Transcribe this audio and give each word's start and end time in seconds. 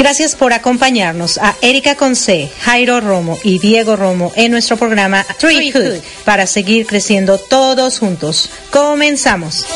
Gracias 0.00 0.34
por 0.34 0.54
acompañarnos 0.54 1.36
a 1.36 1.54
Erika 1.60 1.94
Conce, 1.94 2.50
Jairo 2.62 3.02
Romo 3.02 3.38
y 3.44 3.58
Diego 3.58 3.96
Romo 3.96 4.32
en 4.34 4.50
nuestro 4.50 4.78
programa 4.78 5.26
Tree 5.38 5.74
para 6.24 6.46
seguir 6.46 6.86
creciendo 6.86 7.36
todos 7.36 7.98
juntos. 7.98 8.48
Comenzamos. 8.70 9.66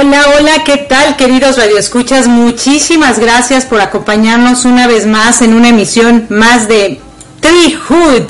Hola, 0.00 0.24
hola, 0.34 0.64
¿qué 0.64 0.78
tal 0.78 1.16
queridos 1.16 1.58
radioescuchas? 1.58 2.26
Muchísimas 2.26 3.18
gracias 3.18 3.66
por 3.66 3.82
acompañarnos 3.82 4.64
una 4.64 4.86
vez 4.86 5.04
más 5.04 5.42
en 5.42 5.52
una 5.52 5.68
emisión 5.68 6.24
más 6.30 6.68
de 6.68 7.02
Treehood, 7.40 8.22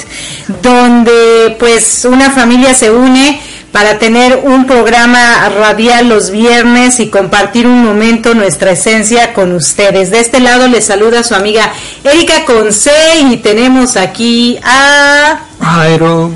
donde 0.63 1.57
pues 1.61 2.05
una 2.07 2.33
familia 2.33 2.75
se 2.75 2.91
une 2.91 3.41
para 3.71 4.01
tener 4.01 4.41
un 4.43 4.67
programa 4.67 5.49
radial 5.49 6.09
los 6.09 6.33
viernes 6.33 6.99
y 6.99 7.09
compartir 7.09 7.69
un 7.69 7.85
momento 7.85 8.35
nuestra 8.35 8.73
esencia 8.73 9.33
con 9.33 9.53
ustedes. 9.53 10.11
De 10.11 10.19
este 10.19 10.41
lado 10.41 10.67
les 10.67 10.87
saluda 10.87 11.23
su 11.23 11.37
amiga 11.37 11.73
Erika 12.03 12.45
Conce 12.47 12.91
y 13.31 13.37
tenemos 13.37 13.97
aquí 13.97 14.59
a 14.65 15.39
Jairo 15.61 16.33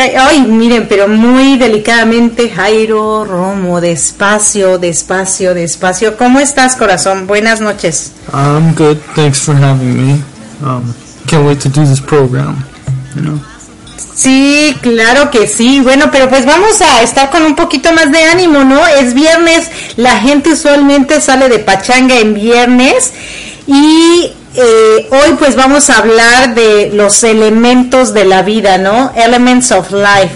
Ay, 0.00 0.40
miren, 0.40 0.86
pero 0.88 1.08
muy 1.08 1.58
delicadamente, 1.58 2.48
Jairo 2.48 3.26
Romo, 3.26 3.80
despacio, 3.82 4.78
despacio, 4.78 5.52
despacio. 5.52 6.16
¿Cómo 6.16 6.40
estás, 6.40 6.74
corazón? 6.74 7.26
Buenas 7.26 7.60
noches. 7.60 8.12
I'm 8.32 8.74
good. 8.74 8.96
Thanks 9.14 9.40
for 9.40 9.54
having 9.54 9.94
me. 9.94 10.12
Um, 10.62 10.94
can't 11.26 11.46
wait 11.46 11.60
to 11.60 11.68
do 11.68 11.84
this 11.84 12.00
program. 12.00 12.64
You 13.14 13.22
know. 13.22 13.40
Sí, 14.14 14.74
claro 14.80 15.30
que 15.30 15.46
sí. 15.46 15.80
Bueno, 15.80 16.10
pero 16.10 16.30
pues 16.30 16.46
vamos 16.46 16.80
a 16.80 17.02
estar 17.02 17.30
con 17.30 17.42
un 17.42 17.54
poquito 17.54 17.92
más 17.92 18.10
de 18.10 18.22
ánimo, 18.24 18.64
¿no? 18.64 18.86
Es 18.86 19.12
viernes, 19.12 19.70
la 19.96 20.18
gente 20.18 20.52
usualmente 20.52 21.20
sale 21.20 21.48
de 21.48 21.58
pachanga 21.58 22.18
en 22.18 22.34
viernes 22.34 23.12
y 23.66 24.32
eh, 24.54 25.08
hoy 25.10 25.36
pues 25.38 25.54
vamos 25.54 25.90
a 25.90 25.98
hablar 25.98 26.54
de 26.54 26.90
los 26.92 27.22
elementos 27.22 28.12
de 28.12 28.24
la 28.24 28.42
vida, 28.42 28.78
¿no? 28.78 29.12
Elements 29.14 29.70
of 29.70 29.92
life, 29.92 30.34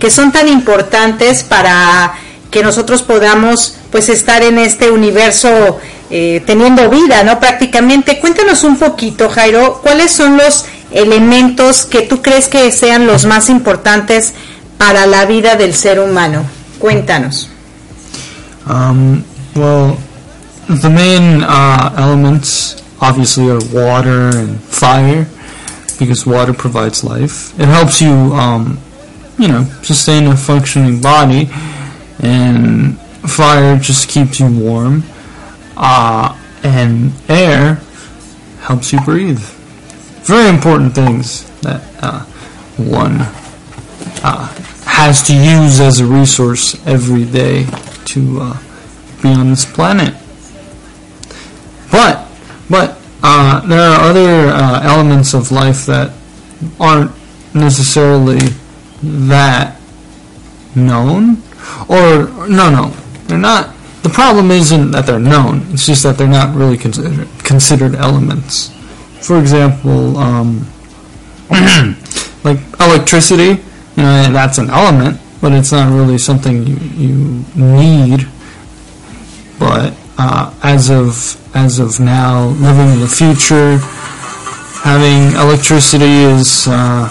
que 0.00 0.10
son 0.10 0.32
tan 0.32 0.48
importantes 0.48 1.44
para 1.44 2.14
que 2.50 2.62
nosotros 2.62 3.02
podamos 3.02 3.76
pues 3.90 4.08
estar 4.08 4.42
en 4.42 4.58
este 4.58 4.90
universo 4.90 5.78
eh, 6.10 6.42
teniendo 6.44 6.90
vida, 6.90 7.22
¿no? 7.22 7.38
Prácticamente. 7.38 8.18
Cuéntanos 8.18 8.64
un 8.64 8.76
poquito, 8.78 9.28
Jairo, 9.28 9.80
¿cuáles 9.82 10.12
son 10.12 10.36
los 10.36 10.64
elementos 10.90 11.86
que 11.86 12.02
tú 12.02 12.20
crees 12.20 12.48
que 12.48 12.70
sean 12.72 13.06
los 13.06 13.24
más 13.26 13.48
importantes 13.48 14.34
para 14.76 15.06
la 15.06 15.24
vida 15.24 15.54
del 15.54 15.74
ser 15.74 16.00
humano? 16.00 16.44
Cuéntanos. 16.80 17.48
Um, 18.68 19.22
well, 19.54 19.96
the 20.68 20.90
main 20.90 21.42
uh, 21.44 21.90
elements 21.96 22.81
obviously 23.02 23.50
are 23.50 23.60
water 23.74 24.30
and 24.34 24.60
fire 24.62 25.26
because 25.98 26.24
water 26.24 26.54
provides 26.54 27.04
life. 27.04 27.58
It 27.58 27.66
helps 27.66 28.00
you, 28.00 28.10
um, 28.10 28.78
you 29.38 29.48
know, 29.48 29.64
sustain 29.82 30.26
a 30.28 30.36
functioning 30.36 31.02
body, 31.02 31.50
and 32.20 32.98
fire 32.98 33.76
just 33.78 34.08
keeps 34.08 34.40
you 34.40 34.46
warm. 34.46 35.02
Uh, 35.76 36.38
and 36.62 37.12
air 37.28 37.80
helps 38.60 38.92
you 38.92 39.00
breathe. 39.00 39.40
Very 40.24 40.48
important 40.48 40.94
things 40.94 41.50
that 41.62 41.82
uh, 42.00 42.20
one 42.76 43.16
uh, 44.22 44.46
has 44.86 45.22
to 45.26 45.34
use 45.34 45.80
as 45.80 45.98
a 45.98 46.06
resource 46.06 46.74
every 46.86 47.24
day 47.24 47.66
to 48.04 48.38
uh, 48.40 48.58
be 49.20 49.30
on 49.30 49.50
this 49.50 49.64
planet. 49.64 50.14
But 51.90 52.21
but 52.21 52.21
uh, 53.22 53.60
there 53.66 53.80
are 53.80 54.10
other 54.10 54.48
uh, 54.48 54.80
elements 54.82 55.34
of 55.34 55.52
life 55.52 55.86
that 55.86 56.12
aren't 56.80 57.12
necessarily 57.54 58.40
that 59.02 59.80
known. 60.74 61.42
Or, 61.88 62.26
no, 62.48 62.70
no, 62.70 62.88
they're 63.26 63.38
not. 63.38 63.74
The 64.02 64.08
problem 64.08 64.50
isn't 64.50 64.90
that 64.90 65.06
they're 65.06 65.20
known, 65.20 65.62
it's 65.70 65.86
just 65.86 66.02
that 66.02 66.18
they're 66.18 66.26
not 66.26 66.56
really 66.56 66.76
considered, 66.76 67.28
considered 67.44 67.94
elements. 67.94 68.70
For 69.20 69.38
example, 69.38 70.16
um, 70.16 70.66
like 72.44 72.58
electricity, 72.80 73.62
you 73.96 74.02
know, 74.02 74.32
that's 74.32 74.58
an 74.58 74.70
element, 74.70 75.20
but 75.40 75.52
it's 75.52 75.70
not 75.70 75.92
really 75.92 76.18
something 76.18 76.66
you, 76.66 76.76
you 76.96 77.44
need. 77.54 78.26
But 79.60 79.94
uh, 80.22 80.54
as 80.62 80.88
of 80.88 81.36
as 81.56 81.80
of 81.80 81.98
now, 81.98 82.46
living 82.62 82.94
in 82.94 83.00
the 83.00 83.08
future, 83.08 83.78
having 84.86 85.34
electricity 85.36 86.22
is, 86.30 86.68
uh, 86.68 87.10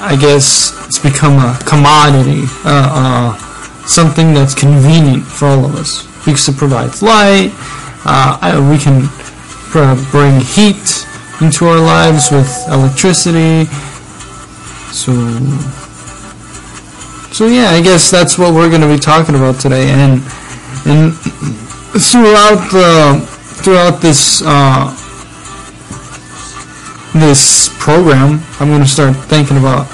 I 0.00 0.16
guess, 0.18 0.72
it's 0.86 0.98
become 0.98 1.36
a 1.36 1.58
commodity, 1.66 2.44
uh, 2.64 2.88
uh 3.00 3.36
something 3.86 4.32
that's 4.32 4.54
convenient 4.54 5.24
for 5.24 5.46
all 5.48 5.64
of 5.66 5.74
us 5.74 6.06
because 6.24 6.48
it 6.48 6.56
provides 6.56 7.02
light. 7.02 7.52
Uh, 8.04 8.64
we 8.70 8.78
can 8.78 9.08
bring 10.10 10.40
heat 10.40 11.04
into 11.42 11.66
our 11.66 11.80
lives 11.80 12.30
with 12.30 12.48
electricity. 12.68 13.66
So, 14.90 15.12
so 17.30 17.46
yeah, 17.46 17.70
I 17.76 17.82
guess 17.82 18.10
that's 18.10 18.38
what 18.38 18.54
we're 18.54 18.70
going 18.70 18.80
to 18.82 18.88
be 18.88 18.98
talking 18.98 19.34
about 19.34 19.60
today, 19.60 19.90
and 19.90 20.22
and 20.86 21.12
throughout 21.98 22.70
the 22.70 23.20
throughout 23.62 24.00
this 24.00 24.42
uh, 24.44 24.96
this 27.14 27.68
program, 27.78 28.40
I'm 28.58 28.68
going 28.68 28.80
to 28.80 28.88
start 28.88 29.16
thinking 29.16 29.58
about 29.58 29.86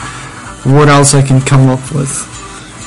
what 0.64 0.88
else 0.88 1.14
I 1.14 1.22
can 1.22 1.40
come 1.40 1.68
up 1.68 1.80
with 1.92 2.10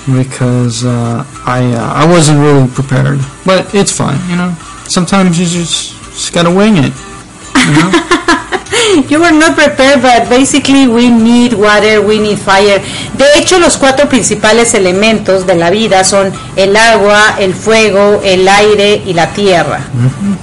because 0.08 0.86
uh, 0.86 1.24
I 1.46 1.74
uh, 1.74 1.94
I 1.94 2.10
wasn't 2.10 2.40
really 2.40 2.68
prepared, 2.70 3.20
but 3.46 3.74
it's 3.76 3.96
fine, 3.96 4.20
you 4.30 4.36
know. 4.36 4.56
Sometimes 4.88 5.40
you 5.40 5.46
just, 5.46 5.94
just 6.12 6.34
gotta 6.34 6.50
wing 6.50 6.76
it. 6.78 6.94
You 7.56 7.74
know? 7.78 7.92
You 9.10 9.20
were 9.22 9.32
not 9.32 9.56
prepared, 9.56 10.02
but 10.02 10.30
basically 10.30 10.88
we 10.88 11.10
need 11.10 11.54
water, 11.54 12.02
we 12.02 12.20
need 12.20 12.38
fire. 12.38 12.82
De 13.18 13.26
hecho, 13.40 13.58
los 13.60 13.78
cuatro 13.78 14.10
principales 14.10 14.74
elementos 14.74 15.46
de 15.48 15.56
la 15.56 15.70
vida 15.70 16.04
son 16.04 16.32
el 16.56 16.76
agua, 16.76 17.36
el 17.40 17.54
fuego, 17.54 18.22
el 18.24 18.48
aire 18.48 19.02
y 19.06 19.14
la 19.14 19.28
tierra. 19.34 19.80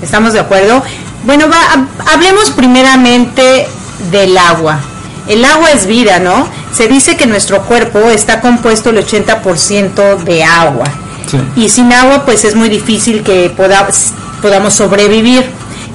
¿Estamos 0.02 0.32
de 0.32 0.40
acuerdo? 0.40 0.82
Bueno, 1.24 1.46
va, 1.48 1.56
hab- 1.74 2.12
hablemos 2.14 2.50
primeramente 2.50 3.66
del 4.10 4.36
agua. 4.38 4.78
El 5.26 5.44
agua 5.44 5.70
es 5.72 5.86
vida, 5.86 6.18
¿no? 6.18 6.48
Se 6.72 6.88
dice 6.88 7.16
que 7.16 7.26
nuestro 7.26 7.62
cuerpo 7.62 7.98
está 8.10 8.40
compuesto 8.40 8.90
el 8.90 8.98
80% 9.04 10.16
de 10.24 10.44
agua. 10.44 10.86
Sí. 11.30 11.38
Y 11.56 11.68
sin 11.68 11.92
agua, 11.92 12.24
pues 12.24 12.44
es 12.44 12.54
muy 12.54 12.70
difícil 12.70 13.22
que 13.22 13.50
poda- 13.50 13.88
podamos 14.40 14.72
sobrevivir. 14.74 15.44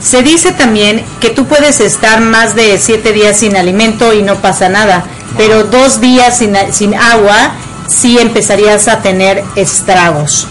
Se 0.03 0.21
dice 0.21 0.51
también 0.51 1.03
que 1.21 1.29
tú 1.29 1.45
puedes 1.45 1.79
estar 1.79 2.19
más 2.19 2.55
de 2.55 2.77
siete 2.77 3.13
días 3.13 3.37
sin 3.37 3.55
alimento 3.55 4.13
y 4.13 4.21
no 4.21 4.35
pasa 4.35 4.67
nada, 4.69 5.05
pero 5.37 5.63
dos 5.63 6.01
días 6.01 6.37
sin, 6.37 6.55
sin 6.71 6.93
agua 6.93 7.53
sí 7.87 8.17
empezarías 8.19 8.87
a 8.89 9.01
tener 9.01 9.43
estragos. 9.55 10.47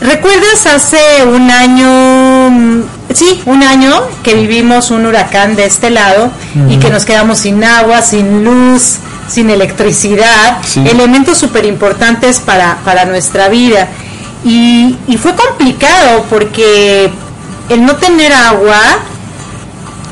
¿Recuerdas 0.00 0.66
hace 0.66 0.98
un 1.26 1.50
año, 1.50 2.50
mm, 2.50 2.82
sí, 3.14 3.42
un 3.46 3.62
año 3.62 3.92
que 4.22 4.34
vivimos 4.34 4.90
un 4.90 5.06
huracán 5.06 5.56
de 5.56 5.64
este 5.66 5.90
lado 5.90 6.30
y 6.68 6.78
que 6.78 6.90
nos 6.90 7.04
quedamos 7.04 7.38
sin 7.38 7.62
agua, 7.64 8.02
sin 8.02 8.44
luz, 8.44 8.96
sin 9.28 9.50
electricidad, 9.50 10.58
Sí. 10.64 10.82
elementos 10.86 11.38
súper 11.38 11.64
importantes 11.66 12.40
para, 12.40 12.78
para 12.84 13.04
nuestra 13.06 13.48
vida? 13.48 13.88
Y, 14.44 14.96
y 15.08 15.16
fue 15.16 15.34
complicado 15.34 16.24
porque 16.30 17.10
el 17.68 17.84
no 17.84 17.96
tener 17.96 18.32
agua 18.32 18.80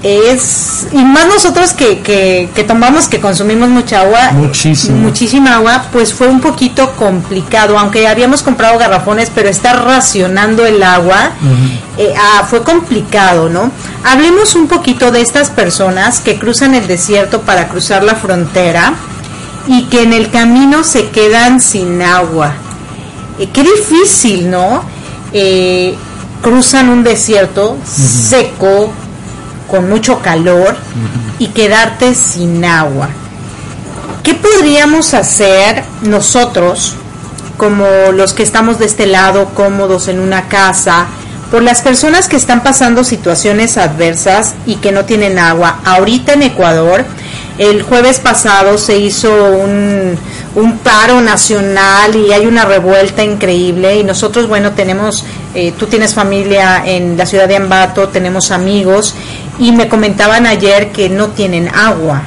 es, 0.02 0.86
y 0.92 1.02
más 1.02 1.26
nosotros 1.26 1.72
que, 1.72 2.00
que, 2.00 2.50
que 2.54 2.62
tomamos, 2.62 3.08
que 3.08 3.20
consumimos 3.20 3.70
mucha 3.70 4.02
agua, 4.02 4.32
Muchísimo. 4.32 4.98
muchísima 4.98 5.54
agua, 5.56 5.86
pues 5.92 6.12
fue 6.12 6.28
un 6.28 6.40
poquito 6.42 6.92
complicado, 6.92 7.78
aunque 7.78 8.06
habíamos 8.06 8.42
comprado 8.42 8.78
garrafones, 8.78 9.30
pero 9.34 9.48
estar 9.48 9.82
racionando 9.82 10.66
el 10.66 10.82
agua 10.82 11.30
eh, 11.96 12.12
ah, 12.18 12.44
fue 12.48 12.62
complicado, 12.62 13.48
¿no? 13.48 13.70
Hablemos 14.04 14.54
un 14.54 14.66
poquito 14.68 15.10
de 15.10 15.22
estas 15.22 15.48
personas 15.48 16.20
que 16.20 16.38
cruzan 16.38 16.74
el 16.74 16.86
desierto 16.86 17.40
para 17.40 17.68
cruzar 17.68 18.04
la 18.04 18.14
frontera 18.14 18.92
y 19.66 19.84
que 19.84 20.02
en 20.02 20.12
el 20.12 20.30
camino 20.30 20.84
se 20.84 21.08
quedan 21.08 21.62
sin 21.62 22.02
agua. 22.02 22.52
Eh, 23.38 23.48
qué 23.50 23.62
difícil, 23.62 24.50
¿no? 24.50 24.84
Eh, 25.32 25.96
cruzan 26.44 26.91
un 26.91 27.02
desierto 27.02 27.79
seco, 27.85 28.93
con 29.69 29.88
mucho 29.88 30.20
calor 30.20 30.76
y 31.38 31.49
quedarte 31.49 32.14
sin 32.14 32.64
agua. 32.64 33.08
¿Qué 34.23 34.35
podríamos 34.35 35.14
hacer 35.14 35.82
nosotros, 36.02 36.93
como 37.56 37.87
los 38.12 38.35
que 38.35 38.43
estamos 38.43 38.79
de 38.79 38.85
este 38.85 39.06
lado, 39.06 39.55
cómodos 39.55 40.06
en 40.08 40.20
una 40.20 40.49
casa, 40.49 41.06
por 41.50 41.62
las 41.62 41.81
personas 41.81 42.29
que 42.29 42.37
están 42.37 42.62
pasando 42.62 43.05
situaciones 43.05 43.79
adversas 43.79 44.55
y 44.67 44.76
que 44.76 44.93
no 44.93 45.06
tienen 45.06 45.38
agua? 45.38 45.81
Ahorita 45.85 46.35
en 46.35 46.43
Ecuador, 46.43 47.06
el 47.56 47.82
jueves 47.82 48.19
pasado 48.19 48.76
se 48.76 48.99
hizo 48.99 49.31
un, 49.52 50.19
un 50.54 50.78
paro 50.78 51.20
nacional 51.20 52.14
y 52.14 52.32
hay 52.32 52.46
una 52.46 52.64
revuelta 52.64 53.24
increíble 53.24 53.98
y 53.98 54.04
nosotros, 54.04 54.48
bueno, 54.48 54.72
tenemos, 54.72 55.24
eh, 55.54 55.72
tú 55.78 55.86
tienes 55.86 56.14
familia 56.14 56.82
en 56.86 57.16
la 57.16 57.26
ciudad 57.26 57.48
de 57.48 57.56
Ambato, 57.56 58.08
tenemos 58.08 58.50
amigos 58.50 59.14
y 59.58 59.72
me 59.72 59.88
comentaban 59.88 60.46
ayer 60.46 60.92
que 60.92 61.08
no 61.08 61.28
tienen 61.28 61.68
agua. 61.68 62.22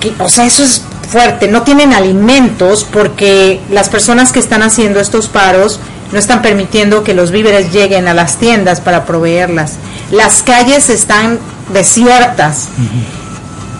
Que, 0.00 0.12
o 0.18 0.28
sea, 0.28 0.46
eso 0.46 0.62
es 0.62 0.82
fuerte, 1.10 1.48
no 1.48 1.62
tienen 1.62 1.94
alimentos 1.94 2.86
porque 2.90 3.60
las 3.70 3.88
personas 3.88 4.32
que 4.32 4.38
están 4.38 4.62
haciendo 4.62 5.00
estos 5.00 5.28
paros 5.28 5.80
no 6.12 6.18
están 6.18 6.42
permitiendo 6.42 7.02
que 7.02 7.14
los 7.14 7.30
víveres 7.30 7.72
lleguen 7.72 8.06
a 8.08 8.14
las 8.14 8.36
tiendas 8.36 8.80
para 8.80 9.04
proveerlas. 9.04 9.74
Las 10.10 10.42
calles 10.42 10.88
están 10.90 11.38
desiertas. 11.72 12.68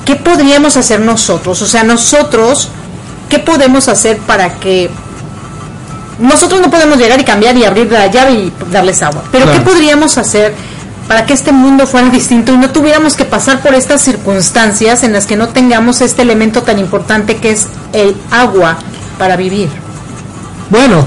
¿Qué 0.05 0.17
podríamos 0.17 0.77
hacer 0.77 1.01
nosotros? 1.01 1.63
O 1.63 1.67
sea, 1.67 1.85
nosotros, 1.85 2.69
¿qué 3.29 3.39
podemos 3.39 3.89
hacer 3.89 4.19
para 4.19 4.55
que... 4.55 4.91
Nosotros 6.19 6.61
no 6.63 6.71
podemos 6.71 6.97
llegar 6.97 7.21
y 7.21 7.25
cambiar 7.25 7.57
y 7.57 7.65
abrir 7.65 7.93
la 7.93 8.07
llave 8.07 8.33
y 8.33 8.53
darles 8.73 9.03
agua, 9.03 9.23
pero 9.31 9.45
Claro. 9.45 9.59
¿qué 9.59 9.65
podríamos 9.71 10.17
hacer 10.17 10.55
para 11.09 11.27
que 11.27 11.35
este 11.35 11.53
mundo 11.53 11.87
fuera 11.87 12.09
distinto 12.11 12.53
y 12.53 12.57
no 12.57 12.71
tuviéramos 12.71 13.15
que 13.15 13.25
pasar 13.25 13.61
por 13.61 13.75
estas 13.75 14.01
circunstancias 14.01 15.03
en 15.03 15.13
las 15.13 15.27
que 15.27 15.37
no 15.37 15.49
tengamos 15.49 16.01
este 16.01 16.23
elemento 16.23 16.63
tan 16.63 16.79
importante 16.79 17.37
que 17.37 17.51
es 17.51 17.67
el 17.93 18.17
agua 18.31 18.79
para 19.19 19.37
vivir? 19.37 19.69
Bueno, 20.71 21.07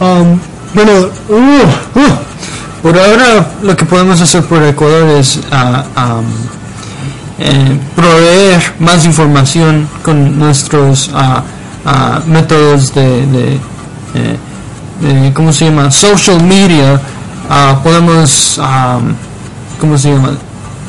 um, 0.00 0.38
bueno, 0.72 0.92
uh, 1.28 1.98
uh, 1.98 2.82
por 2.82 2.96
ahora 2.98 3.46
lo 3.62 3.76
que 3.76 3.84
podemos 3.84 4.20
hacer 4.20 4.42
por 4.44 4.62
Ecuador 4.62 5.18
es 5.18 5.36
um, 5.36 6.24
eh, 7.38 7.78
proveer 7.96 8.62
más 8.78 9.04
información 9.04 9.88
con 10.02 10.38
nuestros 10.38 11.10
ah, 11.14 11.42
ah, 11.84 12.20
métodos 12.26 12.94
de, 12.94 13.26
de, 13.26 13.54
eh, 14.14 14.36
de- 15.00 15.32
¿cómo 15.32 15.52
se 15.52 15.66
llama? 15.66 15.90
Social 15.90 16.42
media. 16.42 17.00
Ah, 17.50 17.78
podemos, 17.82 18.58
um, 18.58 19.12
¿cómo 19.80 19.98
se 19.98 20.12
llama? 20.12 20.32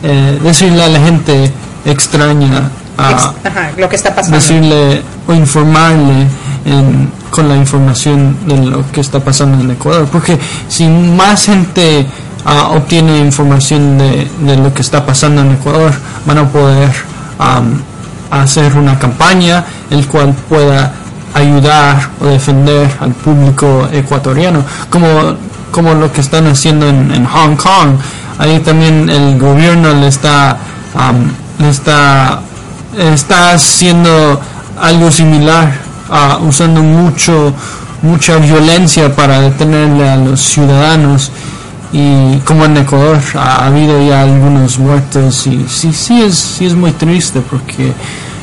Eh, 0.04 0.40
decirle 0.44 0.84
a 0.84 0.88
la 0.90 1.00
gente 1.00 1.52
extraña. 1.86 2.70
Ex- 3.12 3.30
ajá, 3.44 3.72
lo 3.78 3.90
que 3.90 3.96
está 3.98 4.16
pasando. 4.16 4.38
decirle 4.38 5.02
o 5.28 5.34
informarle 5.34 6.28
en- 6.66 7.12
con 7.30 7.50
la 7.50 7.58
información 7.58 8.38
de 8.48 8.56
lo 8.58 8.90
que 8.92 9.02
está 9.02 9.20
pasando 9.20 9.62
en 9.62 9.72
Ecuador. 9.72 10.08
Porque 10.10 10.40
si 10.70 10.88
más 10.88 11.46
gente 11.48 12.06
ah, 12.46 12.70
obtiene 12.70 13.20
información 13.20 13.98
de, 13.98 14.58
lo 14.58 14.74
que 14.74 14.82
está 14.82 15.06
pasando 15.06 15.42
en 15.42 15.52
Ecuador, 15.52 15.94
van 16.26 16.38
a 16.38 16.48
poder 16.48 16.92
hacer 18.32 18.76
una 18.78 18.98
campaña 18.98 19.66
el 19.90 20.08
cual 20.08 20.34
pueda 20.48 20.94
ayudar 21.34 22.10
o 22.22 22.26
defender 22.28 22.90
al 23.02 23.12
público 23.12 23.90
ecuatoriano, 23.92 24.64
como, 24.90 25.36
como 25.72 25.94
lo 25.94 26.12
que 26.14 26.22
están 26.22 26.48
haciendo 26.48 26.88
en, 26.88 27.26
Hong 27.26 27.56
Kong. 27.56 27.98
Ahí 28.38 28.60
también 28.60 29.10
el 29.10 29.38
gobierno 29.38 29.94
le 29.94 30.08
está, 30.08 30.58
le 31.60 31.70
está 31.70 32.40
está 32.98 33.52
haciendo 33.52 34.40
algo 34.80 35.12
similar, 35.12 35.74
ah, 36.10 36.40
usando 36.42 36.82
mucho 36.82 37.54
mucha 38.02 38.38
violencia 38.38 39.14
para 39.16 39.42
detenerle 39.42 40.08
a 40.08 40.16
los 40.18 40.40
ciudadanos 40.40 41.32
y 41.92 42.38
como 42.40 42.66
en 42.66 42.78
Ecuador 42.78 43.20
ha 43.36 43.66
habido 43.68 44.06
ya 44.06 44.22
algunos 44.24 44.78
muertos 44.80 45.48
y 45.48 45.66
sí 45.70 45.94
sí 45.94 46.22
es 46.22 46.36
sí 46.36 46.66
es 46.66 46.76
muy 46.76 46.92
triste 46.92 47.42
porque 47.42 47.94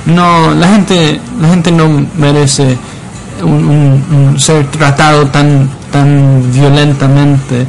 no 0.07 0.53
la 0.55 0.69
gente 0.69 1.21
la 1.41 1.49
gente 1.49 1.71
no 1.73 1.89
merece 2.17 2.77
un, 3.43 3.53
un- 3.53 4.05
un 4.31 4.41
ser 4.41 4.67
tratado 4.71 5.27
tan 5.27 5.69
tan 5.91 6.51
violentamente. 6.53 7.67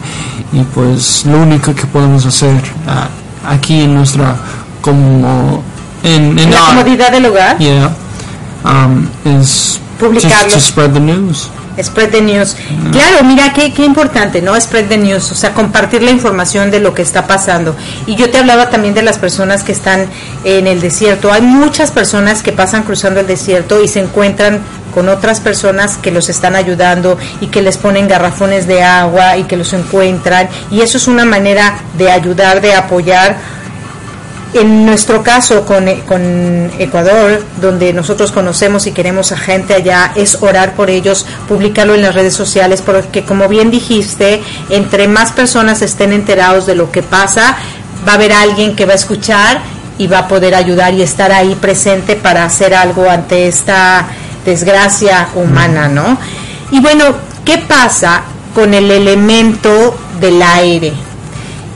Y 0.53 0.61
pues 0.73 1.25
lo 1.25 1.39
único 1.41 1.73
que 1.73 1.85
podemos 1.87 2.25
hacer 2.27 2.61
ah, 2.87 3.07
aquí 3.49 3.81
en 3.81 3.95
nuestra 3.95 4.35
como 4.81 5.63
en, 6.03 6.37
En 6.37 6.51
la 6.51 6.59
comodidad 6.67 7.11
del 7.11 7.25
hogar, 7.25 7.57
yeah 7.57 7.89
um, 8.63 9.07
is 9.25 9.79
Publicarlo. 9.99 10.43
just 10.45 10.55
to 10.55 10.59
spread 10.61 10.93
the 10.93 10.99
news 10.99 11.49
spread 11.81 12.09
the 12.11 12.21
news. 12.21 12.55
Claro, 12.91 13.23
mira 13.23 13.53
qué, 13.53 13.73
qué 13.73 13.85
importante, 13.85 14.41
¿no? 14.41 14.59
Spread 14.59 14.87
the 14.87 14.97
news, 14.97 15.31
o 15.31 15.35
sea, 15.35 15.53
compartir 15.53 16.03
la 16.03 16.11
información 16.11 16.71
de 16.71 16.79
lo 16.79 16.93
que 16.93 17.01
está 17.01 17.27
pasando. 17.27 17.75
Y 18.05 18.15
yo 18.15 18.29
te 18.29 18.37
hablaba 18.37 18.69
también 18.69 18.93
de 18.93 19.01
las 19.01 19.17
personas 19.17 19.63
que 19.63 19.71
están 19.71 20.07
en 20.43 20.67
el 20.67 20.81
desierto. 20.81 21.31
Hay 21.31 21.41
muchas 21.41 21.91
personas 21.91 22.43
que 22.43 22.51
pasan 22.51 22.83
cruzando 22.83 23.19
el 23.19 23.27
desierto 23.27 23.81
y 23.81 23.87
se 23.87 23.99
encuentran 23.99 24.61
con 24.93 25.09
otras 25.09 25.39
personas 25.39 25.97
que 25.97 26.11
los 26.11 26.29
están 26.29 26.55
ayudando 26.55 27.17
y 27.41 27.47
que 27.47 27.61
les 27.61 27.77
ponen 27.77 28.07
garrafones 28.07 28.67
de 28.67 28.83
agua 28.83 29.37
y 29.37 29.43
que 29.43 29.57
los 29.57 29.73
encuentran. 29.73 30.47
Y 30.69 30.81
eso 30.81 30.97
es 30.97 31.07
una 31.07 31.25
manera 31.25 31.79
de 31.97 32.11
ayudar, 32.11 32.61
de 32.61 32.75
apoyar 32.75 33.37
en 34.53 34.86
nuestro 34.86 35.24
caso 35.24 35.65
con, 35.65 35.86
con, 36.07 36.72
Ecuador, 36.79 37.43
donde 37.60 37.93
nosotros 37.93 38.31
conocemos 38.31 38.88
y 38.88 38.91
queremos 38.91 39.31
a 39.31 39.38
gente 39.38 39.74
allá, 39.74 40.12
es 40.15 40.38
orar 40.41 40.74
por 40.74 40.89
ellos, 40.89 41.25
publicarlo 41.48 41.95
en 41.95 42.01
las 42.01 42.15
redes 42.15 42.33
sociales, 42.33 42.81
porque 42.81 43.24
como 43.24 43.48
bien 43.48 43.72
dijiste, 43.72 44.41
entre 44.69 45.07
más 45.07 45.31
personas 45.31 45.81
estén 45.81 46.13
enterados 46.13 46.65
de 46.65 46.75
lo 46.75 46.91
que 46.91 47.03
pasa, 47.03 47.57
va 48.07 48.13
a 48.13 48.15
haber 48.15 48.33
alguien 48.33 48.75
que 48.75 48.86
va 48.86 48.93
a 48.93 48.95
escuchar 48.95 49.62
y 49.98 50.07
va 50.07 50.19
a 50.19 50.27
poder 50.27 50.55
ayudar 50.55 50.93
y 50.93 51.01
estar 51.01 51.31
ahí 51.31 51.55
presente 51.55 52.15
para 52.15 52.45
hacer 52.45 52.74
algo 52.74 53.10
ante 53.10 53.48
esta 53.48 54.07
desgracia 54.45 55.29
humana, 55.36 55.88
¿no? 55.88 56.17
Y 56.72 56.79
bueno, 56.79 57.05
¿qué 57.45 57.60
pasa 57.60 58.24
con 58.53 58.74
el 58.74 58.89
elemento 58.91 59.95
del 60.19 60.41
aire? 60.41 60.93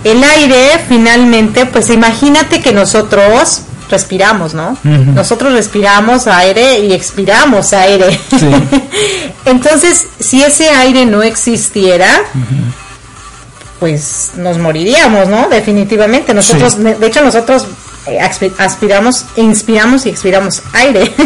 El 0.03 0.23
aire 0.23 0.79
finalmente, 0.87 1.65
pues 1.65 1.89
imagínate 1.89 2.61
que 2.61 2.71
nosotros 2.71 3.63
respiramos, 3.89 4.53
¿no? 4.53 4.77
Nosotros 4.83 5.53
respiramos 5.53 6.27
aire 6.27 6.79
y 6.79 6.93
expiramos 6.93 7.73
aire. 7.73 8.19
Entonces, 9.45 10.07
si 10.19 10.43
ese 10.43 10.69
aire 10.69 11.05
no 11.05 11.23
existiera, 11.23 12.09
pues 13.79 14.31
nos 14.35 14.57
moriríamos, 14.57 15.27
¿no? 15.27 15.47
Definitivamente. 15.49 16.33
Nosotros, 16.33 16.81
de 16.81 17.05
hecho, 17.05 17.23
nosotros 17.23 17.65
eh, 18.07 18.19
aspiramos, 18.19 19.25
inspiramos 19.35 20.05
y 20.05 20.09
expiramos 20.09 20.61
aire. 20.73 21.13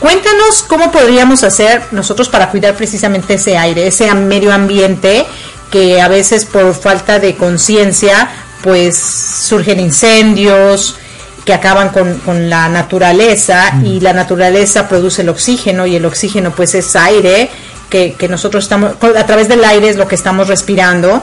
Cuéntanos 0.00 0.62
cómo 0.68 0.92
podríamos 0.92 1.42
hacer 1.42 1.82
nosotros 1.90 2.28
para 2.28 2.50
cuidar 2.50 2.74
precisamente 2.76 3.34
ese 3.34 3.58
aire, 3.58 3.88
ese 3.88 4.12
medio 4.14 4.52
ambiente 4.52 5.26
que 5.70 6.00
a 6.00 6.08
veces 6.08 6.44
por 6.44 6.74
falta 6.74 7.18
de 7.18 7.36
conciencia 7.36 8.28
pues 8.62 8.98
surgen 8.98 9.80
incendios 9.80 10.96
que 11.44 11.54
acaban 11.54 11.90
con, 11.90 12.50
la 12.50 12.68
naturaleza 12.68 13.80
y 13.84 14.00
la 14.00 14.12
naturaleza 14.12 14.88
produce 14.88 15.22
el 15.22 15.28
oxígeno 15.30 15.86
y 15.86 15.96
el 15.96 16.04
oxígeno 16.04 16.50
pues 16.50 16.74
es 16.74 16.94
aire 16.96 17.50
que, 17.88 18.14
que 18.14 18.28
nosotros 18.28 18.64
estamos, 18.64 18.92
a 19.02 19.26
través 19.26 19.48
del 19.48 19.64
aire 19.64 19.88
es 19.88 19.96
lo 19.96 20.08
que 20.08 20.14
estamos 20.14 20.48
respirando 20.48 21.22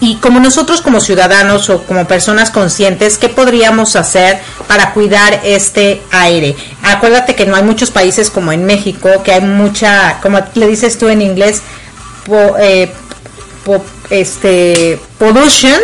y 0.00 0.16
como 0.16 0.38
nosotros 0.38 0.80
como 0.80 1.00
ciudadanos 1.00 1.70
o 1.70 1.82
como 1.82 2.06
personas 2.06 2.50
conscientes, 2.50 3.18
¿qué 3.18 3.28
podríamos 3.28 3.96
hacer 3.96 4.38
para 4.68 4.92
cuidar 4.92 5.40
este 5.42 6.00
aire? 6.12 6.54
Acuérdate 6.84 7.34
que 7.34 7.46
no 7.46 7.56
hay 7.56 7.64
muchos 7.64 7.90
países 7.90 8.30
como 8.30 8.52
en 8.52 8.64
México, 8.64 9.08
que 9.24 9.32
hay 9.32 9.40
mucha, 9.40 10.20
como 10.22 10.38
le 10.54 10.68
dices 10.68 10.98
tú 10.98 11.08
en 11.08 11.20
inglés, 11.20 11.62
eh, 12.58 12.92
este 14.10 14.98
pollution, 15.18 15.78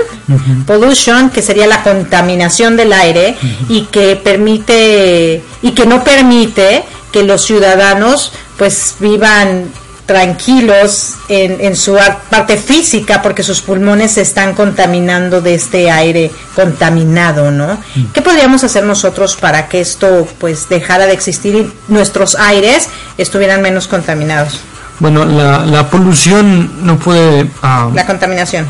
pollution 0.67 1.31
que 1.31 1.43
sería 1.43 1.67
la 1.67 1.83
contaminación 1.83 2.77
del 2.77 2.93
aire 2.93 3.37
y 3.69 3.83
que 3.87 4.17
permite 4.17 5.43
y 5.61 5.73
que 5.73 5.85
no 5.85 6.03
permite 6.03 6.85
que 7.13 7.23
los 7.23 7.45
ciudadanos 7.45 8.33
pues 8.57 8.97
vivan 9.01 9.71
tranquilos 10.07 11.15
en, 11.29 11.61
en, 11.61 11.77
su 11.77 11.97
parte 12.29 12.59
física 12.59 13.23
porque 13.23 13.43
sus 13.43 13.63
pulmones 13.63 14.13
se 14.13 14.21
están 14.21 14.55
contaminando 14.55 15.41
de 15.41 15.55
este 15.55 15.91
aire 15.91 16.31
contaminado, 16.55 17.51
¿no? 17.51 17.79
Mm. 17.95 18.13
¿Qué 18.13 18.21
podríamos 18.21 18.65
hacer 18.65 18.85
nosotros 18.85 19.35
para 19.37 19.67
que 19.69 19.81
esto 19.81 20.29
pues 20.39 20.69
dejara 20.69 21.07
de 21.07 21.15
existir 21.15 21.55
y 21.55 21.73
nuestros 21.89 22.35
aires 22.35 22.89
estuvieran 23.17 23.63
menos 23.63 23.89
contaminados? 23.89 24.61
Bueno, 25.01 25.25
la, 25.25 25.67
la 25.67 25.89
polución 25.91 26.87
no 26.87 26.97
puede... 26.99 27.43
Um, 27.63 27.95
la 27.95 28.07
contaminación. 28.07 28.67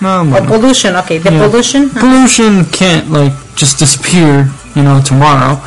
No, 0.00 0.24
bueno. 0.24 0.48
pollution, 0.48 0.96
okay. 0.96 1.18
The 1.18 1.30
pollution. 1.30 1.90
Pollution 1.90 2.64
can't 2.66 3.10
like 3.10 3.32
just 3.56 3.78
disappear, 3.78 4.48
you 4.74 4.82
know, 4.82 5.00
tomorrow. 5.02 5.60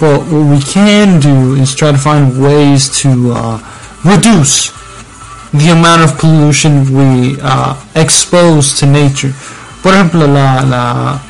But 0.00 0.22
what 0.30 0.46
we 0.46 0.60
can 0.60 1.20
do 1.20 1.54
is 1.54 1.74
try 1.74 1.92
to 1.92 1.98
find 1.98 2.40
ways 2.40 2.88
to 3.02 3.32
uh, 3.32 3.58
reduce 4.04 4.72
the 5.52 5.70
amount 5.70 6.02
of 6.02 6.18
pollution 6.18 6.86
we 6.92 7.36
uh, 7.42 7.74
expose 7.94 8.78
to 8.80 8.86
nature. 8.86 9.32
Por 9.82 9.94
ejemplo, 9.94 10.26
la, 10.26 10.62
la 10.62 11.20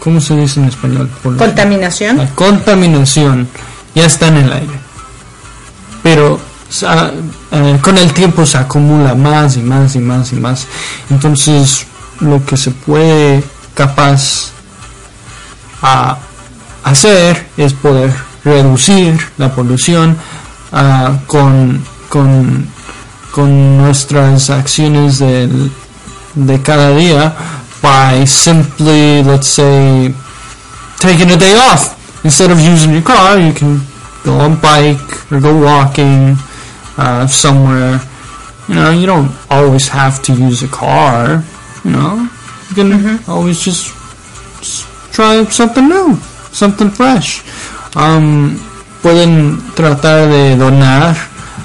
¿cómo 0.00 0.20
se 0.20 0.36
dice 0.36 0.60
en 0.60 0.68
español? 0.68 1.08
Contaminación. 1.38 2.18
La 2.18 2.28
contaminación 2.34 3.48
ya 3.94 4.06
está 4.06 4.28
en 4.28 4.36
el 4.36 4.52
aire. 4.52 4.78
Pero 6.02 6.38
eh, 6.82 7.78
con 7.80 7.98
el 7.98 8.12
tiempo 8.12 8.44
se 8.44 8.58
acumula 8.58 9.14
más 9.14 9.56
y 9.56 9.60
más 9.60 9.94
y 9.94 10.00
más 10.00 10.32
y 10.32 10.36
más. 10.36 10.66
Entonces, 11.10 11.86
lo 12.20 12.44
que 12.44 12.56
se 12.56 12.70
puede 12.70 13.42
capaz 13.74 14.50
a 15.82 16.18
hacer 16.84 17.46
es 17.56 17.72
poder 17.72 18.14
reducir 18.44 19.18
la 19.36 19.54
polución 19.54 20.16
uh, 20.72 21.26
con 21.26 21.82
con, 22.14 22.68
con 23.32 23.78
nuestras 23.78 24.48
acciones 24.48 25.18
de, 25.18 25.48
de 26.36 26.62
cada 26.62 26.90
día 26.90 27.34
by 27.82 28.24
simply, 28.24 29.24
let's 29.24 29.48
say, 29.48 30.14
taking 31.00 31.32
a 31.32 31.36
day 31.36 31.54
off. 31.56 31.98
Instead 32.24 32.52
of 32.52 32.60
using 32.60 32.92
your 32.92 33.02
car, 33.02 33.38
you 33.40 33.52
can 33.52 33.80
go 34.24 34.38
on 34.38 34.60
bike 34.60 35.32
or 35.32 35.40
go 35.40 35.52
walking 35.60 36.36
uh, 36.96 37.26
somewhere. 37.26 38.00
You 38.68 38.74
know, 38.74 38.90
you 38.90 39.06
don't 39.06 39.30
always 39.50 39.88
have 39.88 40.22
to 40.24 40.32
use 40.32 40.62
a 40.62 40.68
car. 40.68 41.44
You 41.84 41.90
know, 41.90 42.28
you 42.68 42.74
can 42.74 42.90
mm-hmm. 42.90 43.30
always 43.30 43.60
just, 43.60 43.92
just, 44.60 44.86
try 45.12 45.44
something 45.44 45.88
new, 45.88 46.16
something 46.50 46.90
fresh. 46.90 47.42
Um, 47.96 48.58
pueden 49.02 49.60
tratar 49.76 50.28
de 50.28 50.56
donar 50.56 51.14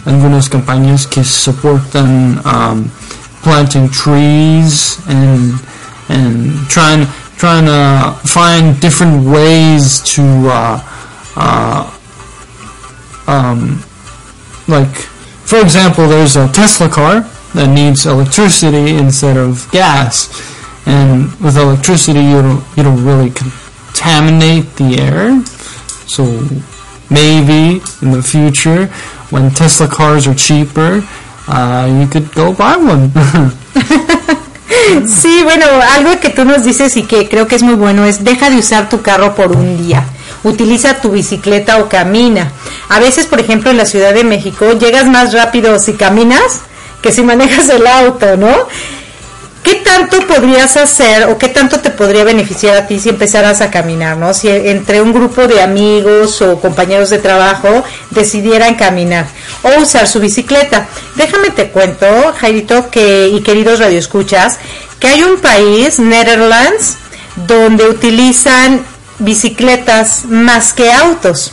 algunas 0.06 0.50
campañas 0.50 1.06
que 1.06 1.24
soportan 1.24 2.42
um, 2.46 2.92
planting 3.42 3.90
trees 3.90 5.00
and 5.08 5.54
and 6.10 6.68
trying 6.68 7.08
trying 7.38 7.66
to 7.66 8.20
find 8.28 8.80
different 8.82 9.24
ways 9.26 10.00
to 10.02 10.22
uh, 10.52 10.84
uh, 11.38 11.90
um, 13.28 13.82
like 14.68 15.08
for 15.50 15.60
example 15.60 16.08
there's 16.08 16.36
a 16.36 16.48
Tesla 16.50 16.88
car 16.88 17.22
that 17.54 17.68
needs 17.68 18.06
electricity 18.06 18.96
instead 18.96 19.36
of 19.38 19.70
gas 19.72 20.30
and 20.86 21.34
with 21.42 21.58
electricity 21.58 22.22
you 22.22 22.42
don't 22.42 22.64
you 22.78 22.84
don't 22.84 23.04
really 23.04 23.32
contaminate 23.32 24.66
the 24.76 24.98
air 25.02 25.42
so 26.08 26.24
maybe 27.10 27.82
in 28.02 28.12
the 28.12 28.22
future 28.22 28.86
when 29.32 29.52
Tesla 29.52 29.88
cars 29.88 30.28
are 30.28 30.34
cheaper, 30.34 31.04
uh, 31.48 31.86
you 32.00 32.08
could 32.08 32.34
go 32.34 32.54
buy 32.54 32.76
one. 32.78 33.10
sí, 35.08 35.44
bueno, 35.44 35.66
algo 35.96 36.20
que 36.20 36.30
tú 36.30 36.46
nos 36.46 36.64
dices 36.64 36.96
y 36.98 37.04
que 37.04 37.30
creo 37.30 37.48
que 37.48 37.56
es 37.56 37.64
muy 37.64 37.76
bueno 37.76 38.06
es 38.06 38.24
deja 38.24 38.50
de 38.50 38.58
usar 38.58 38.90
tu 38.90 39.02
carro 39.02 39.36
por 39.36 39.52
un 39.52 39.78
día. 39.78 40.04
Utiliza 40.44 41.02
tu 41.02 41.12
bicicleta 41.12 41.78
o 41.80 41.90
camina. 41.90 42.52
A 42.90 43.00
veces, 43.00 43.26
por 43.26 43.40
ejemplo, 43.40 43.72
en 43.72 43.78
la 43.78 43.86
Ciudad 43.86 44.14
de 44.14 44.24
México 44.24 44.72
llegas 44.74 45.06
más 45.06 45.34
rápido 45.34 45.78
si 45.80 45.94
caminas 45.94 46.62
que 47.02 47.12
si 47.12 47.22
manejas 47.22 47.70
el 47.70 47.88
auto, 47.88 48.38
¿no? 48.38 48.68
¿Qué 49.64 49.76
tanto 49.76 50.26
podrías 50.26 50.78
hacer 50.78 51.26
o 51.26 51.38
qué 51.38 51.50
tanto 51.50 51.80
te 51.80 51.90
podría 51.90 52.24
beneficiar 52.24 52.78
a 52.78 52.88
ti 52.88 53.00
si 53.00 53.10
empezaras 53.10 53.60
a 53.62 53.70
caminar, 53.70 54.18
¿no? 54.18 54.34
Si 54.34 54.48
entre 54.48 55.02
un 55.02 55.14
grupo 55.14 55.48
de 55.48 55.62
amigos 55.62 56.42
o 56.42 56.60
compañeros 56.60 57.10
de 57.10 57.20
trabajo 57.20 57.84
decidieran 58.10 58.76
caminar 58.76 59.28
o 59.64 59.82
usar 59.82 60.08
su 60.08 60.20
bicicleta. 60.20 60.88
Déjame 61.16 61.50
te 61.50 61.70
cuento, 61.70 62.08
Jairito, 62.40 62.90
que, 62.90 63.28
y 63.28 63.42
queridos 63.42 63.80
radioescuchas, 63.80 64.58
que 65.00 65.08
hay 65.08 65.24
un 65.24 65.40
país, 65.40 66.00
Netherlands, 66.00 66.98
donde 67.36 67.88
utilizan 67.88 68.86
bicicletas 69.20 70.26
más 70.26 70.74
que 70.74 70.92
autos. 70.92 71.52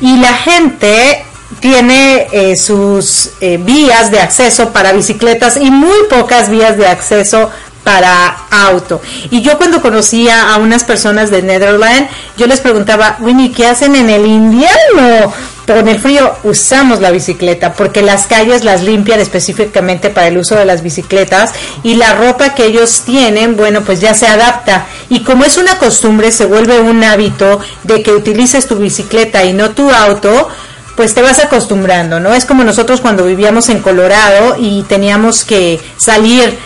Y 0.00 0.18
la 0.18 0.34
gente 0.34 1.24
tiene 1.60 2.26
eh, 2.32 2.56
sus 2.56 3.30
eh, 3.40 3.58
vías 3.58 4.10
de 4.10 4.20
acceso 4.20 4.72
para 4.72 4.92
bicicletas 4.92 5.56
y 5.56 5.70
muy 5.70 5.96
pocas 6.10 6.50
vías 6.50 6.76
de 6.76 6.86
acceso 6.86 7.50
para 7.84 8.28
auto. 8.50 9.00
Y 9.30 9.42
yo 9.42 9.56
cuando 9.58 9.80
conocía 9.80 10.52
a 10.52 10.58
unas 10.58 10.84
personas 10.84 11.30
de 11.30 11.42
Netherlands, 11.42 12.10
yo 12.36 12.46
les 12.46 12.60
preguntaba, 12.60 13.16
Winnie, 13.20 13.52
¿qué 13.52 13.66
hacen 13.66 13.94
en 13.94 14.10
el 14.10 14.26
invierno? 14.26 15.32
Con 15.66 15.88
el 15.88 15.98
frío 15.98 16.34
usamos 16.42 17.00
la 17.00 17.10
bicicleta 17.10 17.72
porque 17.72 18.02
las 18.02 18.26
calles 18.26 18.64
las 18.64 18.82
limpian 18.82 19.18
específicamente 19.18 20.10
para 20.10 20.28
el 20.28 20.36
uso 20.36 20.56
de 20.56 20.66
las 20.66 20.82
bicicletas 20.82 21.52
y 21.82 21.94
la 21.94 22.14
ropa 22.14 22.54
que 22.54 22.66
ellos 22.66 23.02
tienen, 23.06 23.56
bueno, 23.56 23.82
pues 23.82 24.00
ya 24.00 24.12
se 24.12 24.26
adapta. 24.26 24.86
Y 25.08 25.20
como 25.20 25.44
es 25.44 25.56
una 25.56 25.78
costumbre, 25.78 26.32
se 26.32 26.44
vuelve 26.44 26.80
un 26.80 27.02
hábito 27.02 27.60
de 27.82 28.02
que 28.02 28.12
utilices 28.12 28.66
tu 28.66 28.76
bicicleta 28.76 29.44
y 29.44 29.54
no 29.54 29.70
tu 29.70 29.90
auto, 29.90 30.48
pues 30.96 31.14
te 31.14 31.22
vas 31.22 31.38
acostumbrando, 31.38 32.20
¿no? 32.20 32.34
Es 32.34 32.44
como 32.44 32.62
nosotros 32.62 33.00
cuando 33.00 33.24
vivíamos 33.24 33.68
en 33.68 33.80
Colorado 33.80 34.56
y 34.58 34.82
teníamos 34.82 35.44
que 35.44 35.80
salir 35.96 36.58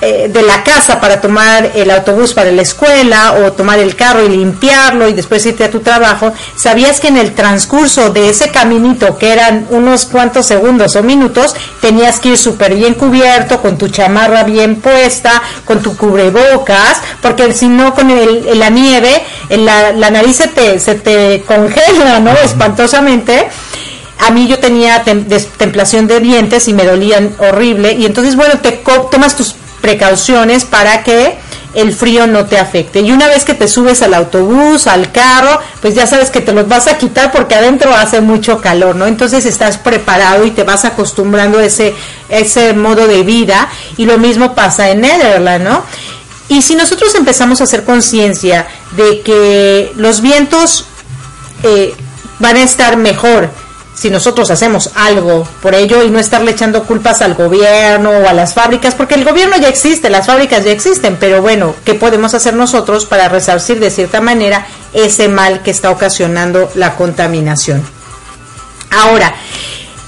eh, 0.00 0.28
de 0.28 0.42
la 0.42 0.62
casa 0.62 1.00
para 1.00 1.20
tomar 1.20 1.70
el 1.74 1.90
autobús 1.90 2.34
para 2.34 2.50
la 2.50 2.62
escuela 2.62 3.36
o 3.38 3.52
tomar 3.52 3.78
el 3.78 3.96
carro 3.96 4.24
y 4.24 4.28
limpiarlo 4.28 5.08
y 5.08 5.14
después 5.14 5.46
irte 5.46 5.64
a 5.64 5.70
tu 5.70 5.80
trabajo, 5.80 6.32
sabías 6.56 7.00
que 7.00 7.08
en 7.08 7.16
el 7.16 7.32
transcurso 7.32 8.10
de 8.10 8.28
ese 8.28 8.50
caminito, 8.50 9.16
que 9.16 9.32
eran 9.32 9.66
unos 9.70 10.04
cuantos 10.04 10.46
segundos 10.46 10.96
o 10.96 11.02
minutos, 11.02 11.54
tenías 11.80 12.20
que 12.20 12.30
ir 12.30 12.38
súper 12.38 12.74
bien 12.74 12.94
cubierto, 12.94 13.62
con 13.62 13.78
tu 13.78 13.88
chamarra 13.88 14.42
bien 14.42 14.76
puesta, 14.76 15.42
con 15.64 15.80
tu 15.80 15.96
cubrebocas, 15.96 17.00
porque 17.22 17.52
si 17.52 17.68
no 17.68 17.94
con 17.94 18.10
el, 18.10 18.58
la 18.58 18.70
nieve, 18.70 19.22
la, 19.48 19.92
la, 19.92 20.10
nariz 20.10 20.36
se 20.36 20.48
te, 20.48 20.80
se 20.80 20.96
te 20.96 21.44
congela, 21.46 22.20
¿no? 22.20 22.32
Espantosamente. 22.32 23.48
A 24.26 24.30
mí 24.30 24.46
yo 24.46 24.58
tenía 24.58 25.02
templación 25.02 26.06
de 26.06 26.20
dientes 26.20 26.68
y 26.68 26.72
me 26.72 26.84
dolían 26.84 27.34
horrible. 27.38 27.92
Y 27.92 28.06
entonces 28.06 28.36
bueno 28.36 28.58
te 28.60 28.82
tomas 29.10 29.36
tus 29.36 29.54
precauciones 29.84 30.64
para 30.64 31.02
que 31.02 31.36
el 31.74 31.92
frío 31.92 32.26
no 32.26 32.46
te 32.46 32.58
afecte. 32.58 33.00
Y 33.00 33.12
una 33.12 33.28
vez 33.28 33.44
que 33.44 33.52
te 33.52 33.68
subes 33.68 34.00
al 34.00 34.14
autobús, 34.14 34.86
al 34.86 35.12
carro, 35.12 35.60
pues 35.82 35.94
ya 35.94 36.06
sabes 36.06 36.30
que 36.30 36.40
te 36.40 36.54
los 36.54 36.66
vas 36.66 36.86
a 36.86 36.96
quitar 36.96 37.30
porque 37.30 37.54
adentro 37.54 37.94
hace 37.94 38.22
mucho 38.22 38.62
calor, 38.62 38.96
¿no? 38.96 39.06
Entonces 39.06 39.44
estás 39.44 39.76
preparado 39.76 40.46
y 40.46 40.52
te 40.52 40.62
vas 40.62 40.86
acostumbrando 40.86 41.58
a 41.58 41.66
ese, 41.66 41.94
ese 42.30 42.72
modo 42.72 43.06
de 43.06 43.24
vida. 43.24 43.68
Y 43.98 44.06
lo 44.06 44.16
mismo 44.16 44.54
pasa 44.54 44.88
en 44.88 45.02
Netherlands, 45.02 45.68
¿no? 45.68 45.82
Y 46.48 46.62
si 46.62 46.76
nosotros 46.76 47.14
empezamos 47.14 47.60
a 47.60 47.64
hacer 47.64 47.84
conciencia 47.84 48.66
de 48.96 49.20
que 49.20 49.92
los 49.96 50.22
vientos 50.22 50.86
eh, 51.62 51.94
van 52.38 52.56
a 52.56 52.62
estar 52.62 52.96
mejor, 52.96 53.50
si 53.94 54.10
nosotros 54.10 54.50
hacemos 54.50 54.90
algo 54.96 55.46
por 55.62 55.74
ello 55.74 56.02
y 56.02 56.10
no 56.10 56.18
estarle 56.18 56.50
echando 56.50 56.84
culpas 56.84 57.22
al 57.22 57.34
gobierno 57.34 58.10
o 58.10 58.28
a 58.28 58.32
las 58.32 58.54
fábricas, 58.54 58.94
porque 58.94 59.14
el 59.14 59.24
gobierno 59.24 59.56
ya 59.56 59.68
existe, 59.68 60.10
las 60.10 60.26
fábricas 60.26 60.64
ya 60.64 60.72
existen, 60.72 61.16
pero 61.18 61.40
bueno, 61.40 61.74
¿qué 61.84 61.94
podemos 61.94 62.34
hacer 62.34 62.54
nosotros 62.54 63.06
para 63.06 63.28
resarcir 63.28 63.78
de 63.78 63.90
cierta 63.90 64.20
manera 64.20 64.66
ese 64.92 65.28
mal 65.28 65.62
que 65.62 65.70
está 65.70 65.90
ocasionando 65.90 66.70
la 66.74 66.96
contaminación? 66.96 67.86
Ahora, 68.90 69.34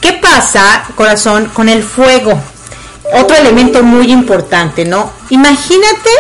¿qué 0.00 0.14
pasa, 0.14 0.84
corazón, 0.94 1.50
con 1.54 1.68
el 1.68 1.82
fuego? 1.82 2.38
Otro 3.14 3.36
elemento 3.36 3.82
muy 3.82 4.10
importante, 4.10 4.84
¿no? 4.84 5.12
Imagínate 5.30 6.10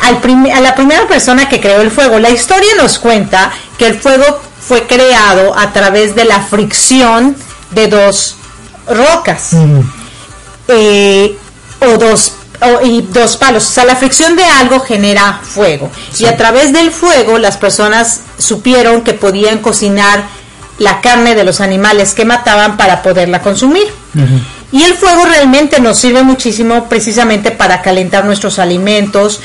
al 0.00 0.18
a 0.52 0.60
la 0.60 0.74
primera 0.74 1.06
persona 1.06 1.48
que 1.48 1.60
creó 1.60 1.80
el 1.80 1.90
fuego. 1.90 2.18
La 2.18 2.30
historia 2.30 2.74
nos 2.76 2.98
cuenta 2.98 3.52
que 3.78 3.86
el 3.86 3.98
fuego 4.00 4.40
fue 4.66 4.86
creado 4.86 5.56
a 5.58 5.72
través 5.72 6.14
de 6.14 6.24
la 6.24 6.40
fricción 6.40 7.36
de 7.72 7.88
dos 7.88 8.36
rocas 8.86 9.50
eh, 10.68 11.36
o 11.80 11.98
dos 11.98 12.32
y 12.84 13.02
dos 13.02 13.36
palos. 13.36 13.66
O 13.66 13.70
sea, 13.70 13.84
la 13.84 13.96
fricción 13.96 14.36
de 14.36 14.44
algo 14.44 14.80
genera 14.80 15.40
fuego. 15.42 15.90
Y 16.18 16.26
a 16.26 16.36
través 16.36 16.72
del 16.72 16.90
fuego 16.90 17.38
las 17.38 17.56
personas 17.56 18.20
supieron 18.38 19.02
que 19.02 19.14
podían 19.14 19.58
cocinar 19.58 20.22
la 20.78 21.00
carne 21.00 21.34
de 21.34 21.44
los 21.44 21.60
animales 21.60 22.14
que 22.14 22.24
mataban 22.24 22.76
para 22.76 23.02
poderla 23.02 23.42
consumir. 23.42 23.86
Y 24.70 24.82
el 24.84 24.94
fuego 24.94 25.24
realmente 25.26 25.80
nos 25.80 25.98
sirve 25.98 26.22
muchísimo 26.22 26.88
precisamente 26.88 27.50
para 27.50 27.82
calentar 27.82 28.24
nuestros 28.24 28.58
alimentos. 28.58 29.40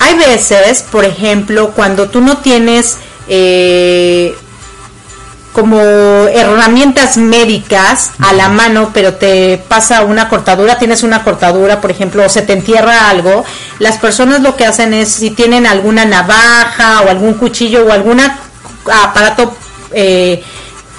Hay 0.00 0.14
veces, 0.16 0.82
por 0.82 1.04
ejemplo, 1.04 1.70
cuando 1.70 2.08
tú 2.08 2.20
no 2.20 2.38
tienes 2.38 2.96
eh, 3.28 4.34
como 5.56 5.80
herramientas 5.80 7.16
médicas 7.16 8.10
a 8.18 8.34
la 8.34 8.50
mano, 8.50 8.90
pero 8.92 9.14
te 9.14 9.56
pasa 9.56 10.02
una 10.02 10.28
cortadura, 10.28 10.78
tienes 10.78 11.02
una 11.02 11.24
cortadura, 11.24 11.80
por 11.80 11.90
ejemplo, 11.90 12.26
o 12.26 12.28
se 12.28 12.42
te 12.42 12.52
entierra 12.52 13.08
algo, 13.08 13.42
las 13.78 13.96
personas 13.96 14.42
lo 14.42 14.54
que 14.54 14.66
hacen 14.66 14.92
es, 14.92 15.08
si 15.08 15.30
tienen 15.30 15.66
alguna 15.66 16.04
navaja 16.04 17.00
o 17.00 17.08
algún 17.08 17.32
cuchillo 17.34 17.86
o 17.86 17.90
algún 17.90 18.20
aparato 18.20 19.56
eh, 19.92 20.44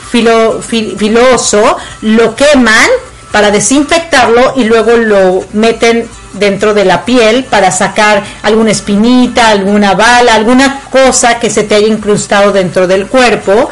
filo, 0.09 0.59
filoso, 0.63 1.77
lo 2.01 2.35
queman 2.35 2.89
para 3.31 3.51
desinfectarlo 3.51 4.53
y 4.55 4.63
luego 4.63 4.97
lo 4.97 5.45
meten 5.53 6.09
dentro 6.33 6.73
de 6.73 6.85
la 6.85 7.05
piel 7.05 7.43
para 7.43 7.69
sacar 7.69 8.23
alguna 8.41 8.71
espinita, 8.71 9.49
alguna 9.49 9.93
bala, 9.93 10.33
alguna 10.33 10.81
cosa 10.89 11.37
que 11.37 11.51
se 11.51 11.61
te 11.61 11.75
haya 11.75 11.87
incrustado 11.87 12.51
dentro 12.51 12.87
del 12.87 13.05
cuerpo 13.05 13.69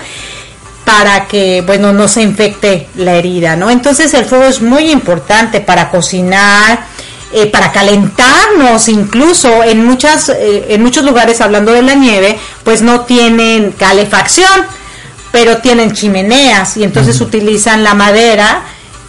para 0.86 1.28
que, 1.28 1.62
bueno, 1.62 1.92
no 1.92 2.08
se 2.08 2.22
infecte 2.22 2.88
la 2.96 3.16
herida, 3.16 3.56
¿no? 3.56 3.72
Entonces 3.72 4.14
el 4.14 4.26
fuego 4.26 4.46
es 4.46 4.62
muy 4.62 4.92
importante 4.92 5.60
para 5.60 5.90
cocinar, 5.90 6.86
eh, 7.34 7.48
para 7.48 7.72
calentarnos, 7.72 8.88
incluso 8.88 9.64
en 9.64 9.84
muchas, 9.84 10.30
eh, 10.30 10.68
en 10.70 10.84
muchos 10.84 11.04
lugares, 11.04 11.42
hablando 11.42 11.74
de 11.74 11.82
la 11.82 11.96
nieve, 11.96 12.40
pues 12.64 12.84
no 12.84 13.02
tienen 13.02 13.72
calefacción, 13.72 14.48
pero 15.32 15.58
tienen 15.58 15.92
chimeneas 15.92 16.78
y 16.78 16.84
entonces 16.84 17.20
utilizan 17.20 17.84
la 17.84 17.96
madera 17.96 18.62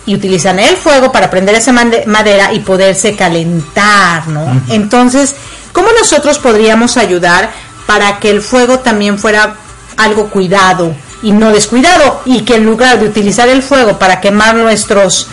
y 0.07 0.15
utilizan 0.15 0.59
el 0.59 0.77
fuego 0.77 1.13
para 1.13 1.31
prender 1.31 1.57
esa 1.57 1.73
madera 1.73 2.53
y 2.53 2.61
poderse 2.61 3.15
calentar, 3.15 4.27
¿no? 4.29 4.63
Entonces, 4.71 5.35
¿cómo 5.73 5.89
nosotros 5.93 6.39
podríamos 6.39 6.97
ayudar 6.97 7.51
para 7.87 8.19
que 8.19 8.31
el 8.31 8.41
fuego 8.41 8.79
también 8.79 9.19
fuera 9.19 9.57
algo 9.97 10.31
cuidado? 10.31 10.95
Y 11.27 11.33
no 11.33 11.51
descuidado 11.51 12.23
y 12.25 12.43
que 12.43 12.55
en 12.55 12.65
lugar 12.65 13.01
de 13.01 13.09
utilizar 13.09 13.49
el 13.49 13.61
fuego 13.61 13.99
para 13.99 14.21
quemar 14.21 14.55
nuestros 14.55 15.27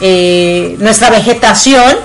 eh, 0.00 0.74
nuestra 0.78 1.10
vegetación 1.10 1.96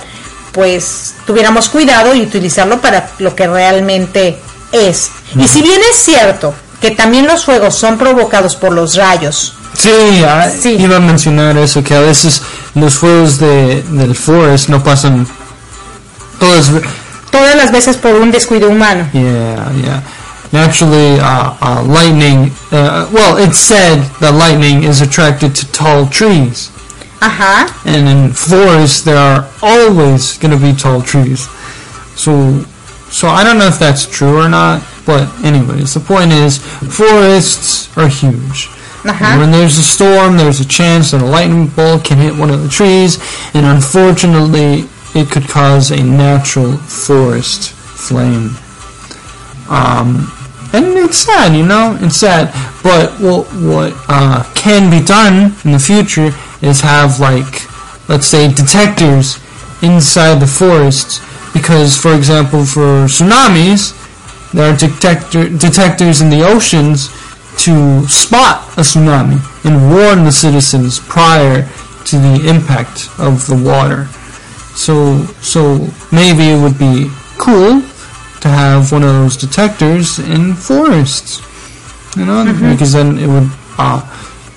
pues 0.51 1.15
tuviéramos 1.25 1.69
cuidado 1.69 2.13
y 2.13 2.21
utilizarlo 2.21 2.81
para 2.81 3.11
lo 3.19 3.33
que 3.35 3.47
realmente 3.47 4.37
es 4.73 5.11
y 5.37 5.47
si 5.47 5.61
bien 5.61 5.79
es 5.89 5.95
cierto 5.95 6.53
que 6.81 6.91
también 6.91 7.27
los 7.27 7.45
fuegos 7.45 7.75
son 7.75 7.97
provocados 7.97 8.57
por 8.57 8.73
los 8.73 8.95
rayos 8.95 9.53
Sí, 9.73 9.89
iba 10.77 10.97
a 10.97 10.99
mencionar 10.99 11.55
eso, 11.57 11.81
que 11.81 11.95
a 11.95 12.01
veces 12.01 12.41
los 12.75 12.95
fuegos 12.95 13.39
de, 13.39 13.81
del 13.83 14.13
forest 14.13 14.67
no 14.67 14.83
pasan 14.83 15.25
todas, 16.37 16.69
todas 17.31 17.55
las 17.55 17.71
veces 17.71 17.95
por 17.95 18.15
un 18.15 18.29
descuido 18.29 18.67
humano. 18.67 19.07
Yeah, 19.13 19.71
yeah. 19.81 20.03
Naturally 20.51 21.19
uh, 21.19 21.57
uh, 21.61 21.83
lightning 21.87 22.51
uh, 22.71 23.09
well 23.13 23.37
it's 23.37 23.57
said 23.57 24.01
that 24.19 24.33
lightning 24.33 24.83
is 24.83 25.01
attracted 25.01 25.55
to 25.55 25.71
tall 25.71 26.07
trees. 26.07 26.71
Uh-huh. 27.21 27.67
And 27.85 28.07
in 28.07 28.33
forests 28.33 29.01
there 29.01 29.17
are 29.17 29.49
always 29.61 30.37
going 30.37 30.57
to 30.57 30.63
be 30.63 30.73
tall 30.73 31.01
trees. 31.01 31.47
So 32.15 32.63
so 33.09 33.27
i 33.27 33.43
don't 33.43 33.57
know 33.57 33.67
if 33.67 33.79
that's 33.79 34.05
true 34.05 34.37
or 34.37 34.47
not 34.47 34.85
but 35.05 35.27
anyways 35.43 35.95
the 35.95 35.99
point 35.99 36.31
is 36.31 36.59
forests 36.59 37.95
are 37.97 38.07
huge. 38.07 38.69
Uh-huh. 39.01 39.39
when 39.39 39.49
there's 39.49 39.77
a 39.77 39.83
storm 39.83 40.35
there's 40.35 40.59
a 40.59 40.67
chance 40.67 41.11
that 41.11 41.21
a 41.21 41.25
lightning 41.25 41.67
bolt 41.67 42.03
can 42.03 42.17
hit 42.17 42.35
one 42.35 42.49
of 42.49 42.61
the 42.61 42.67
trees 42.67 43.17
and 43.53 43.65
unfortunately 43.65 44.83
it 45.15 45.31
could 45.31 45.47
cause 45.47 45.89
a 45.91 46.03
natural 46.03 46.73
forest 46.77 47.71
flame. 47.71 48.51
Um, 49.69 50.31
and 50.73 50.85
it's 50.97 51.17
sad, 51.17 51.55
you 51.55 51.65
know, 51.65 51.97
it's 52.01 52.17
sad. 52.17 52.53
But 52.83 53.19
what 53.19 53.47
what 53.53 53.93
uh, 54.07 54.43
can 54.55 54.89
be 54.89 55.03
done 55.05 55.53
in 55.65 55.71
the 55.71 55.79
future 55.79 56.31
is 56.61 56.81
have 56.81 57.19
like, 57.19 57.67
let's 58.07 58.27
say, 58.27 58.51
detectors 58.53 59.39
inside 59.81 60.39
the 60.39 60.47
forests, 60.47 61.19
because, 61.53 61.95
for 61.97 62.13
example, 62.13 62.65
for 62.65 63.07
tsunamis, 63.07 63.95
there 64.53 64.73
are 64.73 64.77
detector 64.77 65.49
detectors 65.49 66.21
in 66.21 66.29
the 66.29 66.43
oceans 66.43 67.09
to 67.63 68.07
spot 68.07 68.63
a 68.77 68.81
tsunami 68.81 69.39
and 69.65 69.91
warn 69.91 70.23
the 70.23 70.31
citizens 70.31 70.99
prior 70.99 71.67
to 72.05 72.17
the 72.17 72.47
impact 72.47 73.09
of 73.19 73.45
the 73.47 73.55
water. 73.55 74.05
So 74.75 75.23
so 75.41 75.87
maybe 76.11 76.49
it 76.49 76.61
would 76.61 76.79
be 76.79 77.11
cool 77.37 77.81
to 78.41 78.47
have 78.47 78.91
one 78.91 79.03
of 79.03 79.09
those 79.09 79.37
detectors 79.37 80.19
in 80.19 80.53
forests. 80.53 81.41
You 82.17 82.25
know, 82.25 82.43
mm-hmm. 82.43 82.71
because 82.71 82.93
then 82.93 83.17
it 83.19 83.27
would 83.27 83.49
uh, 83.77 84.01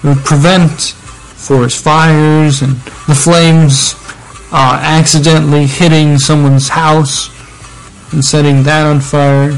it 0.02 0.06
would 0.08 0.24
prevent 0.24 0.94
forest 1.36 1.82
fires 1.82 2.62
and 2.62 2.76
the 3.06 3.14
flames 3.14 3.94
uh, 4.52 4.78
accidentally 4.80 5.66
hitting 5.66 6.18
someone's 6.18 6.68
house 6.68 7.30
and 8.12 8.24
setting 8.24 8.62
that 8.62 8.86
on 8.86 9.00
fire. 9.00 9.52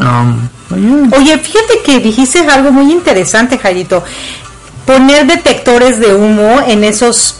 Um, 0.00 0.50
yeah. 0.70 1.10
Oye, 1.16 1.38
fíjate 1.38 1.82
que 1.84 2.00
dijiste 2.00 2.40
algo 2.40 2.72
muy 2.72 2.92
interesante, 2.92 3.58
Jairito. 3.58 4.02
Poner 4.84 5.26
detectores 5.26 5.98
de 5.98 6.14
humo 6.14 6.60
en 6.66 6.84
esos 6.84 7.36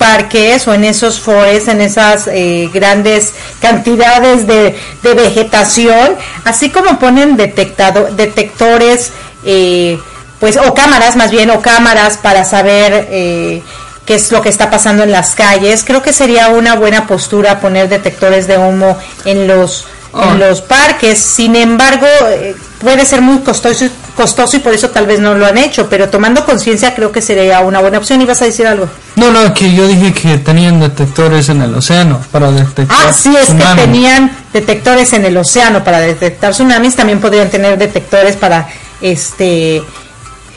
parques 0.00 0.66
o 0.66 0.72
en 0.72 0.84
esos 0.84 1.20
forests, 1.20 1.68
en 1.68 1.82
esas 1.82 2.26
eh, 2.26 2.70
grandes 2.72 3.34
cantidades 3.60 4.46
de, 4.46 4.74
vegetación, 5.02 6.16
así 6.46 6.70
como 6.70 6.98
ponen 6.98 7.36
detectado, 7.36 8.08
detectores, 8.16 9.12
eh, 9.44 9.98
pues, 10.38 10.56
o 10.56 10.72
cámaras 10.72 11.16
más 11.16 11.30
bien, 11.30 11.50
o 11.50 11.60
cámaras 11.60 12.16
para 12.16 12.44
saber 12.44 13.08
eh, 13.10 13.62
qué 14.06 14.14
es 14.14 14.32
lo 14.32 14.40
que 14.40 14.48
está 14.48 14.70
pasando 14.70 15.02
en 15.02 15.12
las 15.12 15.34
calles. 15.34 15.84
Creo 15.84 16.02
que 16.02 16.14
sería 16.14 16.48
una 16.48 16.76
buena 16.76 17.06
postura 17.06 17.60
poner 17.60 17.90
detectores 17.90 18.46
de 18.46 18.56
humo 18.56 18.96
en 19.26 19.46
los 19.46 19.84
en 20.14 20.20
Ah. 20.20 20.34
los 20.34 20.60
parques. 20.60 21.18
Sin 21.18 21.56
embargo, 21.56 22.06
eh, 22.28 22.56
puede 22.80 23.04
ser 23.04 23.20
muy 23.20 23.38
costoso, 23.40 23.86
costoso 24.16 24.56
y 24.56 24.60
por 24.60 24.74
eso 24.74 24.90
tal 24.90 25.06
vez 25.06 25.20
no 25.20 25.34
lo 25.34 25.46
han 25.46 25.58
hecho, 25.58 25.88
pero 25.88 26.08
tomando 26.08 26.44
conciencia 26.44 26.94
creo 26.94 27.12
que 27.12 27.22
sería 27.22 27.60
una 27.60 27.80
buena 27.80 27.98
opción. 27.98 28.20
¿Y 28.20 28.24
vas 28.26 28.42
a 28.42 28.44
decir 28.44 28.66
algo? 28.66 28.88
No, 29.16 29.30
no, 29.30 29.52
que 29.54 29.74
yo 29.74 29.86
dije 29.86 30.12
que 30.12 30.38
tenían 30.38 30.80
detectores 30.80 31.48
en 31.48 31.62
el 31.62 31.74
océano 31.74 32.20
para 32.30 32.50
detectar 32.50 32.96
Ah, 33.08 33.12
sí, 33.12 33.34
es 33.36 33.48
que 33.48 33.80
tenían 33.80 34.30
detectores 34.52 35.12
en 35.12 35.24
el 35.24 35.36
océano 35.36 35.82
para 35.84 36.00
detectar 36.00 36.52
tsunamis, 36.52 36.96
también 36.96 37.20
podrían 37.20 37.50
tener 37.50 37.78
detectores 37.78 38.36
para 38.36 38.68
este 39.00 39.82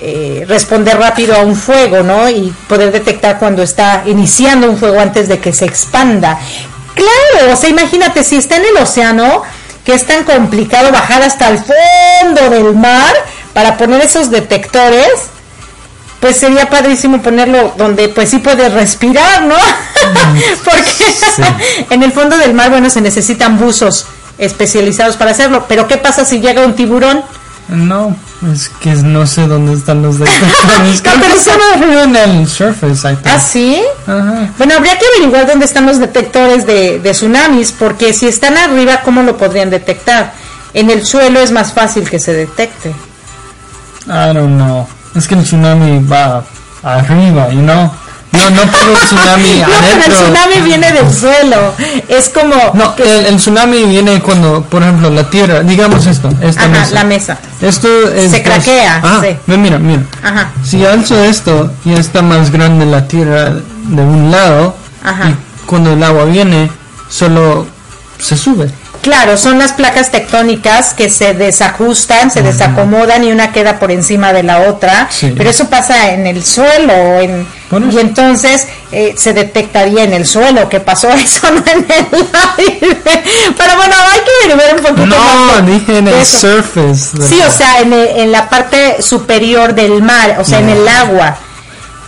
eh, 0.01 0.45
responder 0.47 0.97
rápido 0.97 1.35
a 1.35 1.39
un 1.39 1.55
fuego, 1.55 2.03
¿no? 2.03 2.29
Y 2.29 2.53
poder 2.67 2.91
detectar 2.91 3.39
cuando 3.39 3.63
está 3.63 4.03
iniciando 4.05 4.69
un 4.69 4.77
fuego 4.77 4.99
antes 4.99 5.29
de 5.29 5.39
que 5.39 5.53
se 5.53 5.65
expanda. 5.65 6.37
Claro, 6.93 7.53
o 7.53 7.55
sea, 7.55 7.69
imagínate 7.69 8.23
si 8.23 8.35
está 8.35 8.57
en 8.57 8.65
el 8.65 8.77
océano, 8.77 9.43
que 9.85 9.93
es 9.93 10.05
tan 10.05 10.23
complicado 10.23 10.91
bajar 10.91 11.21
hasta 11.21 11.49
el 11.49 11.57
fondo 11.57 12.49
del 12.49 12.75
mar 12.75 13.13
para 13.53 13.77
poner 13.77 14.01
esos 14.01 14.31
detectores, 14.31 15.07
pues 16.19 16.37
sería 16.37 16.69
padrísimo 16.69 17.21
ponerlo 17.21 17.73
donde 17.77 18.09
pues 18.09 18.29
sí 18.29 18.39
puedes 18.39 18.71
respirar, 18.71 19.43
¿no? 19.43 19.55
Porque 20.63 21.85
en 21.89 22.01
el 22.01 22.11
fondo 22.11 22.37
del 22.37 22.53
mar, 22.53 22.69
bueno, 22.69 22.89
se 22.89 23.01
necesitan 23.01 23.59
buzos 23.59 24.05
especializados 24.37 25.17
para 25.17 25.31
hacerlo, 25.31 25.65
pero 25.67 25.87
¿qué 25.87 25.97
pasa 25.97 26.25
si 26.25 26.39
llega 26.39 26.65
un 26.65 26.75
tiburón? 26.75 27.23
No, 27.67 28.15
es 28.53 28.69
que 28.69 28.91
no 28.91 29.25
sé 29.25 29.47
dónde 29.47 29.73
están 29.73 30.01
los 30.01 30.19
detectores. 30.19 31.03
No, 31.53 31.79
pero 31.79 32.03
en 32.03 32.15
el 32.15 32.47
surface, 32.47 33.07
I 33.07 33.15
think. 33.15 33.27
¿Ah, 33.27 33.39
sí? 33.39 33.81
Ajá. 34.07 34.49
Bueno, 34.57 34.75
habría 34.75 34.97
que 34.97 35.05
averiguar 35.05 35.45
dónde 35.47 35.65
están 35.65 35.85
los 35.85 35.99
detectores 35.99 36.65
de, 36.65 36.99
de 36.99 37.11
tsunamis, 37.11 37.71
porque 37.73 38.13
si 38.13 38.27
están 38.27 38.57
arriba, 38.57 39.01
¿cómo 39.03 39.23
lo 39.23 39.37
podrían 39.37 39.69
detectar? 39.69 40.33
En 40.73 40.89
el 40.89 41.05
suelo 41.05 41.39
es 41.39 41.51
más 41.51 41.73
fácil 41.73 42.09
que 42.09 42.19
se 42.19 42.33
detecte. 42.33 42.93
I 44.07 44.33
don't 44.33 44.55
know. 44.57 44.87
Es 45.15 45.27
que 45.27 45.35
el 45.35 45.43
tsunami 45.43 45.99
va 46.05 46.43
arriba, 46.83 47.49
you 47.49 47.61
know. 47.61 47.91
No, 48.33 48.49
no 48.49 48.61
puedo 48.63 48.93
tsunami 49.05 49.59
No, 49.61 49.67
pero 49.79 50.03
el 50.05 50.11
tsunami 50.11 50.61
viene 50.65 50.91
del 50.91 51.13
suelo. 51.13 51.73
Es 52.07 52.29
como... 52.29 52.55
No, 52.73 52.95
el, 52.97 53.25
el 53.27 53.35
tsunami 53.37 53.83
viene 53.85 54.19
cuando, 54.21 54.63
por 54.63 54.81
ejemplo, 54.81 55.11
la 55.11 55.29
tierra, 55.29 55.61
digamos 55.61 56.05
esto, 56.07 56.29
esta 56.41 56.61
Ajá, 56.63 56.69
mesa. 56.79 56.91
la 56.95 57.03
mesa. 57.03 57.37
Esto 57.61 57.87
es 58.11 58.31
Se 58.31 58.41
craquea, 58.41 59.01
Ah, 59.03 59.21
sí. 59.21 59.37
mira, 59.45 59.77
mira. 59.77 60.01
Ajá. 60.23 60.49
Si 60.63 60.83
alzo 60.83 61.23
esto, 61.23 61.71
ya 61.85 61.93
está 61.97 62.23
más 62.23 62.51
grande 62.51 62.87
la 62.87 63.07
tierra 63.07 63.51
de 63.51 64.01
un 64.01 64.31
lado. 64.31 64.75
Ajá. 65.03 65.29
Y 65.29 65.35
cuando 65.67 65.93
el 65.93 66.01
agua 66.03 66.25
viene, 66.25 66.71
solo 67.09 67.67
se 68.17 68.35
sube. 68.35 68.71
Claro, 69.03 69.35
son 69.37 69.59
las 69.59 69.73
placas 69.73 70.11
tectónicas 70.11 70.93
que 70.93 71.09
se 71.09 71.33
desajustan, 71.33 72.31
se 72.31 72.41
desacomodan 72.41 73.23
y 73.25 73.31
una 73.33 73.51
queda 73.51 73.77
por 73.77 73.91
encima 73.91 74.31
de 74.31 74.43
la 74.43 74.61
otra, 74.61 75.07
Sí. 75.11 75.33
pero 75.37 75.49
eso 75.49 75.69
pasa 75.69 76.11
en 76.13 76.25
el 76.25 76.43
suelo 76.43 76.93
en, 77.19 77.45
y 77.91 77.99
entonces 77.99 78.65
eh, 78.93 79.13
se 79.17 79.33
detectaría 79.33 80.03
en 80.05 80.13
el 80.13 80.25
suelo 80.25 80.69
que 80.69 80.79
pasó 80.79 81.09
eso, 81.11 81.51
no 81.51 81.63
en 81.69 81.85
el 81.89 82.27
aire. 82.57 82.97
Pero 83.57 83.75
bueno, 83.75 83.93
hay 84.11 84.19
que 84.47 84.55
ver 84.55 84.75
un 84.75 84.81
poquito 84.81 85.05
No, 85.05 85.17
más 85.17 85.65
de- 85.65 85.71
dije 85.73 85.97
en 85.97 86.07
el 86.07 86.25
surface. 86.25 87.27
Sí, 87.27 87.41
o 87.45 87.51
sea, 87.51 87.81
en, 87.81 87.91
el- 87.91 88.07
en 88.07 88.31
la 88.31 88.49
parte 88.49 89.01
superior 89.01 89.75
del 89.75 90.01
mar, 90.01 90.37
o 90.39 90.45
sea, 90.45 90.59
en 90.59 90.69
el 90.69 90.87
agua. 90.87 91.35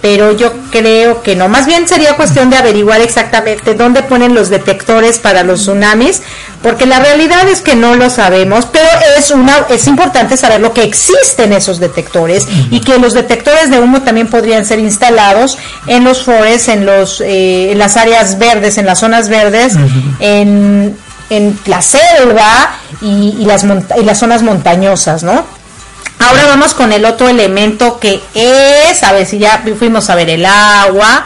Pero 0.06 0.34
yo 0.34 0.54
creo 0.70 1.24
que 1.24 1.36
no. 1.36 1.48
Más 1.50 1.66
bien 1.66 1.88
sería 1.88 2.16
cuestión 2.16 2.52
de 2.52 2.58
averiguar 2.58 3.02
exactamente 3.02 3.74
dónde 3.74 4.04
ponen 4.04 4.36
los 4.36 4.50
detectores 4.50 5.18
para 5.18 5.42
los 5.42 5.62
tsunamis, 5.62 6.22
porque 6.62 6.86
la 6.86 7.00
realidad 7.00 7.48
es 7.50 7.62
que 7.62 7.76
no 7.76 7.96
lo 7.96 8.12
sabemos, 8.12 8.68
pero 8.68 8.88
es 9.18 9.32
una 9.32 9.66
es 9.68 9.88
importante 9.88 10.38
saber 10.38 10.62
lo 10.62 10.74
que 10.74 10.84
existen 10.84 11.54
esos 11.54 11.80
detectores 11.80 12.46
y 12.70 12.82
que 12.82 13.00
los 13.00 13.16
detectores 13.16 13.72
de 13.72 13.80
humo 13.80 14.04
también 14.04 14.28
podrían 14.28 14.64
ser 14.68 14.78
instalados 14.78 15.58
en 15.88 16.04
los 16.04 16.22
forests, 16.24 16.68
en 16.68 16.86
los 16.86 17.20
eh, 17.22 17.72
en 17.72 17.80
las 17.80 17.98
áreas 17.98 18.38
verdes, 18.38 18.78
en 18.78 18.86
las 18.86 19.00
zonas 19.00 19.28
verdes, 19.28 19.74
en 20.20 20.96
en 21.32 21.60
la 21.66 21.82
selva 21.82 22.78
y, 23.02 23.36
y 23.40 23.46
las 23.46 23.64
monta- 23.64 23.98
y 24.00 24.04
las 24.04 24.20
zonas 24.20 24.44
montañosas, 24.44 25.24
¿no? 25.24 25.44
Ahora 26.20 26.46
vamos 26.48 26.74
con 26.74 26.92
el 26.92 27.06
otro 27.06 27.28
elemento 27.30 28.00
que 28.00 28.22
es, 28.34 29.04
a 29.04 29.12
ver 29.12 29.26
si 29.26 29.38
ya 29.38 29.64
fuimos 29.78 30.10
a 30.10 30.16
ver 30.16 30.30
el 30.30 30.46
agua, 30.46 31.26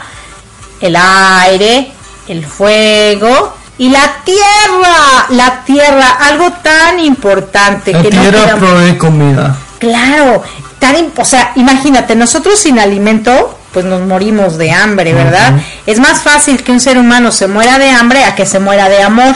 el 0.82 0.95
aire, 0.95 1.91
el 2.28 2.45
fuego 2.45 3.56
y 3.78 3.89
la 3.89 4.15
tierra, 4.25 5.25
la 5.30 5.63
tierra, 5.63 6.17
algo 6.21 6.52
tan 6.63 6.99
importante 6.99 7.93
La 7.93 8.02
que 8.02 8.10
no 8.12 8.21
tierra 8.21 8.39
queramos- 8.45 8.69
provee 8.69 8.97
comida. 8.97 9.56
Claro, 9.80 10.43
tan, 10.80 11.13
o 11.17 11.23
sea, 11.25 11.54
imagínate, 11.56 12.15
nosotros 12.15 12.60
sin 12.60 12.80
alimento, 12.80 13.58
pues 13.71 13.86
nos 13.86 14.02
morimos 14.02 14.58
de 14.58 14.71
hambre, 14.71 15.13
¿verdad? 15.13 15.54
Es 15.86 15.99
más 15.99 16.21
fácil 16.21 16.62
que 16.63 16.71
un 16.73 16.80
ser 16.82 16.97
humano 16.97 17.32
se 17.32 17.47
muera 17.47 17.78
de 17.80 17.89
hambre 17.91 18.23
a 18.25 18.36
que 18.36 18.45
se 18.45 18.60
muera 18.60 18.89
de 18.89 19.02
amor. 19.04 19.36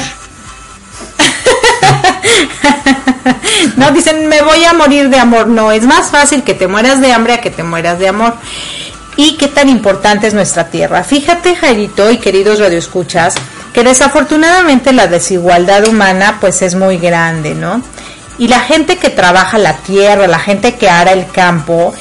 no 3.77 3.91
dicen, 3.91 4.27
me 4.27 4.41
voy 4.41 4.63
a 4.63 4.73
morir 4.73 5.09
de 5.09 5.19
amor. 5.19 5.47
No, 5.47 5.71
es 5.71 5.83
más 5.83 6.09
fácil 6.09 6.43
que 6.43 6.53
te 6.53 6.67
mueras 6.67 7.01
de 7.01 7.11
hambre 7.13 7.33
a 7.33 7.41
que 7.41 7.49
te 7.51 7.63
mueras 7.63 7.99
de 7.99 8.07
amor. 8.07 8.35
Y 9.15 9.37
qué 9.37 9.47
tan 9.47 9.69
importante 9.69 10.27
es 10.27 10.33
nuestra 10.33 10.69
tierra. 10.69 11.03
Fíjate, 11.03 11.55
Jairito 11.55 12.09
y 12.09 12.17
queridos 12.17 12.59
radioescuchas, 12.59 13.35
que 13.73 13.83
desafortunadamente 13.83 14.91
la 14.91 15.07
desigualdad 15.07 15.87
humana 15.87 16.37
pues 16.41 16.61
es 16.61 16.73
muy 16.75 16.97
grande, 16.97 17.53
¿no? 17.53 17.81
Y 18.39 18.47
la 18.47 18.59
gente 18.59 18.97
que 18.97 19.09
trabaja 19.11 19.59
la 19.59 19.73
tierra, 19.77 20.25
la 20.27 20.39
gente 20.39 20.75
que 20.75 20.89
ara 20.89 21.11
el 21.11 21.27
campo, 21.29 21.93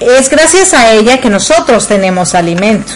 es 0.00 0.28
gracias 0.28 0.74
a 0.74 0.90
ella 0.92 1.18
que 1.20 1.30
nosotros 1.30 1.88
tenemos 1.88 2.34
alimento. 2.34 2.92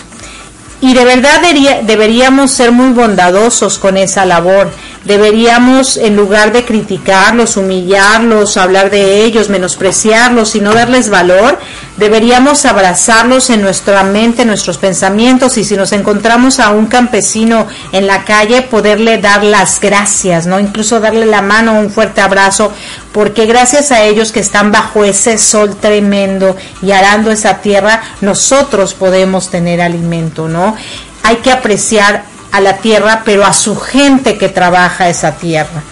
Y 0.82 0.92
de 0.92 1.06
verdad 1.06 1.40
debería- 1.40 1.80
deberíamos 1.82 2.50
ser 2.50 2.72
muy 2.72 2.90
bondadosos 2.92 3.78
con 3.78 3.96
esa 3.96 4.26
labor. 4.26 4.70
Deberíamos, 5.07 5.97
en 5.99 6.16
lugar 6.16 6.53
de 6.53 6.64
criticarlos, 6.64 7.57
humillarlos, 7.57 8.57
hablar 8.57 8.90
de 8.90 9.23
ellos, 9.23 9.49
menospreciarlos 9.49 10.57
y 10.57 10.61
no 10.61 10.75
darles 10.75 11.11
valor, 11.11 11.61
deberíamos 11.97 12.64
abrazarlos 12.66 13.51
en 13.51 13.62
nuestra 13.62 14.03
mente, 14.03 14.42
en 14.42 14.49
nuestros 14.49 14.79
pensamientos 14.79 15.59
y 15.59 15.64
si 15.64 15.77
nos 15.77 15.92
encontramos 15.92 16.59
a 16.59 16.71
un 16.71 16.87
campesino 16.87 17.69
en 17.92 18.09
la 18.09 18.25
calle, 18.25 18.62
poderle 18.62 19.19
dar 19.19 19.45
las 19.45 19.79
gracias, 19.79 20.49
¿no? 20.49 20.59
Incluso 20.59 20.99
darle 20.99 21.27
la 21.27 21.40
mano, 21.40 21.79
un 21.79 21.90
fuerte 21.90 22.21
abrazo, 22.21 22.73
porque 23.12 23.47
gracias 23.47 23.92
a 23.92 24.03
ellos 24.03 24.33
que 24.33 24.40
están 24.40 24.73
bajo 24.73 25.05
ese 25.05 25.38
sol 25.38 25.77
tremendo 25.81 26.57
y 26.83 26.90
arando 26.90 27.31
esa 27.31 27.59
tierra, 27.59 28.03
nosotros 28.23 28.95
podemos 28.95 29.51
tener 29.51 29.81
alimento, 29.81 30.49
¿no? 30.49 30.75
Hay 31.23 31.37
que 31.37 31.53
apreciar 31.53 32.25
a 32.57 32.61
la 32.61 32.79
tierra, 32.79 33.23
pero 33.25 33.45
a 33.45 33.53
su 33.53 33.77
gente 33.77 34.38
que 34.38 34.49
trabaja 34.49 35.11
esa 35.11 35.33
tierra. 35.33 35.83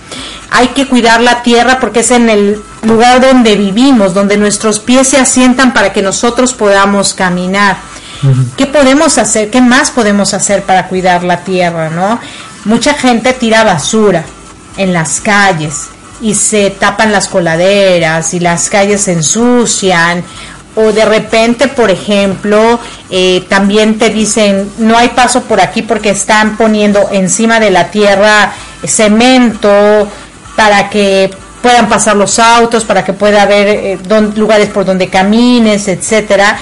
Hay 0.50 0.68
que 0.68 0.88
cuidar 0.88 1.20
la 1.20 1.42
tierra 1.42 1.78
porque 1.78 2.00
es 2.00 2.10
en 2.10 2.30
el 2.30 2.62
lugar 2.82 3.20
donde 3.20 3.56
vivimos, 3.56 4.14
donde 4.14 4.38
nuestros 4.38 4.78
pies 4.78 5.08
se 5.08 5.18
asientan 5.18 5.74
para 5.74 5.92
que 5.92 6.00
nosotros 6.00 6.54
podamos 6.54 7.12
caminar. 7.12 7.76
¿Qué 8.56 8.64
podemos 8.64 9.18
hacer? 9.18 9.50
¿Qué 9.50 9.60
más 9.60 9.90
podemos 9.90 10.32
hacer 10.32 10.62
para 10.62 10.88
cuidar 10.88 11.22
la 11.22 11.44
tierra, 11.44 11.90
no? 11.90 12.18
Mucha 12.64 12.94
gente 12.94 13.34
tira 13.34 13.62
basura 13.64 14.24
en 14.78 14.94
las 14.94 15.20
calles 15.20 15.88
y 16.22 16.34
se 16.34 16.70
tapan 16.70 17.12
las 17.12 17.28
coladeras 17.28 18.32
y 18.32 18.40
las 18.40 18.70
calles 18.70 19.02
se 19.02 19.12
ensucian 19.12 20.24
o 20.76 20.92
de 20.92 21.04
repente, 21.04 21.68
por 21.68 21.90
ejemplo, 21.90 22.80
eh, 23.10 23.44
también 23.48 23.98
te 23.98 24.10
dicen 24.10 24.68
no 24.78 24.96
hay 24.98 25.08
paso 25.10 25.42
por 25.42 25.60
aquí 25.60 25.82
porque 25.82 26.10
están 26.10 26.56
poniendo 26.56 27.08
encima 27.12 27.60
de 27.60 27.70
la 27.70 27.90
tierra 27.90 28.52
cemento 28.84 30.08
para 30.56 30.88
que 30.90 31.30
puedan 31.62 31.88
pasar 31.88 32.16
los 32.16 32.38
autos, 32.38 32.84
para 32.84 33.04
que 33.04 33.12
pueda 33.12 33.42
haber 33.42 33.68
eh, 33.68 33.98
don- 34.06 34.34
lugares 34.36 34.68
por 34.68 34.84
donde 34.84 35.08
camines, 35.08 35.88
etcétera. 35.88 36.58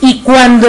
Y 0.00 0.22
cuando 0.22 0.68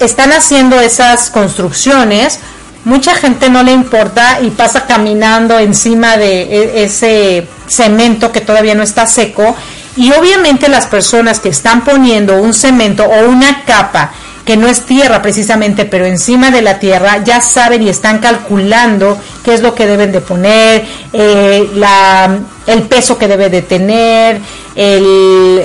están 0.00 0.32
haciendo 0.32 0.80
esas 0.80 1.30
construcciones, 1.30 2.40
mucha 2.84 3.14
gente 3.14 3.50
no 3.50 3.62
le 3.62 3.72
importa 3.72 4.38
y 4.42 4.50
pasa 4.50 4.86
caminando 4.86 5.58
encima 5.58 6.16
de 6.16 6.42
e- 6.42 6.84
ese 6.84 7.46
cemento 7.68 8.32
que 8.32 8.40
todavía 8.40 8.74
no 8.74 8.82
está 8.82 9.06
seco. 9.06 9.54
Y 9.96 10.12
obviamente 10.12 10.68
las 10.68 10.86
personas 10.86 11.40
que 11.40 11.48
están 11.48 11.84
poniendo 11.84 12.40
un 12.40 12.54
cemento 12.54 13.04
o 13.04 13.28
una 13.28 13.64
capa 13.64 14.12
que 14.44 14.56
no 14.56 14.68
es 14.68 14.82
tierra 14.82 15.20
precisamente, 15.22 15.84
pero 15.84 16.06
encima 16.06 16.50
de 16.50 16.62
la 16.62 16.78
tierra, 16.78 17.22
ya 17.22 17.40
saben 17.40 17.82
y 17.82 17.88
están 17.88 18.18
calculando 18.18 19.18
qué 19.44 19.54
es 19.54 19.60
lo 19.60 19.74
que 19.74 19.86
deben 19.86 20.12
de 20.12 20.20
poner, 20.20 20.84
eh, 21.12 21.70
la, 21.74 22.38
el 22.66 22.82
peso 22.82 23.18
que 23.18 23.28
debe 23.28 23.50
de 23.50 23.62
tener, 23.62 24.40
el, 24.74 25.62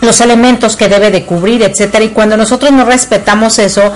los 0.00 0.20
elementos 0.20 0.76
que 0.76 0.88
debe 0.88 1.10
de 1.10 1.24
cubrir, 1.24 1.62
etcétera. 1.62 2.04
Y 2.04 2.10
cuando 2.10 2.36
nosotros 2.36 2.72
no 2.72 2.84
respetamos 2.84 3.58
eso, 3.58 3.92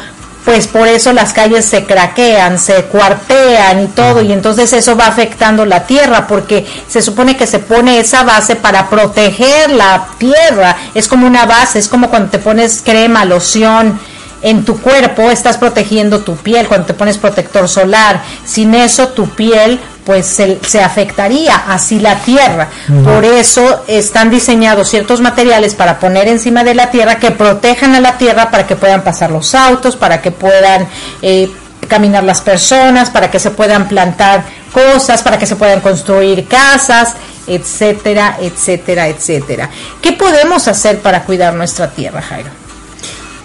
pues 0.49 0.67
por 0.67 0.89
eso 0.89 1.13
las 1.13 1.35
calles 1.35 1.67
se 1.67 1.85
craquean, 1.85 2.59
se 2.59 2.85
cuartean 2.85 3.83
y 3.83 3.87
todo, 3.89 4.23
y 4.23 4.33
entonces 4.33 4.73
eso 4.73 4.97
va 4.97 5.07
afectando 5.07 5.67
la 5.67 5.85
tierra, 5.85 6.27
porque 6.27 6.67
se 6.89 7.03
supone 7.03 7.37
que 7.37 7.47
se 7.47 7.59
pone 7.59 8.01
esa 8.01 8.23
base 8.23 8.57
para 8.57 8.89
proteger 8.89 9.71
la 9.71 10.09
tierra, 10.17 10.75
es 10.95 11.07
como 11.07 11.27
una 11.27 11.45
base, 11.45 11.79
es 11.79 11.87
como 11.87 12.09
cuando 12.09 12.31
te 12.31 12.39
pones 12.39 12.81
crema, 12.83 13.27
loción, 13.27 14.01
en 14.41 14.65
tu 14.65 14.81
cuerpo 14.81 15.31
estás 15.31 15.59
protegiendo 15.59 16.21
tu 16.21 16.35
piel 16.37 16.67
cuando 16.67 16.87
te 16.87 16.95
pones 16.95 17.19
protector 17.19 17.69
solar. 17.69 18.23
Sin 18.47 18.73
eso 18.73 19.09
tu 19.09 19.29
piel 19.29 19.81
pues 20.09 20.25
se, 20.27 20.81
afectaría, 20.83 21.55
así 21.69 22.01
la 22.01 22.15
tierra. 22.21 22.69
Por 23.05 23.27
eso 23.27 23.85
están 23.87 24.31
diseñados 24.31 24.89
ciertos 24.89 25.21
materiales 25.21 25.75
para 25.75 26.01
poner 26.01 26.29
encima 26.29 26.65
de 26.65 26.75
la 26.75 26.91
tierra 26.91 27.19
que 27.19 27.31
protejan 27.31 27.95
a 27.95 28.01
la 28.01 28.17
tierra 28.17 28.51
para 28.51 28.67
que 28.67 28.75
puedan 28.75 29.05
pasar 29.05 29.31
los 29.31 29.55
autos, 29.55 29.97
para 29.97 30.23
que 30.23 30.31
puedan 30.31 30.89
eh, 31.21 31.53
caminar 31.89 32.25
las 32.25 32.41
personas, 32.41 33.11
para 33.11 33.31
que 33.31 33.39
se 33.39 33.51
puedan 33.51 33.87
plantar 33.87 34.45
cosas, 34.73 35.21
para 35.21 35.39
que 35.39 35.45
se 35.45 35.57
puedan 35.57 35.81
construir 35.83 36.49
casas, 36.49 37.13
etcétera, 37.47 38.39
etcétera, 38.41 39.09
etcétera. 39.09 39.69
¿Qué 40.01 40.13
podemos 40.13 40.69
hacer 40.69 41.01
para 41.01 41.23
cuidar 41.25 41.53
nuestra 41.53 41.91
tierra, 41.91 42.23
Jairo? 42.23 42.49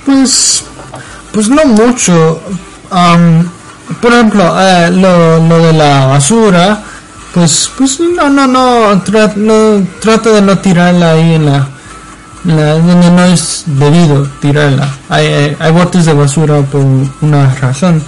Pues, 0.05 0.63
pues 1.33 1.49
no 1.49 1.65
mucho. 1.65 2.39
Por 4.01 4.13
ejemplo, 4.13 4.55
eh, 4.59 4.91
lo, 4.91 5.39
lo, 5.45 5.59
de 5.59 5.73
la 5.73 6.05
basura, 6.05 6.83
pues, 7.33 7.69
pues 7.77 7.99
no, 7.99 8.29
no, 8.29 8.47
no, 8.47 8.95
no, 9.35 9.87
trata 9.99 10.29
de 10.29 10.41
no 10.41 10.57
tirarla 10.59 11.11
ahí 11.11 11.33
en 11.33 11.45
la, 11.45 11.67
donde 12.43 13.11
no 13.11 13.23
es 13.25 13.63
debido 13.65 14.27
tirarla. 14.41 14.89
Hay, 15.09 15.55
hay, 15.59 15.71
botes 15.71 16.05
de 16.05 16.13
basura 16.13 16.61
por 16.61 16.81
una 17.21 17.53
razón. 17.55 18.01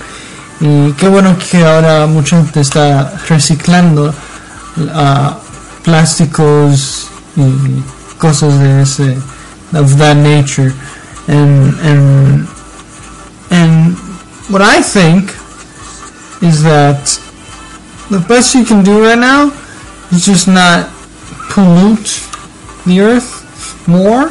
Y 0.60 0.92
qué 0.94 1.08
bueno 1.08 1.36
que 1.38 1.66
ahora 1.66 2.06
mucha 2.06 2.38
gente 2.38 2.62
está 2.62 3.14
reciclando 3.28 4.14
uh, 4.78 5.32
plásticos 5.84 7.08
y 7.36 7.84
cosas 8.18 8.60
de 8.60 8.82
ese, 8.82 9.18
of 9.74 9.98
that 9.98 10.16
nature. 10.16 10.74
And, 11.28 11.76
and, 11.82 12.48
and 13.50 13.98
what 14.50 14.62
I 14.62 14.82
think 14.82 15.32
is 16.46 16.64
that 16.64 17.02
the 18.10 18.20
best 18.30 18.54
you 18.54 18.64
can 18.64 18.84
do 18.84 19.04
right 19.04 19.18
now 19.18 19.52
is 20.12 20.26
just 20.26 20.48
not 20.48 20.90
pollute 21.50 22.22
the 22.86 23.02
earth 23.02 23.44
more. 23.88 24.30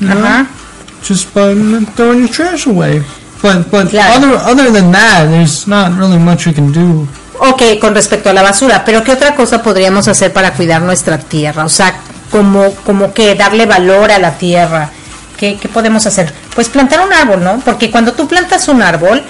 You 0.00 0.08
know? 0.08 0.18
Uh-huh. 0.18 1.02
Just 1.02 1.32
by 1.34 1.54
throwing 1.94 2.20
your 2.20 2.28
trash 2.28 2.66
away. 2.66 3.02
But, 3.42 3.70
but 3.70 3.90
claro. 3.90 4.16
other, 4.16 4.34
other 4.36 4.70
than 4.70 4.90
that, 4.92 5.28
there's 5.30 5.68
not 5.68 5.98
really 5.98 6.18
much 6.18 6.46
we 6.46 6.52
can 6.52 6.72
do. 6.72 7.06
Ok, 7.38 7.78
con 7.80 7.94
respecto 7.94 8.30
a 8.30 8.32
la 8.32 8.42
basura, 8.42 8.84
pero 8.84 9.02
¿qué 9.04 9.12
otra 9.12 9.34
cosa 9.34 9.62
podríamos 9.62 10.08
hacer 10.08 10.32
para 10.32 10.54
cuidar 10.54 10.80
nuestra 10.82 11.18
tierra? 11.18 11.64
O 11.64 11.68
sea, 11.68 11.94
como, 12.30 12.72
como 12.86 13.12
que 13.12 13.34
darle 13.34 13.66
valor 13.66 14.10
a 14.12 14.18
la 14.18 14.38
tierra, 14.38 14.90
¿Qué, 15.36 15.58
podemos 15.72 16.06
hacer? 16.06 16.32
Pues 16.54 16.68
plantar 16.68 17.00
un 17.00 17.12
árbol, 17.12 17.42
¿no? 17.42 17.60
Porque 17.64 17.90
cuando 17.90 18.12
tú 18.12 18.28
plantas 18.28 18.68
un 18.68 18.82
árbol, 18.82 19.22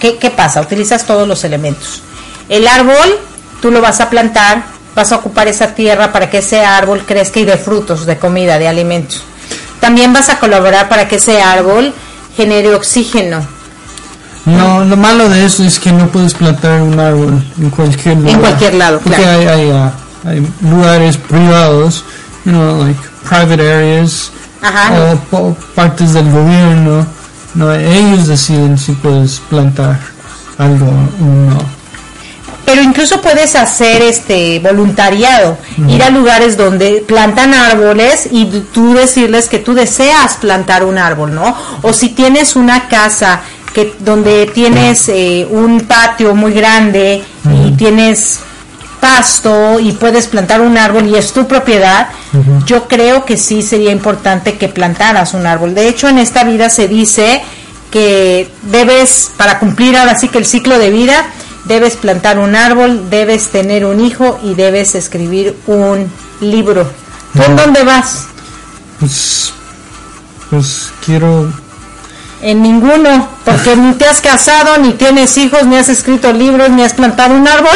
¿qué, 0.00 0.16
¿qué 0.18 0.30
pasa? 0.30 0.60
Utilizas 0.60 1.04
todos 1.04 1.28
los 1.28 1.44
elementos. 1.44 2.02
El 2.48 2.66
árbol, 2.66 3.18
tú 3.62 3.70
lo 3.70 3.80
vas 3.80 4.00
a 4.00 4.10
plantar, 4.10 4.64
vas 4.96 5.12
a 5.12 5.16
ocupar 5.16 5.46
esa 5.46 5.74
tierra 5.74 6.12
para 6.12 6.28
que 6.28 6.38
ese 6.38 6.64
árbol 6.64 7.04
crezca 7.06 7.38
y 7.38 7.44
dé 7.44 7.56
frutos 7.56 8.06
de 8.06 8.18
comida, 8.18 8.58
de 8.58 8.66
alimentos. 8.66 9.22
También 9.78 10.12
vas 10.12 10.28
a 10.28 10.38
colaborar 10.38 10.88
para 10.88 11.06
que 11.06 11.16
ese 11.16 11.40
árbol 11.40 11.94
genere 12.36 12.74
oxígeno. 12.74 13.40
No, 14.46 14.84
lo 14.84 14.96
malo 14.96 15.28
de 15.28 15.44
eso 15.44 15.62
es 15.62 15.78
que 15.78 15.92
no 15.92 16.08
puedes 16.08 16.34
plantar 16.34 16.80
un 16.80 16.98
árbol 16.98 17.44
en 17.60 17.70
cualquier 17.70 18.16
lugar. 18.16 18.34
En 18.34 18.40
cualquier 18.40 18.74
lado, 18.74 19.00
Porque 19.00 19.24
hay, 19.24 19.46
hay, 19.46 19.70
uh, 19.70 19.90
hay 20.24 20.46
lugares 20.62 21.16
privados, 21.16 22.04
you 22.44 22.52
know, 22.52 22.82
like 22.82 22.98
private 23.28 23.60
areas, 23.60 24.32
o 25.32 25.54
partes 25.74 26.14
del 26.14 26.30
gobierno, 26.30 27.06
no, 27.54 27.72
ellos 27.74 28.26
deciden 28.28 28.78
si 28.78 28.92
puedes 28.92 29.40
plantar 29.40 29.98
algo 30.58 30.86
o 30.86 31.24
no. 31.24 31.80
Pero 32.64 32.82
incluso 32.82 33.20
puedes 33.20 33.56
hacer 33.56 34.00
este 34.02 34.60
voluntariado, 34.60 35.58
ir 35.88 36.02
a 36.04 36.10
lugares 36.10 36.56
donde 36.56 37.02
plantan 37.06 37.52
árboles 37.52 38.28
y 38.30 38.44
tú 38.72 38.94
decirles 38.94 39.48
que 39.48 39.58
tú 39.58 39.74
deseas 39.74 40.34
plantar 40.34 40.84
un 40.84 40.96
árbol, 40.96 41.34
¿no? 41.34 41.56
O 41.82 41.92
si 41.92 42.10
tienes 42.10 42.54
una 42.54 42.86
casa 42.88 43.40
que 43.74 43.94
donde 43.98 44.46
tienes 44.46 45.08
eh, 45.08 45.48
un 45.50 45.80
patio 45.80 46.36
muy 46.36 46.52
grande 46.52 47.24
y 47.66 47.72
tienes 47.72 48.40
pasto 49.00 49.80
y 49.80 49.92
puedes 49.92 50.26
plantar 50.26 50.60
un 50.60 50.78
árbol 50.78 51.08
y 51.08 51.16
es 51.16 51.32
tu 51.32 51.46
propiedad, 51.48 52.08
yo 52.66 52.86
creo 52.86 53.24
que 53.24 53.36
sí 53.36 53.62
sería 53.62 53.90
importante 53.90 54.58
que 54.58 54.68
plantaras 54.68 55.34
un 55.34 55.46
árbol. 55.46 55.74
De 55.74 55.88
hecho, 55.88 56.08
en 56.08 56.18
esta 56.18 56.44
vida 56.44 56.70
se 56.70 56.86
dice 56.86 57.42
que 57.90 58.48
debes, 58.62 59.32
para 59.36 59.58
cumplir 59.58 59.96
ahora 59.96 60.16
sí 60.16 60.28
que 60.28 60.38
el 60.38 60.46
ciclo 60.46 60.78
de 60.78 60.90
vida, 60.90 61.26
debes 61.64 61.96
plantar 61.96 62.38
un 62.38 62.54
árbol, 62.54 63.10
debes 63.10 63.48
tener 63.48 63.84
un 63.84 64.00
hijo 64.00 64.38
y 64.42 64.54
debes 64.54 64.94
escribir 64.94 65.56
un 65.66 66.10
libro. 66.40 66.88
¿Tú 67.32 67.42
en 67.42 67.56
dónde 67.56 67.82
vas? 67.82 68.26
Pues, 68.98 69.52
pues 70.50 70.90
quiero 71.04 71.50
en 72.42 72.62
ninguno, 72.62 73.28
porque 73.44 73.76
ni 73.76 73.94
te 73.94 74.06
has 74.06 74.20
casado, 74.20 74.78
ni 74.78 74.92
tienes 74.92 75.36
hijos, 75.36 75.64
ni 75.66 75.76
has 75.76 75.88
escrito 75.88 76.32
libros, 76.32 76.70
ni 76.70 76.82
has 76.82 76.94
plantado 76.94 77.34
un 77.34 77.46
árbol. 77.46 77.70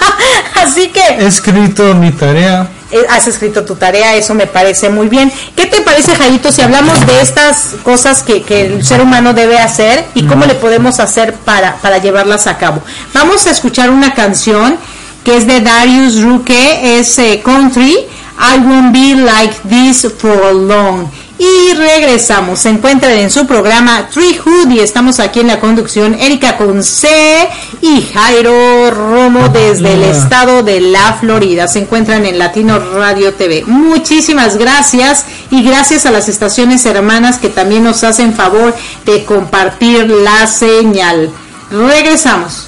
Así 0.62 0.88
que... 0.88 1.00
He 1.00 1.26
escrito 1.26 1.94
mi 1.94 2.10
tarea. 2.12 2.68
Eh, 2.92 3.06
has 3.08 3.28
escrito 3.28 3.64
tu 3.64 3.76
tarea, 3.76 4.16
eso 4.16 4.34
me 4.34 4.46
parece 4.46 4.88
muy 4.88 5.08
bien. 5.08 5.32
¿Qué 5.54 5.66
te 5.66 5.80
parece, 5.80 6.14
Jaito, 6.16 6.50
si 6.50 6.60
hablamos 6.60 7.06
de 7.06 7.20
estas 7.20 7.76
cosas 7.84 8.24
que, 8.24 8.44
el 8.48 8.84
ser 8.84 9.00
humano 9.00 9.32
debe 9.32 9.58
hacer 9.58 10.04
y 10.14 10.24
cómo 10.24 10.44
le 10.44 10.54
podemos 10.56 10.98
hacer 10.98 11.34
para, 11.34 11.76
para 11.76 11.98
llevarlas 11.98 12.48
a 12.48 12.58
cabo? 12.58 12.82
Vamos 13.14 13.46
a 13.46 13.50
escuchar 13.50 13.90
una 13.90 14.14
canción 14.14 14.76
que 15.24 15.36
es 15.36 15.46
de 15.46 15.60
Darius 15.60 16.20
Ruke, 16.20 16.98
es 16.98 17.16
eh, 17.18 17.40
Country, 17.44 17.94
I 18.40 18.58
won't 18.58 18.92
be 18.92 19.14
like 19.14 19.54
this 19.68 20.06
for 20.18 20.52
long. 20.52 21.08
Y 21.40 21.72
regresamos. 21.72 22.60
Se 22.60 22.68
encuentran 22.68 23.12
en 23.12 23.30
su 23.30 23.46
programa 23.46 24.10
Treehood 24.10 24.68
y 24.72 24.80
estamos 24.80 25.20
aquí 25.20 25.40
en 25.40 25.46
la 25.46 25.58
conducción 25.58 26.12
Erika 26.12 26.58
Conce 26.58 27.48
y 27.80 28.02
Jairo 28.12 28.90
Romo 28.90 29.48
desde 29.48 29.94
el 29.94 30.02
estado 30.02 30.62
de 30.62 30.82
la 30.82 31.14
Florida. 31.14 31.66
Se 31.66 31.78
encuentran 31.78 32.26
en 32.26 32.38
Latino 32.38 32.78
Radio 32.78 33.32
TV. 33.32 33.64
Muchísimas 33.66 34.58
gracias 34.58 35.24
y 35.50 35.62
gracias 35.62 36.04
a 36.04 36.10
las 36.10 36.28
estaciones 36.28 36.84
hermanas 36.84 37.38
que 37.38 37.48
también 37.48 37.84
nos 37.84 38.04
hacen 38.04 38.34
favor 38.34 38.76
de 39.06 39.24
compartir 39.24 40.10
la 40.10 40.46
señal. 40.46 41.30
Regresamos. 41.70 42.66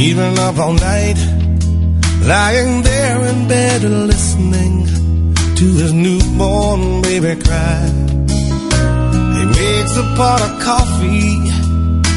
Even 0.00 0.38
up 0.38 0.56
all 0.58 0.72
night, 0.72 1.18
lying 2.22 2.82
there 2.82 3.20
in 3.26 3.48
bed 3.48 3.82
listening 3.82 4.86
to 5.56 5.66
his 5.76 5.92
newborn 5.92 7.02
baby 7.02 7.38
cry. 7.42 7.86
He 9.36 9.44
makes 9.60 9.94
a 9.98 10.06
pot 10.16 10.40
of 10.40 10.60
coffee 10.62 11.36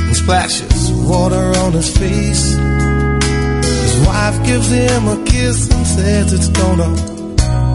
and 0.08 0.16
splashes 0.16 0.92
water 0.92 1.46
on 1.64 1.74
his 1.74 1.90
face. 1.98 2.54
His 3.84 4.08
wife 4.08 4.46
gives 4.46 4.70
him 4.72 5.08
a 5.10 5.22
kiss 5.26 5.70
and 5.70 5.86
says 5.86 6.32
it's 6.32 6.48
gonna 6.48 6.90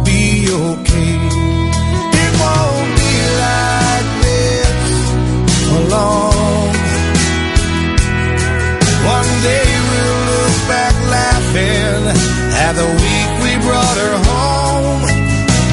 be 0.07 0.49
okay. 0.51 1.15
It 2.23 2.33
won't 2.41 2.93
be 3.03 3.15
like 3.45 4.09
this 4.25 5.69
for 5.69 5.91
long. 5.91 6.28
At 12.69 12.75
the 12.75 12.91
week 13.05 13.31
we 13.45 13.53
brought 13.67 13.97
her 14.05 14.17
home. 14.31 15.03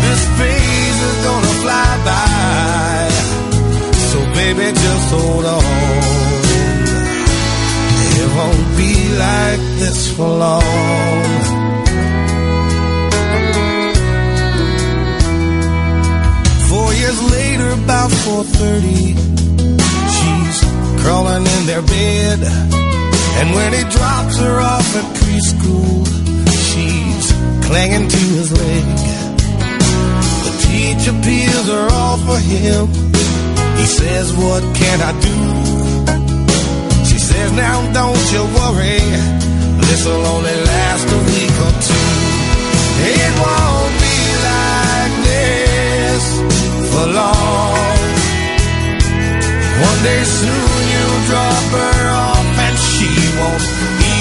This 0.06 0.22
phase 0.40 1.00
is 1.10 1.18
gonna 1.28 1.56
fly 1.64 1.90
by, 2.08 3.10
so 4.10 4.18
baby, 4.40 4.68
just 4.86 5.08
hold 5.16 5.46
on. 5.46 5.64
It 8.22 8.30
won't 8.38 8.68
be 8.80 8.94
like 9.26 9.64
this 9.82 10.00
for 10.16 10.30
long. 10.46 11.32
Four 16.70 16.90
years 17.02 17.20
later, 17.36 17.70
about 17.84 18.12
4.30, 18.26 19.20
she's 20.16 20.58
crawling 21.02 21.46
in 21.56 21.62
their 21.72 21.84
bed. 21.96 22.40
And 23.40 23.48
when 23.54 23.74
he 23.74 23.84
drops 23.96 24.40
her 24.40 24.56
off 24.62 24.90
at 24.96 25.08
preschool, 25.18 26.25
clinging 27.68 28.08
to 28.08 28.22
his 28.38 28.52
leg. 28.52 28.86
The 30.46 30.54
teacher 30.66 31.16
peels 31.26 31.68
her 31.74 31.88
off 31.92 32.20
for 32.28 32.40
him. 32.40 32.88
He 33.80 33.86
says, 33.86 34.34
what 34.34 34.64
can 34.80 34.98
I 35.10 35.12
do? 35.30 35.38
She 37.10 37.18
says, 37.20 37.52
now 37.54 37.78
don't 37.92 38.26
you 38.34 38.44
worry. 38.60 39.02
This'll 39.88 40.26
only 40.36 40.58
last 40.74 41.08
a 41.18 41.20
week 41.30 41.56
or 41.68 41.74
two. 41.90 42.10
It 43.18 43.32
won't 43.44 43.94
be 44.06 44.20
like 44.50 45.14
this 45.30 46.24
for 46.92 47.06
long. 47.20 47.98
One 49.90 50.00
day 50.10 50.22
soon 50.24 50.80
you'll 50.92 51.24
drop 51.30 51.66
her 51.80 52.02
off 52.30 52.48
and 52.66 52.76
she 52.94 53.12
won't 53.40 53.66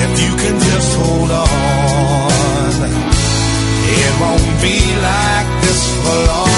if 0.05 0.11
you 0.23 0.31
can 0.41 0.55
just 0.59 0.91
hold 0.97 1.31
on. 1.31 1.45
It 3.85 4.13
won't 4.21 4.47
be 4.61 4.77
like 5.09 5.49
this 5.63 5.81
for 6.01 6.19
long. 6.29 6.49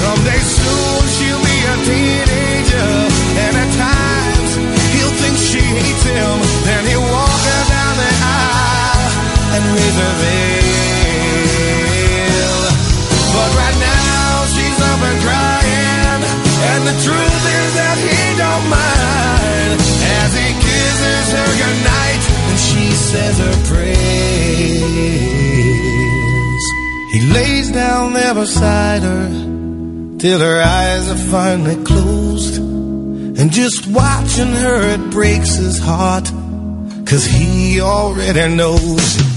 Someday 0.00 0.42
soon 0.56 1.02
she'll 1.16 1.42
be 1.50 1.58
a 1.72 1.76
teenager, 1.88 2.90
and 3.44 3.54
at 3.62 3.70
times 3.86 4.50
he'll 4.92 5.16
think 5.20 5.36
she 5.50 5.62
hates 5.78 6.04
him. 6.04 6.36
Then 6.66 6.82
he'll 6.90 7.08
walk 7.16 7.40
her 7.50 7.62
down 7.74 7.94
the 8.02 8.12
aisle 8.38 9.12
and 9.54 9.62
raise 9.76 9.98
her 10.04 10.14
veil. 10.22 10.52
But 13.34 13.50
right 13.60 13.78
now 13.92 14.30
she's 14.54 14.78
up 14.90 15.00
and 15.10 15.18
crying, 15.26 16.22
and 16.70 16.80
the 16.88 16.96
truth 17.04 17.23
her 21.34 21.64
and 22.50 22.58
she 22.58 22.90
says 22.92 23.38
her 23.38 23.56
prayers. 23.70 23.94
He 27.12 27.20
lays 27.32 27.70
down 27.70 28.12
there 28.12 28.34
beside 28.34 29.02
her 29.02 29.28
till 30.18 30.40
her 30.40 30.60
eyes 30.62 31.08
are 31.10 31.24
finally 31.30 31.82
closed. 31.84 32.58
And 32.58 33.50
just 33.50 33.86
watching 33.88 34.52
her, 34.52 34.94
it 34.94 35.10
breaks 35.10 35.56
his 35.56 35.78
heart, 35.78 36.30
cause 37.04 37.24
he 37.24 37.80
already 37.80 38.54
knows 38.54 39.33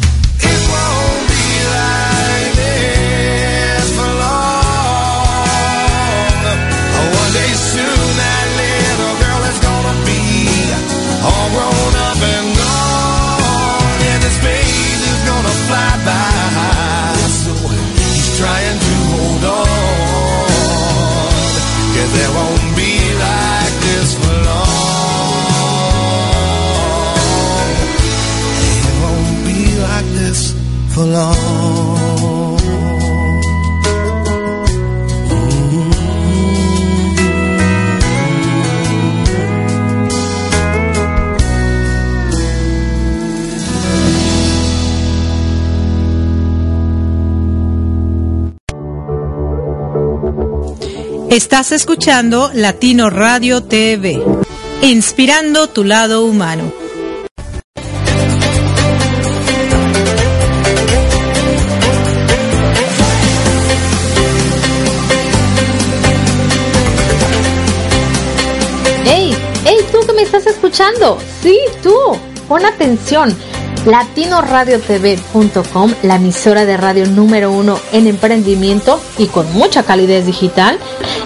Estás 51.38 51.72
escuchando 51.72 52.50
Latino 52.52 53.12
Radio 53.12 53.62
TV, 53.62 54.20
inspirando 54.82 55.70
tu 55.70 55.84
lado 55.84 56.26
humano. 56.26 56.74
¡Ey! 69.06 69.38
¡Ey, 69.64 69.78
tú 69.92 70.00
que 70.08 70.14
me 70.14 70.24
estás 70.24 70.48
escuchando! 70.48 71.20
Sí, 71.44 71.60
tú. 71.84 71.94
Pon 72.48 72.66
atención. 72.66 73.38
latinoradiotv.com, 73.86 75.94
la 76.02 76.16
emisora 76.16 76.66
de 76.66 76.78
radio 76.78 77.06
número 77.06 77.52
uno 77.52 77.80
en 77.94 78.08
emprendimiento 78.08 79.00
y 79.18 79.28
con 79.28 79.54
mucha 79.54 79.84
calidez 79.84 80.26
digital, 80.26 80.78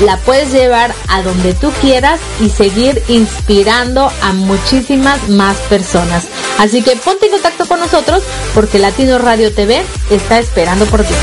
la 0.00 0.16
puedes 0.18 0.52
llevar 0.52 0.94
a 1.08 1.22
donde 1.22 1.54
tú 1.54 1.70
quieras 1.80 2.20
y 2.40 2.50
seguir 2.50 3.02
inspirando 3.08 4.10
a 4.22 4.32
muchísimas 4.32 5.28
más 5.28 5.56
personas. 5.68 6.24
Así 6.58 6.82
que 6.82 6.96
ponte 6.96 7.26
en 7.26 7.32
contacto 7.32 7.66
con 7.66 7.80
nosotros 7.80 8.22
porque 8.54 8.78
Latino 8.78 9.18
Radio 9.18 9.52
TV 9.52 9.82
está 10.10 10.38
esperando 10.38 10.86
por 10.86 11.02
ti. 11.04 11.14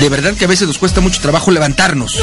De 0.00 0.08
verdad 0.08 0.34
que 0.34 0.44
a 0.44 0.48
veces 0.48 0.68
nos 0.68 0.76
cuesta 0.76 1.00
mucho 1.00 1.20
trabajo 1.22 1.50
levantarnos. 1.50 2.18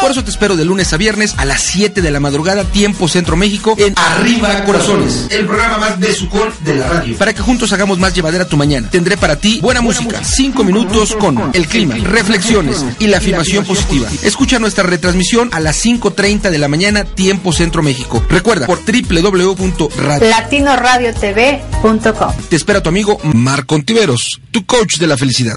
Por 0.00 0.12
eso 0.12 0.22
te 0.22 0.30
espero 0.30 0.56
de 0.56 0.64
lunes 0.64 0.92
a 0.92 0.96
viernes 0.96 1.34
a 1.36 1.44
las 1.44 1.60
7 1.62 2.00
de 2.00 2.10
la 2.10 2.20
madrugada, 2.20 2.64
tiempo 2.64 3.08
Centro 3.08 3.36
México, 3.36 3.74
en 3.78 3.94
Arriba 3.96 4.64
Corazones, 4.64 5.26
el 5.30 5.44
programa 5.44 5.78
más 5.78 5.98
besucón 5.98 6.50
de 6.60 6.76
la 6.76 6.88
radio. 6.88 7.16
Para 7.16 7.34
que 7.34 7.42
juntos 7.42 7.72
hagamos 7.72 7.98
más 7.98 8.14
llevadera 8.14 8.48
tu 8.48 8.56
mañana. 8.56 8.88
Tendré 8.90 9.16
para 9.16 9.36
ti 9.36 9.60
buena, 9.60 9.80
música, 9.80 10.22
5 10.22 10.64
minutos 10.64 11.14
con 11.16 11.50
el 11.52 11.66
clima, 11.66 11.96
reflexiones 11.96 12.84
y 12.98 13.08
la 13.08 13.18
afirmación 13.18 13.64
positiva. 13.64 14.08
Escucha 14.22 14.58
nuestra 14.58 14.84
retransmisión 14.84 15.50
a 15.52 15.60
las 15.60 15.84
5.30 15.84 16.50
de 16.50 16.58
la 16.58 16.68
mañana, 16.68 17.04
tiempo 17.04 17.52
Centro 17.52 17.82
México. 17.82 18.24
Recuerda, 18.28 18.66
por 18.66 18.80
www.radio. 18.84 20.30
latinoradiotv.com. 20.30 22.32
Te 22.48 22.56
espera 22.56 22.82
tu 22.82 22.88
amigo 22.88 23.18
Marco 23.34 23.74
Ontiveros, 23.74 24.40
tu 24.50 24.64
coach 24.64 24.98
de 24.98 25.06
la 25.06 25.16
felicidad. 25.16 25.56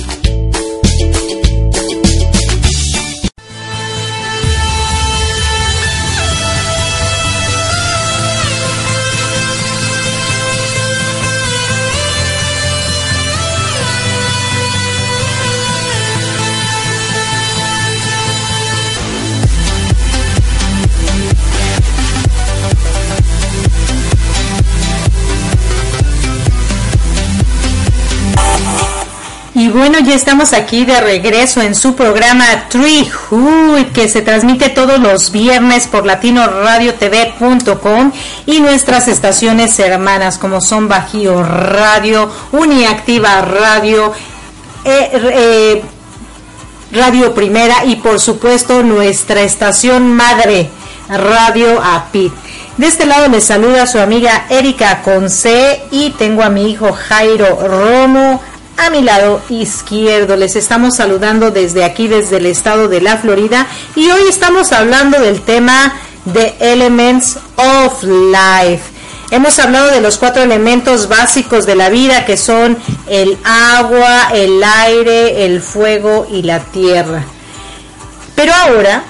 Y 29.61 29.69
bueno, 29.69 29.99
ya 29.99 30.15
estamos 30.15 30.53
aquí 30.53 30.85
de 30.85 30.99
regreso 31.01 31.61
en 31.61 31.75
su 31.75 31.93
programa 31.93 32.67
Treehood, 32.67 33.91
que 33.93 34.09
se 34.09 34.23
transmite 34.23 34.69
todos 34.69 34.99
los 34.99 35.31
viernes 35.31 35.85
por 35.85 36.03
latinoradiotv.com 36.03 38.11
y 38.47 38.59
nuestras 38.59 39.07
estaciones 39.07 39.77
hermanas 39.77 40.39
como 40.39 40.61
son 40.61 40.87
Bajío 40.87 41.43
Radio, 41.43 42.31
Uniactiva 42.51 43.39
Radio, 43.41 44.13
eh, 44.83 45.11
eh, 45.13 45.83
Radio 46.91 47.35
Primera 47.35 47.85
y 47.85 47.97
por 47.97 48.19
supuesto 48.19 48.81
nuestra 48.81 49.41
estación 49.41 50.11
madre, 50.11 50.71
Radio 51.07 51.79
APIT. 51.83 52.33
De 52.77 52.87
este 52.87 53.05
lado 53.05 53.27
les 53.27 53.43
saluda 53.43 53.85
su 53.85 53.99
amiga 53.99 54.47
Erika 54.49 55.03
Conce 55.03 55.83
y 55.91 56.09
tengo 56.17 56.41
a 56.41 56.49
mi 56.49 56.71
hijo 56.71 56.93
Jairo 56.93 57.59
Romo 57.67 58.41
a 58.77 58.89
mi 58.89 59.01
lado 59.01 59.41
izquierdo. 59.49 60.35
Les 60.35 60.55
estamos 60.55 60.95
saludando 60.95 61.51
desde 61.51 61.83
aquí, 61.83 62.07
desde 62.07 62.37
el 62.37 62.45
estado 62.45 62.87
de 62.87 63.01
la 63.01 63.17
Florida 63.17 63.67
y 63.95 64.09
hoy 64.09 64.21
estamos 64.27 64.71
hablando 64.71 65.19
del 65.19 65.41
tema 65.41 65.93
de 66.25 66.55
Elements 66.59 67.37
of 67.55 68.03
Life. 68.03 68.83
Hemos 69.31 69.59
hablado 69.59 69.91
de 69.91 70.01
los 70.01 70.17
cuatro 70.17 70.43
elementos 70.43 71.07
básicos 71.07 71.65
de 71.65 71.75
la 71.75 71.89
vida 71.89 72.25
que 72.25 72.35
son 72.35 72.77
el 73.07 73.37
agua, 73.45 74.29
el 74.33 74.61
aire, 74.61 75.45
el 75.45 75.61
fuego 75.61 76.27
y 76.29 76.41
la 76.41 76.59
tierra. 76.59 77.23
Pero 78.35 78.53
ahora 78.53 79.03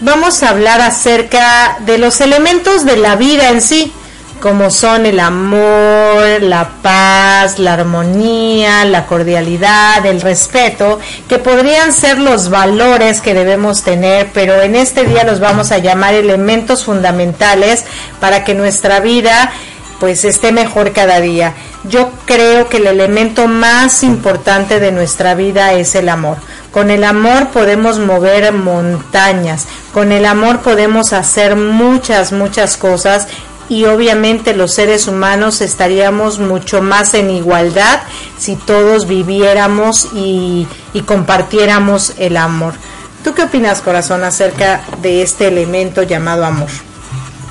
vamos 0.00 0.42
a 0.42 0.50
hablar 0.50 0.80
acerca 0.80 1.78
de 1.86 1.98
los 1.98 2.20
elementos 2.20 2.84
de 2.84 2.96
la 2.96 3.14
vida 3.14 3.50
en 3.50 3.60
sí, 3.60 3.92
como 4.40 4.70
son 4.70 5.06
el 5.06 5.20
amor, 5.20 6.42
la 6.42 6.68
paz, 6.82 7.58
la 7.58 7.74
armonía, 7.74 8.84
la 8.84 9.06
cordialidad, 9.06 10.04
el 10.06 10.20
respeto, 10.20 10.98
que 11.28 11.38
podrían 11.38 11.92
ser 11.92 12.18
los 12.18 12.48
valores 12.48 13.20
que 13.20 13.34
debemos 13.34 13.82
tener, 13.82 14.30
pero 14.32 14.60
en 14.62 14.74
este 14.74 15.04
día 15.04 15.24
los 15.24 15.40
vamos 15.40 15.70
a 15.72 15.78
llamar 15.78 16.14
elementos 16.14 16.84
fundamentales 16.84 17.84
para 18.18 18.42
que 18.42 18.54
nuestra 18.54 19.00
vida 19.00 19.52
pues 20.00 20.24
esté 20.24 20.50
mejor 20.50 20.92
cada 20.92 21.20
día. 21.20 21.54
Yo 21.84 22.10
creo 22.24 22.68
que 22.68 22.78
el 22.78 22.86
elemento 22.86 23.46
más 23.46 24.02
importante 24.02 24.80
de 24.80 24.92
nuestra 24.92 25.34
vida 25.34 25.74
es 25.74 25.94
el 25.94 26.08
amor. 26.08 26.38
Con 26.72 26.90
el 26.90 27.04
amor 27.04 27.48
podemos 27.48 27.98
mover 27.98 28.52
montañas, 28.52 29.66
con 29.92 30.12
el 30.12 30.24
amor 30.24 30.60
podemos 30.60 31.12
hacer 31.12 31.56
muchas, 31.56 32.32
muchas 32.32 32.76
cosas 32.76 33.26
y 33.70 33.84
obviamente 33.84 34.52
los 34.52 34.74
seres 34.74 35.06
humanos 35.06 35.60
estaríamos 35.60 36.40
mucho 36.40 36.82
más 36.82 37.14
en 37.14 37.30
igualdad 37.30 38.00
si 38.36 38.56
todos 38.56 39.06
viviéramos 39.06 40.08
y, 40.12 40.66
compartiéramos 41.06 42.14
el 42.18 42.36
amor. 42.36 42.74
¿Tú 43.22 43.32
qué 43.32 43.44
opinas, 43.44 43.80
corazón, 43.80 44.24
acerca 44.24 44.82
de 45.00 45.22
este 45.22 45.48
elemento 45.48 46.02
llamado 46.02 46.44
amor? 46.44 46.68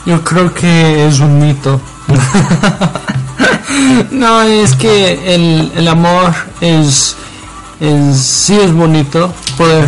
Yo 0.05 0.21
creo 0.23 0.53
que 0.53 1.07
es 1.07 1.19
un 1.19 1.39
mito. 1.39 1.79
no, 4.11 4.41
es 4.41 4.75
que 4.75 5.35
el, 5.35 5.71
el 5.75 5.87
amor 5.87 6.33
es 6.59 7.15
sí 8.13 8.59
es 8.59 8.73
bonito 8.73 9.33
poder 9.57 9.87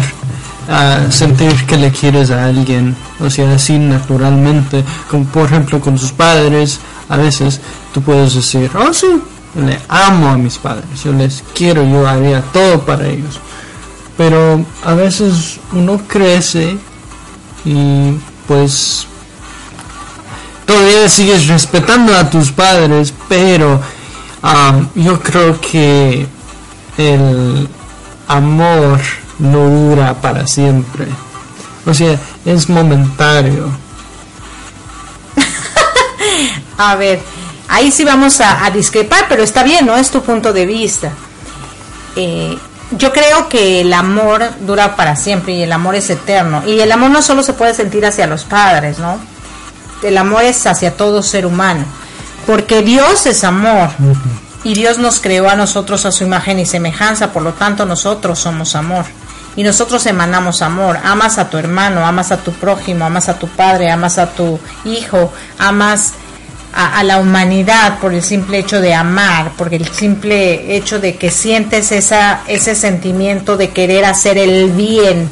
ah, 0.71 1.11
sentir 1.11 1.65
que 1.65 1.77
le 1.77 1.91
quieres 1.91 2.31
a 2.31 2.45
alguien, 2.45 2.95
o 3.19 3.29
sea, 3.29 3.53
así 3.53 3.77
naturalmente, 3.77 4.83
como 5.09 5.25
por 5.25 5.45
ejemplo 5.45 5.79
con 5.79 5.97
sus 5.97 6.11
padres, 6.11 6.79
a 7.09 7.17
veces 7.17 7.59
tú 7.93 8.01
puedes 8.01 8.33
decir, 8.33 8.71
oh 8.75 8.93
sí, 8.93 9.21
le 9.55 9.79
amo 9.89 10.29
a 10.29 10.37
mis 10.37 10.57
padres, 10.57 11.03
yo 11.03 11.11
les 11.11 11.43
quiero, 11.53 11.83
yo 11.83 12.07
haría 12.07 12.41
todo 12.41 12.79
para 12.81 13.07
ellos. 13.07 13.39
Pero 14.17 14.63
a 14.83 14.93
veces 14.93 15.59
uno 15.73 15.99
crece 16.07 16.77
y 17.65 18.13
pues 18.47 19.07
todavía 20.65 21.09
sigues 21.09 21.47
respetando 21.47 22.15
a 22.15 22.29
tus 22.29 22.51
padres, 22.51 23.13
pero 23.27 23.81
ah, 24.43 24.79
yo 24.95 25.19
creo 25.19 25.59
que 25.59 26.25
el 26.97 27.67
amor 28.27 28.99
no 29.41 29.69
dura 29.69 30.13
para 30.21 30.47
siempre. 30.47 31.07
O 31.85 31.93
sea, 31.93 32.17
es 32.45 32.69
momentario. 32.69 33.69
a 36.77 36.95
ver, 36.95 37.19
ahí 37.67 37.91
sí 37.91 38.05
vamos 38.05 38.39
a, 38.39 38.69
discrepar, 38.69 39.25
pero 39.27 39.43
está 39.43 39.63
bien, 39.63 39.85
¿no? 39.85 39.97
Es 39.97 40.11
tu 40.11 40.21
punto 40.21 40.53
de 40.53 40.65
vista. 40.65 41.11
Eh, 42.15 42.57
yo 42.91 43.11
creo 43.11 43.49
que 43.49 43.81
el 43.81 43.93
amor 43.93 44.43
dura 44.61 44.95
para 44.95 45.15
siempre 45.15 45.53
y 45.53 45.63
el 45.63 45.71
amor 45.71 45.95
es 45.95 46.09
eterno. 46.09 46.63
Y 46.67 46.79
el 46.79 46.91
amor 46.91 47.09
no 47.09 47.21
solo 47.21 47.41
se 47.41 47.53
puede 47.53 47.73
sentir 47.73 48.05
hacia 48.05 48.27
los 48.27 48.43
padres, 48.43 48.99
¿no? 48.99 49.17
El 50.03 50.17
amor 50.17 50.43
es 50.43 50.65
hacia 50.67 50.95
todo 50.95 51.23
ser 51.23 51.45
humano. 51.45 51.85
Porque 52.45 52.81
Dios 52.81 53.25
es 53.25 53.43
amor 53.43 53.89
y 54.63 54.73
Dios 54.73 54.97
nos 54.97 55.19
creó 55.19 55.49
a 55.49 55.55
nosotros 55.55 56.05
a 56.05 56.11
su 56.11 56.23
imagen 56.23 56.59
y 56.59 56.65
semejanza, 56.65 57.31
por 57.31 57.43
lo 57.43 57.53
tanto 57.53 57.85
nosotros 57.85 58.39
somos 58.39 58.75
amor. 58.75 59.05
Y 59.55 59.63
nosotros 59.63 60.05
emanamos 60.05 60.61
amor, 60.61 60.97
amas 61.03 61.37
a 61.37 61.49
tu 61.49 61.57
hermano, 61.57 62.05
amas 62.05 62.31
a 62.31 62.37
tu 62.37 62.51
prójimo, 62.53 63.05
amas 63.05 63.27
a 63.27 63.37
tu 63.37 63.47
padre, 63.47 63.91
amas 63.91 64.17
a 64.17 64.31
tu 64.31 64.59
hijo, 64.85 65.33
amas 65.57 66.13
a, 66.73 67.03
la 67.03 67.17
humanidad 67.17 67.99
por 67.99 68.13
el 68.13 68.23
simple 68.23 68.59
hecho 68.59 68.79
de 68.79 68.93
amar, 68.93 69.51
porque 69.57 69.75
el 69.75 69.87
simple 69.89 70.75
hecho 70.75 70.99
de 70.99 71.17
que 71.17 71.31
sientes 71.31 71.91
esa, 71.91 72.41
ese 72.47 72.75
sentimiento 72.75 73.57
de 73.57 73.71
querer 73.71 74.05
hacer 74.05 74.37
el 74.37 74.71
bien. 74.71 75.29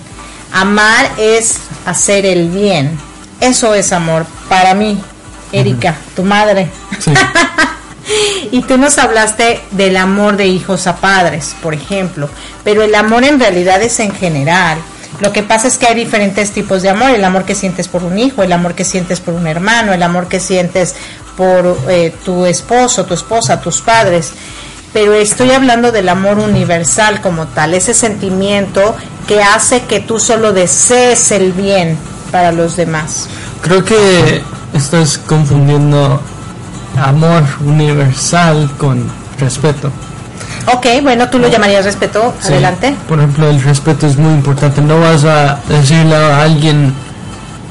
Amar 0.52 1.10
es 1.18 1.60
hacer 1.86 2.26
el 2.26 2.50
bien. 2.50 3.00
Eso 3.40 3.74
es 3.74 3.94
amor 3.94 4.26
para 4.50 4.74
mí, 4.74 5.02
Erika, 5.54 5.96
tu 6.16 6.24
madre. 6.24 6.70
Y 8.52 8.62
tú 8.64 8.78
nos 8.78 8.98
hablaste 8.98 9.62
del 9.72 9.98
amor 9.98 10.38
de 10.38 10.48
hijos 10.48 10.88
a 10.88 10.98
padres, 10.98 11.56
por 11.62 11.74
ejemplo, 11.74 12.30
pero 12.64 12.82
el 12.82 12.96
amor 12.96 13.24
en 13.24 13.40
realidad 13.40 13.82
es 13.82 14.00
en 14.00 14.14
general. 14.14 14.78
Lo 15.22 15.34
que 15.34 15.44
pasa 15.44 15.68
es 15.68 15.78
que 15.78 15.88
hay 15.88 15.96
diferentes 15.96 16.52
tipos 16.52 16.82
de 16.82 16.90
amor, 16.90 17.12
el 17.12 17.24
amor 17.24 17.44
que 17.44 17.56
sientes 17.56 17.88
por 17.88 18.04
un 18.04 18.18
hijo, 18.18 18.44
el 18.44 18.52
amor 18.52 18.74
que 18.74 18.86
sientes 18.86 19.20
por 19.20 19.34
un 19.34 19.48
hermano, 19.48 19.92
el 19.92 20.04
amor 20.04 20.28
que 20.28 20.40
sientes 20.40 20.96
por 21.36 21.78
eh, 21.90 22.14
tu 22.24 22.46
esposo, 22.46 23.06
tu 23.06 23.14
esposa, 23.14 23.60
tus 23.60 23.82
padres. 23.82 24.32
Pero 24.94 25.14
estoy 25.14 25.52
hablando 25.52 25.92
del 25.92 26.10
amor 26.10 26.40
universal 26.40 27.22
como 27.22 27.48
tal, 27.48 27.74
ese 27.74 27.94
sentimiento 27.94 28.96
que 29.28 29.44
hace 29.44 29.82
que 29.82 30.00
tú 30.00 30.20
solo 30.20 30.54
desees 30.54 31.32
el 31.32 31.52
bien 31.52 31.98
para 32.32 32.52
los 32.52 32.76
demás. 32.76 33.28
Creo 33.62 33.84
que 33.84 34.42
estás 34.74 35.18
confundiendo 35.18 36.22
amor 36.98 37.44
universal 37.66 38.70
con 38.78 39.04
respeto. 39.40 39.92
Ok, 40.74 40.86
bueno, 41.02 41.30
tú 41.30 41.40
lo 41.40 41.48
llamarías 41.48 41.86
respeto. 41.86 42.34
Adelante. 42.44 42.96
Por 43.08 43.20
ejemplo, 43.20 43.50
el 43.50 43.62
respeto 43.62 44.08
es 44.08 44.18
muy 44.18 44.34
importante. 44.34 44.82
No 44.82 45.00
vas 45.00 45.24
a 45.24 45.60
decirle 45.68 46.16
a 46.16 46.44
alguien 46.44 46.94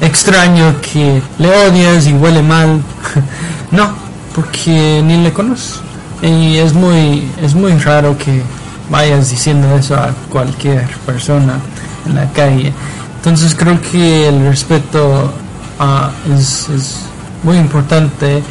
extraño 0.01 0.75
que 0.81 1.23
le 1.39 1.49
odias 1.49 2.07
y 2.07 2.13
huele 2.13 2.43
mal. 2.43 2.81
no, 3.71 3.91
porque 4.35 5.03
ni 5.05 5.23
le 5.23 5.33
conoces. 5.33 5.81
Y 6.23 6.57
es 6.57 6.73
muy, 6.73 7.31
es 7.41 7.55
muy 7.55 7.73
raro 7.79 8.17
que 8.19 8.43
vayas 8.91 9.31
diciendo 9.31 9.77
eso 9.77 9.95
a 9.95 10.11
cualquier 10.31 10.89
persona 11.07 11.59
en 12.07 12.17
la 12.17 12.29
calle. 12.33 12.73
Entonces 13.17 13.55
creo 13.55 13.81
que 13.81 14.29
el 14.29 14.47
respeto 14.47 15.33
ah, 15.79 16.11
es, 16.37 16.69
es 16.69 17.01
muy 17.43 17.57
importante 17.57 18.43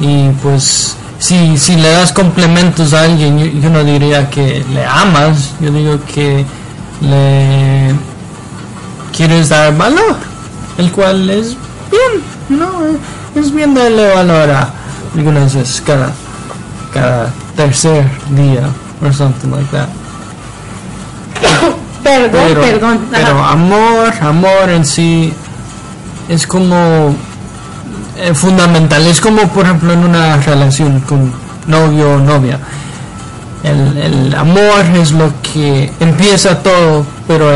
y 0.00 0.28
pues 0.42 0.96
si, 1.18 1.58
si 1.58 1.76
le 1.76 1.90
das 1.90 2.12
complementos 2.12 2.92
a 2.94 3.02
alguien, 3.02 3.60
yo, 3.60 3.70
no 3.70 3.82
diría 3.82 4.30
que 4.30 4.64
le 4.72 4.84
amas, 4.84 5.54
yo 5.60 5.70
digo 5.70 5.98
que 6.12 6.44
le 7.00 7.94
quieres 9.16 9.48
dar 9.48 9.76
valor, 9.76 10.16
el 10.78 10.92
cual 10.92 11.28
es 11.28 11.56
bien, 11.90 12.22
¿no? 12.48 12.70
Es 13.34 13.52
bien 13.52 13.74
darle 13.74 14.14
valor 14.14 14.50
a 14.50 14.70
algunas 15.16 15.54
veces 15.54 15.82
cada, 15.84 16.12
cada 16.92 17.32
tercer 17.56 18.04
día 18.30 18.68
o 19.02 19.12
something 19.12 19.50
like 19.50 19.70
that. 19.70 19.88
Perdón, 22.02 22.54
perdón. 22.62 23.00
Pero 23.10 23.44
amor, 23.44 24.12
amor 24.20 24.70
en 24.70 24.84
sí 24.84 25.32
es 26.28 26.46
como 26.46 27.16
eh, 28.20 28.34
fundamental. 28.34 29.06
Es 29.06 29.20
como, 29.20 29.42
por 29.48 29.64
ejemplo, 29.64 29.92
en 29.92 30.00
una 30.00 30.36
relación 30.38 31.00
con 31.00 31.32
novio 31.68 32.14
o 32.14 32.18
novia. 32.18 32.58
El, 33.62 34.34
amor 34.34 34.84
es 34.94 35.12
lo 35.12 35.32
que 35.40 35.92
empieza 36.00 36.62
todo, 36.62 37.04
pero 37.26 37.50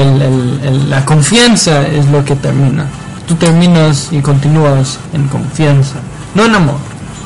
la 0.88 1.04
confianza 1.04 1.86
es 1.86 2.06
lo 2.06 2.24
que 2.24 2.36
termina. 2.36 2.86
Tú 3.26 3.34
terminas 3.34 4.08
y 4.12 4.20
continúas 4.20 4.98
en 5.12 5.26
confianza, 5.28 5.96
no 6.34 6.44
en 6.44 6.54
amor. 6.54 6.76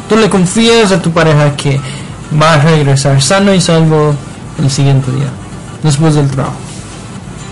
Tú 0.09 0.17
le 0.17 0.31
confías 0.31 0.93
a 0.93 1.03
tu 1.03 1.11
pareja 1.11 1.57
que 1.57 1.81
va 2.41 2.55
a 2.55 2.59
regresar 2.59 3.21
sano 3.21 3.53
y 3.53 3.61
salvo 3.61 4.15
el 4.63 4.71
siguiente 4.71 5.11
día. 5.13 5.29
después 5.83 6.15
del 6.15 6.29
trabajo. 6.31 6.57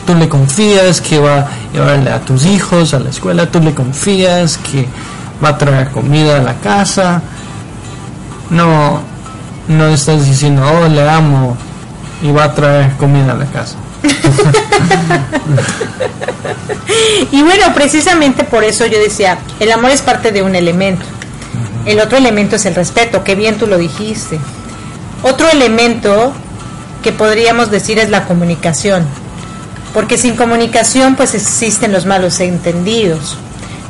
Tú 0.07 0.14
le 0.14 0.28
confías 0.28 1.01
que 1.01 1.18
va 1.18 1.39
a 1.41 1.49
llevarle 1.72 2.11
a 2.11 2.20
tus 2.20 2.45
hijos 2.47 2.95
a 2.95 3.01
la 3.01 3.11
escuela, 3.11 3.51
tú 3.51 3.61
le 3.61 3.74
confías 3.74 4.59
que 4.59 4.87
va 5.43 5.51
a 5.51 5.59
traer 5.59 5.91
comida 5.91 6.37
a 6.37 6.43
la 6.43 6.55
casa. 6.55 7.22
No, 8.51 9.01
no 9.68 9.87
estás 9.89 10.26
diciendo, 10.26 10.62
oh, 10.66 10.89
le 10.89 11.09
amo 11.09 11.57
y 12.22 12.30
va 12.30 12.45
a 12.45 12.55
traer 12.55 12.93
comida 12.97 13.32
a 13.32 13.37
la 13.37 13.47
casa. 13.47 13.76
Y 17.32 17.43
bueno, 17.43 17.74
precisamente 17.74 18.45
por 18.45 18.64
eso 18.64 18.87
yo 18.87 18.99
decía, 18.99 19.39
el 19.61 19.72
amor 19.72 19.91
es 19.91 20.03
parte 20.03 20.32
de 20.32 20.43
un 20.43 20.55
elemento. 20.55 21.05
El 21.85 22.01
otro 22.01 22.16
elemento 22.16 22.57
es 22.57 22.66
el 22.66 22.74
respeto, 22.74 23.24
que 23.24 23.35
bien 23.35 23.59
tú 23.59 23.66
lo 23.66 23.76
dijiste. 23.76 24.39
Otro 25.22 25.49
elemento 25.49 26.32
que 27.03 27.12
podríamos 27.12 27.70
decir 27.70 27.99
es 27.99 28.11
la 28.11 28.24
comunicación, 28.24 29.05
porque 29.93 30.16
sin 30.16 30.37
comunicación 30.37 31.16
pues 31.16 31.35
existen 31.35 31.93
los 31.93 32.07
malos 32.07 32.41
entendidos. 32.41 33.37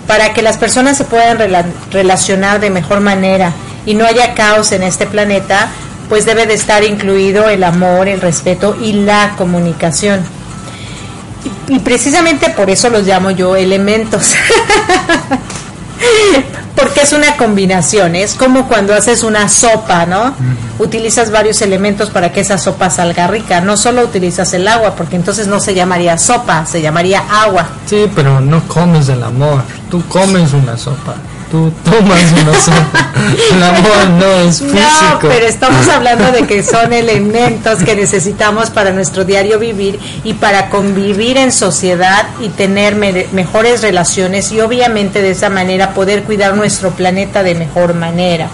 Para 0.06 0.32
que 0.34 0.42
las 0.42 0.56
personas 0.58 0.96
se 0.98 1.04
puedan 1.04 1.38
rela- 1.38 1.64
relacionar 1.90 2.60
de 2.60 2.70
mejor 2.70 3.00
manera 3.00 3.52
y 3.86 3.94
no 3.94 4.04
haya 4.06 4.34
caos 4.34 4.72
en 4.72 4.82
este 4.82 5.06
planeta, 5.06 5.68
pues 6.08 6.26
debe 6.26 6.46
de 6.46 6.54
estar 6.54 6.84
incluido 6.84 7.48
el 7.48 7.64
amor, 7.64 8.08
el 8.08 8.20
respeto 8.20 8.76
y 8.80 8.92
la 8.92 9.34
comunicación. 9.36 10.20
Y 11.68 11.78
precisamente 11.78 12.50
por 12.50 12.68
eso 12.70 12.90
los 12.90 13.06
llamo 13.06 13.30
yo 13.30 13.56
elementos. 13.56 14.34
Porque 16.74 17.02
es 17.02 17.12
una 17.12 17.36
combinación, 17.36 18.16
es 18.16 18.34
como 18.34 18.66
cuando 18.66 18.94
haces 18.94 19.22
una 19.22 19.48
sopa, 19.48 20.06
¿no? 20.06 20.34
Utilizas 20.78 21.30
varios 21.30 21.62
elementos 21.62 22.10
para 22.10 22.32
que 22.32 22.40
esa 22.40 22.58
sopa 22.58 22.90
salga 22.90 23.28
rica, 23.28 23.60
no 23.60 23.76
solo 23.76 24.02
utilizas 24.02 24.52
el 24.54 24.66
agua, 24.66 24.96
porque 24.96 25.14
entonces 25.14 25.46
no 25.46 25.60
se 25.60 25.74
llamaría 25.74 26.18
sopa, 26.18 26.66
se 26.66 26.82
llamaría 26.82 27.22
agua. 27.30 27.68
Sí, 27.86 28.10
pero 28.14 28.40
no 28.40 28.60
comes 28.66 29.08
el 29.08 29.22
amor. 29.22 29.62
Tú 29.88 30.02
comes 30.08 30.52
una 30.52 30.76
sopa. 30.76 31.14
Tú 31.54 31.70
tomas 31.84 32.20
una 32.42 32.52
sopa. 32.52 33.12
El 33.52 33.62
amor 33.62 34.08
no 34.18 34.26
es 34.48 34.58
físico. 34.58 34.80
No, 35.12 35.18
pero 35.20 35.46
estamos 35.46 35.86
hablando 35.86 36.32
de 36.32 36.48
que 36.48 36.64
son 36.64 36.92
elementos 36.92 37.78
que 37.84 37.94
necesitamos 37.94 38.70
para 38.70 38.90
nuestro 38.90 39.24
diario 39.24 39.60
vivir 39.60 40.00
y 40.24 40.32
para 40.34 40.68
convivir 40.68 41.36
en 41.36 41.52
sociedad 41.52 42.26
y 42.40 42.48
tener 42.48 42.96
me- 42.96 43.28
mejores 43.30 43.82
relaciones 43.82 44.50
y 44.50 44.60
obviamente 44.62 45.22
de 45.22 45.30
esa 45.30 45.48
manera 45.48 45.94
poder 45.94 46.24
cuidar 46.24 46.56
nuestro 46.56 46.90
planeta 46.90 47.44
de 47.44 47.54
mejor 47.54 47.94
manera. 47.94 48.48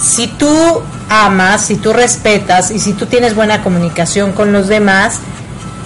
Si 0.00 0.26
tú 0.26 0.80
amas, 1.10 1.66
si 1.66 1.76
tú 1.76 1.92
respetas 1.92 2.70
y 2.70 2.78
si 2.80 2.94
tú 2.94 3.04
tienes 3.04 3.34
buena 3.34 3.62
comunicación 3.62 4.32
con 4.32 4.54
los 4.54 4.68
demás, 4.68 5.16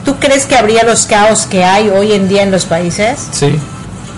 ¿tú 0.05 0.15
crees 0.21 0.47
que 0.47 0.57
habría 0.57 0.85
los 0.85 1.07
caos 1.07 1.47
que 1.47 1.65
hay 1.65 1.89
hoy 1.89 2.13
en 2.13 2.29
día 2.29 2.45
en 2.45 2.53
los 2.53 2.67
países? 2.67 3.19
Sí, 3.33 3.59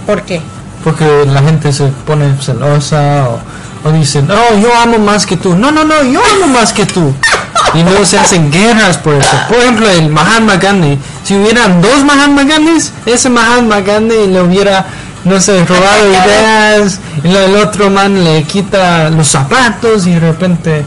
¿Por 0.07 0.24
qué? 0.24 0.43
Porque 0.83 1.05
la 1.26 1.43
gente 1.43 1.72
se 1.72 1.87
pone 2.07 2.37
celosa 2.41 3.28
o, 3.28 3.89
o 3.89 3.93
dicen, 3.93 4.28
oh, 4.31 4.59
yo 4.59 4.74
amo 4.74 4.99
más 4.99 5.26
que 5.26 5.37
tú. 5.37 5.55
No, 5.55 5.70
no, 5.70 5.85
no, 5.85 6.03
yo 6.03 6.20
amo 6.37 6.47
más 6.53 6.72
que 6.72 6.87
tú. 6.87 7.14
Y 7.74 7.83
luego 7.83 8.05
se 8.05 8.18
hacen 8.18 8.51
guerras 8.51 8.99
por 8.99 9.14
eso. 9.14 9.37
Por 9.49 9.59
ejemplo, 9.59 9.89
el 9.89 10.09
Mahatma 10.09 10.57
Gandhi. 10.57 10.99
Si 11.22 11.37
hubieran 11.37 11.81
dos 11.81 12.05
Mahatma 12.05 12.45
Gandhis, 12.45 12.93
ese 13.07 13.31
Mahatma 13.31 13.81
Gandhi 13.81 14.26
le 14.26 14.43
hubiera, 14.43 14.87
no 15.24 15.41
sé, 15.41 15.64
robado 15.64 16.09
ideas. 16.11 16.99
Y 17.22 17.35
el 17.35 17.55
otro 17.57 17.91
man 17.91 18.24
le 18.24 18.43
quita 18.45 19.11
los 19.11 19.28
zapatos 19.28 20.07
y 20.07 20.14
de 20.14 20.20
repente, 20.20 20.85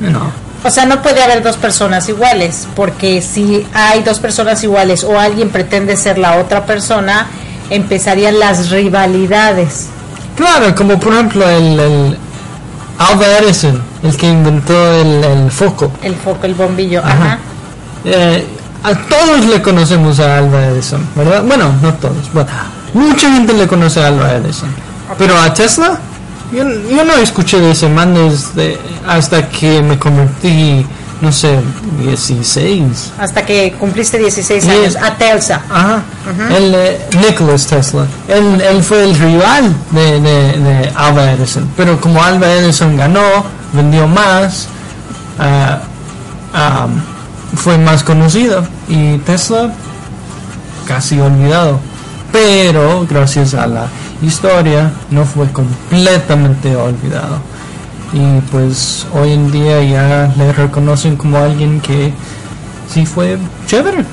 no. 0.00 0.42
O 0.64 0.70
sea, 0.70 0.84
no 0.84 1.02
puede 1.02 1.22
haber 1.22 1.42
dos 1.42 1.56
personas 1.56 2.08
iguales, 2.08 2.68
porque 2.76 3.20
si 3.20 3.66
hay 3.74 4.02
dos 4.02 4.20
personas 4.20 4.62
iguales 4.62 5.02
o 5.02 5.18
alguien 5.18 5.50
pretende 5.50 5.96
ser 5.96 6.18
la 6.18 6.36
otra 6.36 6.66
persona, 6.66 7.26
empezarían 7.74 8.38
las 8.38 8.70
rivalidades. 8.70 9.88
Claro, 10.36 10.74
como 10.74 10.98
por 10.98 11.12
ejemplo 11.12 11.48
el, 11.48 11.78
el 11.78 12.18
Alva 12.98 13.26
Edison, 13.38 13.82
el 14.02 14.16
que 14.16 14.28
inventó 14.28 14.92
el, 14.94 15.24
el 15.24 15.50
foco. 15.50 15.90
El 16.02 16.14
foco, 16.14 16.46
el 16.46 16.54
bombillo, 16.54 17.00
ajá. 17.04 17.38
Eh, 18.04 18.46
a 18.82 18.94
todos 18.94 19.46
le 19.46 19.62
conocemos 19.62 20.18
a 20.20 20.38
Alva 20.38 20.66
Edison, 20.66 21.06
¿verdad? 21.14 21.44
Bueno, 21.44 21.72
no 21.82 21.94
todos. 21.94 22.32
Bueno, 22.32 22.50
mucha 22.94 23.32
gente 23.32 23.52
le 23.52 23.66
conoce 23.66 24.02
a 24.02 24.08
Alva 24.08 24.32
Edison. 24.32 24.68
Pero 25.18 25.38
a 25.38 25.52
Tesla, 25.52 25.98
yo, 26.52 26.64
yo 26.64 27.04
no 27.04 27.14
escuché 27.14 27.60
de 27.60 27.72
ese 27.72 27.88
man 27.88 28.14
desde 28.14 28.78
hasta 29.06 29.48
que 29.48 29.82
me 29.82 29.98
convertí, 29.98 30.84
no 31.22 31.30
sé, 31.32 31.58
16. 32.00 33.12
Hasta 33.18 33.46
que 33.46 33.72
cumpliste 33.78 34.18
16 34.18 34.64
Sí. 34.64 34.70
años, 34.70 34.96
a 34.96 35.14
Telsa. 35.16 35.62
Ajá. 35.70 36.02
El 36.50 36.74
eh, 36.74 37.00
Nicholas 37.26 37.66
Tesla. 37.66 38.06
Él, 38.28 38.60
él 38.60 38.82
fue 38.82 39.04
el 39.04 39.14
rival 39.16 39.72
de, 39.92 40.20
de, 40.20 40.58
de 40.58 40.92
Alva 40.96 41.32
Edison. 41.32 41.70
Pero 41.76 42.00
como 42.00 42.22
Alva 42.22 42.52
Edison 42.52 42.96
ganó, 42.96 43.22
vendió 43.72 44.08
más, 44.08 44.66
ah, 45.38 45.78
ah, 46.52 46.88
fue 47.54 47.78
más 47.78 48.02
conocido. 48.02 48.66
Y 48.88 49.18
Tesla 49.18 49.72
casi 50.88 51.20
olvidado. 51.20 51.78
Pero 52.32 53.06
gracias 53.08 53.54
a 53.54 53.66
la 53.68 53.86
historia 54.22 54.90
no 55.10 55.24
fue 55.24 55.46
completamente 55.52 56.74
olvidado. 56.74 57.40
Y 58.12 58.40
pues 58.50 59.06
hoy 59.14 59.32
en 59.32 59.50
día 59.50 59.82
ya 59.82 60.32
le 60.36 60.52
reconocen 60.52 61.16
como 61.16 61.38
alguien 61.38 61.80
que 61.80 62.12
sí 62.92 63.06
fue 63.06 63.38
chévere. 63.66 64.04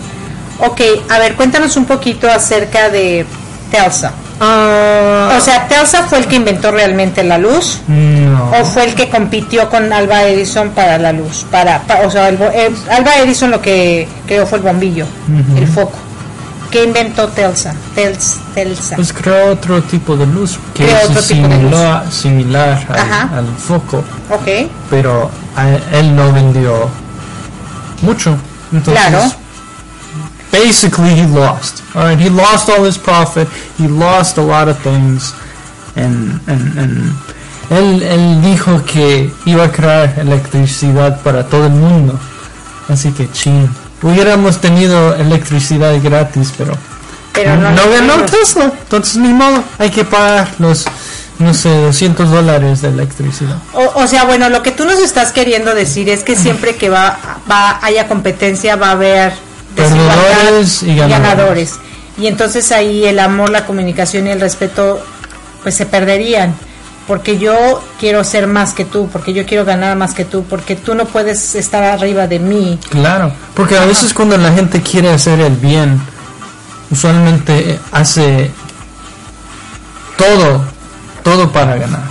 Ok, 0.60 0.82
a 1.10 1.20
ver, 1.20 1.36
cuéntanos 1.36 1.76
un 1.78 1.86
poquito 1.86 2.30
acerca 2.30 2.89
de 2.89 3.26
Telsa. 3.72 4.12
Ah, 4.41 5.36
O 5.38 5.41
sea, 5.41 5.68
Telsa 5.68 6.04
fue 6.04 6.20
el 6.20 6.28
que 6.28 6.38
inventó 6.38 6.72
realmente 6.72 7.24
la 7.24 7.38
luz. 7.38 7.82
no. 7.88 8.52
¿O 8.52 8.66
fue 8.66 8.86
el 8.86 8.95
que 8.95 9.10
compitió 9.10 9.70
con 9.70 9.91
Alba 9.91 10.24
Edison 10.24 10.70
para 10.70 10.97
la 10.97 11.12
luz? 11.12 11.45
Para, 11.52 11.82
pa- 11.84 12.00
o 12.06 12.10
sea, 12.10 12.30
el 12.30 12.38
bo- 12.38 12.50
eh, 12.54 12.72
Alba 12.89 13.18
Edison 13.18 13.52
lo 13.52 13.62
que 13.62 14.08
creó 14.26 14.45
fue 14.47 14.58
el 14.60 14.64
bombillo, 14.64 15.06
el 15.58 15.68
foco. 15.68 15.97
¿Qué 16.72 16.84
inventó 16.84 17.28
Telsa? 17.30 17.74
Tels, 17.95 18.38
Telsa. 18.53 18.95
Pues 18.95 19.11
creó 19.11 19.51
otro 19.53 19.82
tipo 19.82 20.15
de 20.15 20.26
luz 20.28 20.59
que 20.74 20.86
Creó 20.86 20.97
es 21.17 21.26
similar, 22.13 22.86
al, 22.89 23.38
al 23.39 23.47
foco, 23.57 24.03
ok, 24.30 24.70
pero 24.89 25.32
a- 25.55 25.67
él 25.97 26.15
no 26.15 26.32
vendió 26.32 26.88
mucho. 28.03 28.38
Entonces, 28.72 29.03
Claro. 29.07 29.32
basically 30.51 31.09
he 31.20 31.26
lost. 31.28 31.82
All 31.95 32.07
right, 32.07 32.20
he 32.20 32.30
lost 32.30 32.70
all 32.70 32.86
his 32.86 32.97
profit. 32.97 33.47
He 33.80 33.88
lost 33.88 34.38
a 34.38 34.41
lot 34.43 34.67
of 34.67 34.78
things, 34.84 35.34
and 35.95 36.39
and 36.47 36.78
and 36.78 37.15
él 37.72 38.03
él 38.03 38.41
dijo 38.43 38.84
que 38.86 39.32
iba 39.45 39.63
a 39.65 39.72
crear 39.72 40.13
electricidad 40.20 41.20
para 41.24 41.43
todo 41.47 41.65
el 41.65 41.72
mundo. 41.74 42.20
Así 42.88 43.11
que 43.11 43.28
chin. 43.32 43.67
Hubiéramos 44.02 44.62
tenido 44.62 45.16
electricidad 45.16 45.93
gratis, 46.02 46.54
pero 46.58 46.74
pero 47.34 47.56
no. 47.56 47.72
no 47.72 47.89
ganó. 47.89 48.26
Tesla. 48.26 48.66
Entonces 48.66 49.18
ni 49.18 49.34
modo, 49.34 49.64
hay 49.78 49.89
que 49.89 50.06
pagar 50.06 50.47
los 50.60 50.86
no 51.38 51.54
sé 51.54 51.70
200 51.70 52.30
dólares 52.30 52.82
de 52.82 52.89
electricidad. 52.89 53.58
O, 53.74 54.02
o 54.02 54.08
sea, 54.08 54.26
bueno, 54.26 54.50
lo 54.50 54.62
que 54.62 54.72
tú 54.72 54.86
nos 54.86 55.00
estás 55.00 55.32
queriendo 55.32 55.74
decir 55.74 56.10
es 56.10 56.24
que 56.24 56.36
siempre 56.36 56.76
que 56.76 56.89
va, 56.89 57.18
va 57.50 57.80
haya 57.82 58.08
competencia 58.08 58.76
va 58.76 58.89
a 58.89 58.91
haber 58.91 59.34
Perdedores 59.76 60.84
y 60.84 60.95
ganadores. 60.95 61.76
Y 62.18 62.28
entonces 62.28 62.72
ahí 62.72 63.06
el 63.06 63.20
amor, 63.20 63.50
la 63.50 63.66
comunicación 63.66 64.28
y 64.28 64.32
el 64.32 64.41
respeto 64.41 65.02
pues 65.64 65.76
se 65.76 65.86
perderían. 65.86 66.56
Porque 67.10 67.39
yo 67.39 67.82
quiero 67.99 68.24
ser 68.24 68.45
más 68.45 68.74
que 68.74 68.86
tú, 68.86 69.10
porque 69.12 69.34
yo 69.34 69.43
quiero 69.43 69.66
ganar 69.66 69.97
más 69.97 70.14
que 70.14 70.26
tú, 70.26 70.43
porque 70.43 70.76
tú 70.76 70.93
no 70.93 71.05
puedes 71.05 71.55
estar 71.55 71.82
arriba 71.82 72.28
de 72.28 72.38
mí. 72.38 72.78
Claro, 72.88 73.34
porque 73.55 73.76
a 73.80 73.86
veces 73.86 74.14
cuando 74.14 74.38
la 74.38 74.53
gente 74.53 74.84
quiere 74.84 75.10
hacer 75.10 75.39
el 75.39 75.55
bien, 75.55 75.99
usualmente 76.91 77.80
hace 77.91 78.51
todo, 80.20 80.64
todo 81.24 81.51
para 81.51 81.78
ganar, 81.78 82.03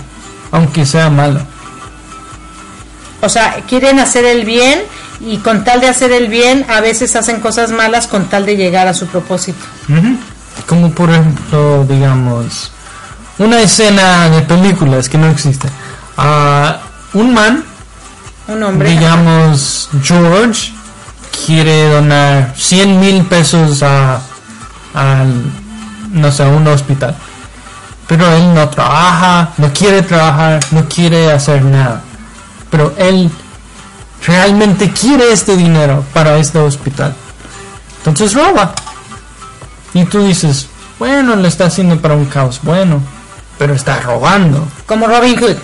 aunque 0.51 0.85
sea 0.85 1.09
malo. 1.09 1.39
O 3.21 3.29
sea, 3.29 3.63
quieren 3.69 3.99
hacer 3.99 4.25
el 4.25 4.43
bien 4.43 4.81
y 5.21 5.37
con 5.37 5.63
tal 5.63 5.79
de 5.79 5.87
hacer 5.87 6.11
el 6.11 6.27
bien 6.27 6.65
a 6.67 6.81
veces 6.81 7.15
hacen 7.15 7.39
cosas 7.39 7.71
malas 7.71 8.07
con 8.07 8.25
tal 8.25 8.45
de 8.45 8.57
llegar 8.57 8.89
a 8.89 8.93
su 8.93 9.07
propósito. 9.07 9.63
Como 10.67 10.91
por 10.91 11.09
ejemplo, 11.09 11.85
digamos, 11.87 12.73
una 13.39 13.61
escena 13.61 14.29
de 14.29 14.41
películas 14.41 15.09
que 15.09 15.17
no 15.17 15.27
existe. 15.27 15.67
Ah, 16.17 16.79
un 17.13 17.33
man, 17.33 17.63
Un 18.47 18.61
hombre. 18.63 18.91
digamos 18.91 19.89
George, 20.03 20.73
quiere 21.45 21.89
donar 21.89 22.53
100 22.55 22.99
mil 22.99 23.25
pesos 23.25 23.81
a, 23.81 24.19
no 26.11 26.31
sé, 26.31 26.43
a 26.43 26.47
un 26.47 26.67
hospital. 26.67 27.15
Pero 28.07 28.31
él 28.33 28.53
no 28.53 28.67
trabaja, 28.69 29.53
no 29.57 29.71
quiere 29.71 30.01
trabajar, 30.01 30.59
no 30.71 30.87
quiere 30.89 31.31
hacer 31.31 31.63
nada. 31.63 32.01
Pero 32.69 32.93
él 32.97 33.31
realmente 34.25 34.91
quiere 34.91 35.31
este 35.31 35.55
dinero 35.55 36.03
para 36.13 36.37
este 36.37 36.59
hospital. 36.59 37.15
Entonces 37.97 38.33
roba. 38.33 38.73
Y 39.93 40.05
tú 40.05 40.23
dices, 40.23 40.67
bueno, 40.97 41.35
le 41.35 41.47
está 41.47 41.65
haciendo 41.65 41.99
para 41.99 42.15
un 42.15 42.25
caos 42.25 42.59
bueno, 42.63 43.01
pero 43.59 43.75
está 43.75 43.99
robando. 43.99 44.67
Como 44.87 45.05
Robin 45.05 45.37
Hood. 45.39 45.55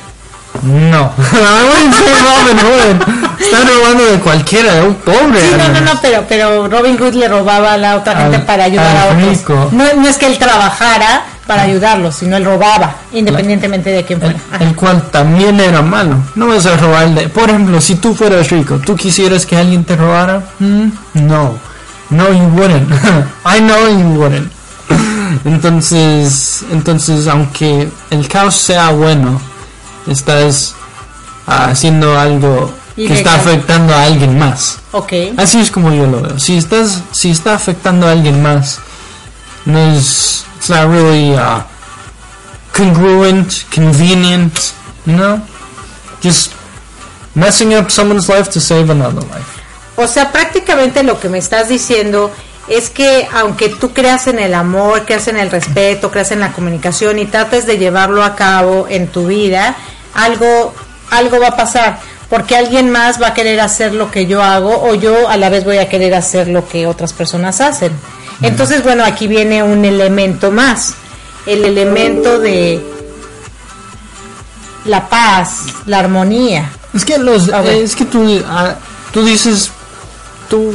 No, 0.63 1.11
say 1.31 2.13
Robin 2.23 2.59
Hood. 2.59 3.41
Está 3.41 3.57
robando 3.65 4.05
de 4.05 4.19
cualquiera, 4.19 4.73
de 4.75 4.81
un 4.87 4.93
pobre. 4.95 5.41
Sí, 5.41 5.55
no, 5.57 5.67
no, 5.69 5.81
no, 5.93 5.99
pero, 6.01 6.23
pero 6.29 6.67
Robin 6.67 6.97
Hood 6.97 7.13
le 7.15 7.27
robaba 7.27 7.73
a 7.73 7.77
la 7.77 7.95
otra 7.97 8.15
gente 8.15 8.39
para 8.39 8.65
ayudar 8.65 8.95
a 8.95 9.05
otros. 9.07 9.23
rico. 9.39 9.69
No, 9.71 9.83
no 9.95 10.07
es 10.07 10.17
que 10.17 10.27
él 10.27 10.37
trabajara 10.37 11.23
para 11.45 11.63
ayudarlos, 11.63 12.15
sino 12.15 12.37
él 12.37 12.45
robaba, 12.45 12.95
independientemente 13.11 13.89
de 13.91 14.03
quién 14.03 14.19
fuera. 14.19 14.35
El 14.59 14.75
cual 14.75 15.03
también 15.11 15.59
era 15.59 15.81
malo. 15.81 16.15
No 16.35 16.47
vas 16.47 16.65
a 16.65 16.77
robar 16.77 17.09
de... 17.09 17.27
Por 17.29 17.49
ejemplo, 17.49 17.79
si 17.81 17.95
tú 17.95 18.15
fueras 18.15 18.49
rico, 18.49 18.79
¿tú 18.83 18.95
quisieras 18.95 19.45
que 19.45 19.57
alguien 19.57 19.83
te 19.83 19.95
robara? 19.95 20.41
Mm, 20.59 20.87
No. 21.13 21.57
No, 22.09 22.31
you 22.31 22.45
wouldn't. 22.55 22.87
I 23.45 23.59
know 23.59 23.87
you 23.89 24.19
wouldn't. 24.21 24.51
Entonces, 25.45 26.63
entonces, 26.71 27.27
aunque 27.27 27.89
el 28.09 28.27
caos 28.27 28.55
sea 28.55 28.91
bueno, 28.91 29.39
estás 30.07 30.75
ah, 31.47 31.69
haciendo 31.69 32.17
algo 32.17 32.73
que 32.95 33.13
está 33.13 33.35
afectando 33.35 33.93
a 33.93 34.03
alguien 34.03 34.37
más. 34.37 34.79
Ok. 34.91 35.13
Así 35.37 35.59
es 35.59 35.69
como 35.71 35.93
yo 35.93 36.07
lo 36.07 36.21
veo. 36.21 36.39
Si 36.39 36.57
estás, 36.57 37.01
si 37.11 37.31
está 37.31 37.55
afectando 37.55 38.07
a 38.07 38.11
alguien 38.11 38.41
más, 38.41 38.79
no 39.65 39.79
es, 39.79 40.45
it's 40.57 40.69
not 40.69 40.89
really 40.89 41.33
uh, 41.33 41.61
congruent, 42.71 43.65
convenient, 43.73 44.53
you 45.05 45.13
know? 45.13 45.41
Just 46.23 46.53
messing 47.35 47.73
up 47.75 47.91
someone's 47.91 48.29
life 48.29 48.49
to 48.51 48.59
save 48.59 48.89
another 48.89 49.21
life. 49.23 49.61
O 49.97 50.07
sea, 50.07 50.31
prácticamente 50.31 51.03
lo 51.03 51.19
que 51.19 51.29
me 51.29 51.37
estás 51.37 51.69
diciendo 51.69 52.31
es 52.67 52.89
que 52.89 53.27
aunque 53.33 53.69
tú 53.69 53.93
creas 53.93 54.27
en 54.27 54.39
el 54.39 54.53
amor, 54.53 55.05
creas 55.05 55.27
en 55.27 55.37
el 55.37 55.51
respeto, 55.51 56.11
creas 56.11 56.31
en 56.31 56.39
la 56.39 56.51
comunicación 56.51 57.19
y 57.19 57.25
trates 57.25 57.65
de 57.65 57.77
llevarlo 57.77 58.23
a 58.23 58.35
cabo 58.35 58.87
en 58.89 59.07
tu 59.07 59.27
vida, 59.27 59.75
algo, 60.13 60.73
algo 61.11 61.39
va 61.39 61.49
a 61.49 61.57
pasar. 61.57 61.99
Porque 62.29 62.55
alguien 62.55 62.89
más 62.89 63.21
va 63.21 63.27
a 63.27 63.33
querer 63.35 63.59
hacer 63.59 63.93
lo 63.93 64.09
que 64.09 64.25
yo 64.25 64.41
hago 64.41 64.83
o 64.83 64.95
yo 64.95 65.29
a 65.29 65.37
la 65.37 65.49
vez 65.49 65.63
voy 65.63 65.77
a 65.77 65.87
querer 65.87 66.15
hacer 66.15 66.47
lo 66.47 66.67
que 66.67 66.87
otras 66.87 67.13
personas 67.13 67.61
hacen. 67.61 67.91
Entonces, 68.41 68.83
bueno, 68.83 69.05
aquí 69.05 69.27
viene 69.27 69.61
un 69.61 69.85
elemento 69.85 70.51
más. 70.51 70.95
El 71.45 71.63
elemento 71.63 72.39
de 72.39 72.81
la 74.85 75.07
paz, 75.07 75.65
la 75.85 75.99
armonía. 75.99 76.71
Es 76.93 77.05
que 77.05 77.19
los, 77.19 77.49
es 77.49 77.95
que 77.95 78.05
tú, 78.05 78.41
ah, 78.47 78.75
tú 79.11 79.23
dices, 79.23 79.69
tú, 80.49 80.73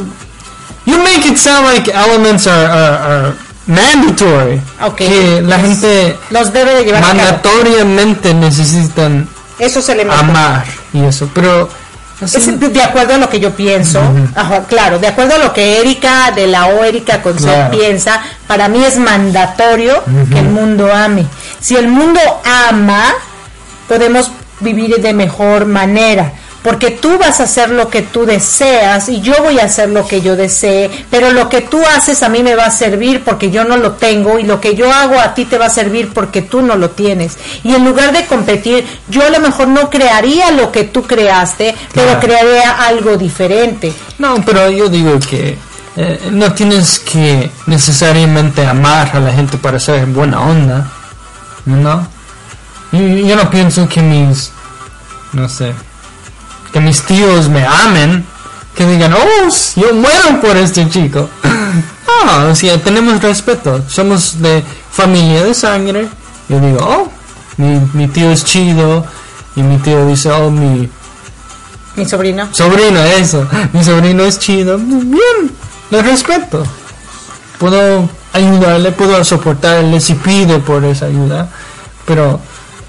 you 0.85 0.97
make 0.97 1.25
it 1.27 1.37
sound 1.37 1.65
like 1.67 1.89
elements 1.91 2.47
are, 2.47 2.65
are, 2.65 2.97
are 2.97 3.33
mandatory. 3.67 4.61
Ok. 4.81 4.95
Que 4.97 5.41
la 5.43 5.59
gente 5.59 6.17
Los 6.29 6.51
debe 6.53 6.73
de 6.75 6.83
llevar 6.85 7.03
a 7.03 7.07
cabo. 7.07 7.17
mandatoriamente 7.17 8.33
necesitan 8.33 9.27
Esos 9.59 9.87
elementos. 9.89 10.19
amar 10.23 10.65
y 10.93 11.03
eso, 11.03 11.29
pero 11.33 11.69
así- 12.21 12.37
Es 12.37 12.73
de 12.73 12.83
acuerdo 12.83 13.13
a 13.15 13.17
lo 13.17 13.29
que 13.29 13.39
yo 13.39 13.51
pienso, 13.51 14.01
Ajá, 14.35 14.63
claro, 14.67 14.97
de 14.99 15.07
acuerdo 15.07 15.35
a 15.35 15.37
lo 15.37 15.53
que 15.53 15.79
Erika 15.79 16.31
de 16.31 16.47
la 16.47 16.67
O 16.67 16.83
Erika 16.83 17.21
Claro. 17.21 17.69
piensa, 17.71 18.21
para 18.47 18.67
mí 18.67 18.83
es 18.83 18.97
mandatorio 18.97 20.03
que 20.31 20.39
el 20.39 20.49
mundo 20.49 20.91
ame. 20.93 21.25
Si 21.59 21.75
el 21.75 21.87
mundo 21.87 22.19
ama, 22.69 23.13
podemos 23.87 24.31
vivir 24.59 24.95
de 25.01 25.13
mejor 25.13 25.65
manera. 25.65 26.33
Porque 26.63 26.91
tú 26.91 27.17
vas 27.17 27.39
a 27.39 27.43
hacer 27.43 27.71
lo 27.71 27.89
que 27.89 28.03
tú 28.03 28.25
deseas 28.25 29.09
y 29.09 29.21
yo 29.21 29.33
voy 29.41 29.59
a 29.59 29.65
hacer 29.65 29.89
lo 29.89 30.07
que 30.07 30.21
yo 30.21 30.35
desee, 30.35 30.91
pero 31.09 31.31
lo 31.31 31.49
que 31.49 31.61
tú 31.61 31.79
haces 31.95 32.21
a 32.21 32.29
mí 32.29 32.43
me 32.43 32.55
va 32.55 32.65
a 32.65 32.71
servir 32.71 33.23
porque 33.23 33.49
yo 33.49 33.63
no 33.63 33.77
lo 33.77 33.93
tengo 33.93 34.37
y 34.37 34.43
lo 34.43 34.61
que 34.61 34.75
yo 34.75 34.93
hago 34.93 35.19
a 35.19 35.33
ti 35.33 35.45
te 35.45 35.57
va 35.57 35.65
a 35.65 35.71
servir 35.71 36.11
porque 36.13 36.43
tú 36.43 36.61
no 36.61 36.75
lo 36.75 36.91
tienes. 36.91 37.37
Y 37.63 37.73
en 37.73 37.83
lugar 37.83 38.13
de 38.13 38.25
competir, 38.25 38.85
yo 39.07 39.25
a 39.25 39.29
lo 39.29 39.39
mejor 39.39 39.69
no 39.69 39.89
crearía 39.89 40.51
lo 40.51 40.71
que 40.71 40.83
tú 40.83 41.03
creaste, 41.03 41.75
pero 41.93 42.19
crearía 42.19 42.85
algo 42.85 43.17
diferente. 43.17 43.91
No, 44.19 44.43
pero 44.45 44.69
yo 44.69 44.87
digo 44.87 45.19
que 45.19 45.57
eh, 45.95 46.29
no 46.31 46.53
tienes 46.53 46.99
que 46.99 47.51
necesariamente 47.65 48.65
amar 48.65 49.09
a 49.13 49.19
la 49.19 49.33
gente 49.33 49.57
para 49.57 49.79
ser 49.79 50.05
buena 50.05 50.41
onda, 50.41 50.91
¿no? 51.65 52.07
Yo, 52.91 52.99
yo 52.99 53.35
no 53.35 53.49
pienso 53.49 53.89
que 53.89 54.01
mis, 54.01 54.51
no 55.33 55.49
sé, 55.49 55.73
que 56.71 56.79
mis 56.79 57.01
tíos 57.03 57.49
me 57.49 57.65
amen, 57.65 58.25
que 58.75 58.85
digan, 58.85 59.13
oh, 59.13 59.49
yo 59.75 59.93
muero 59.93 60.41
por 60.41 60.55
este 60.57 60.89
chico. 60.89 61.29
No, 61.43 62.45
o 62.51 62.55
sea, 62.55 62.81
tenemos 62.81 63.21
respeto, 63.21 63.83
somos 63.87 64.41
de 64.41 64.63
familia 64.91 65.43
de 65.43 65.53
sangre. 65.53 66.07
Yo 66.49 66.59
digo, 66.59 66.79
oh, 66.81 67.11
mi, 67.57 67.79
mi 67.93 68.07
tío 68.07 68.31
es 68.31 68.43
chido, 68.43 69.05
y 69.55 69.63
mi 69.63 69.77
tío 69.77 70.05
dice, 70.07 70.31
oh, 70.31 70.49
mi, 70.49 70.89
Mi 71.95 72.05
sobrino. 72.05 72.47
Sobrino, 72.53 73.03
eso. 73.03 73.47
Mi 73.73 73.83
sobrino 73.83 74.23
es 74.23 74.39
chido. 74.39 74.77
Bien, 74.77 75.51
le 75.89 76.01
respeto. 76.01 76.63
Puedo 77.57 78.09
ayudarle, 78.33 78.91
puedo 78.91 79.23
soportarle 79.23 79.99
si 79.99 80.15
pide 80.15 80.59
por 80.59 80.83
esa 80.85 81.05
ayuda, 81.07 81.49
pero 82.05 82.39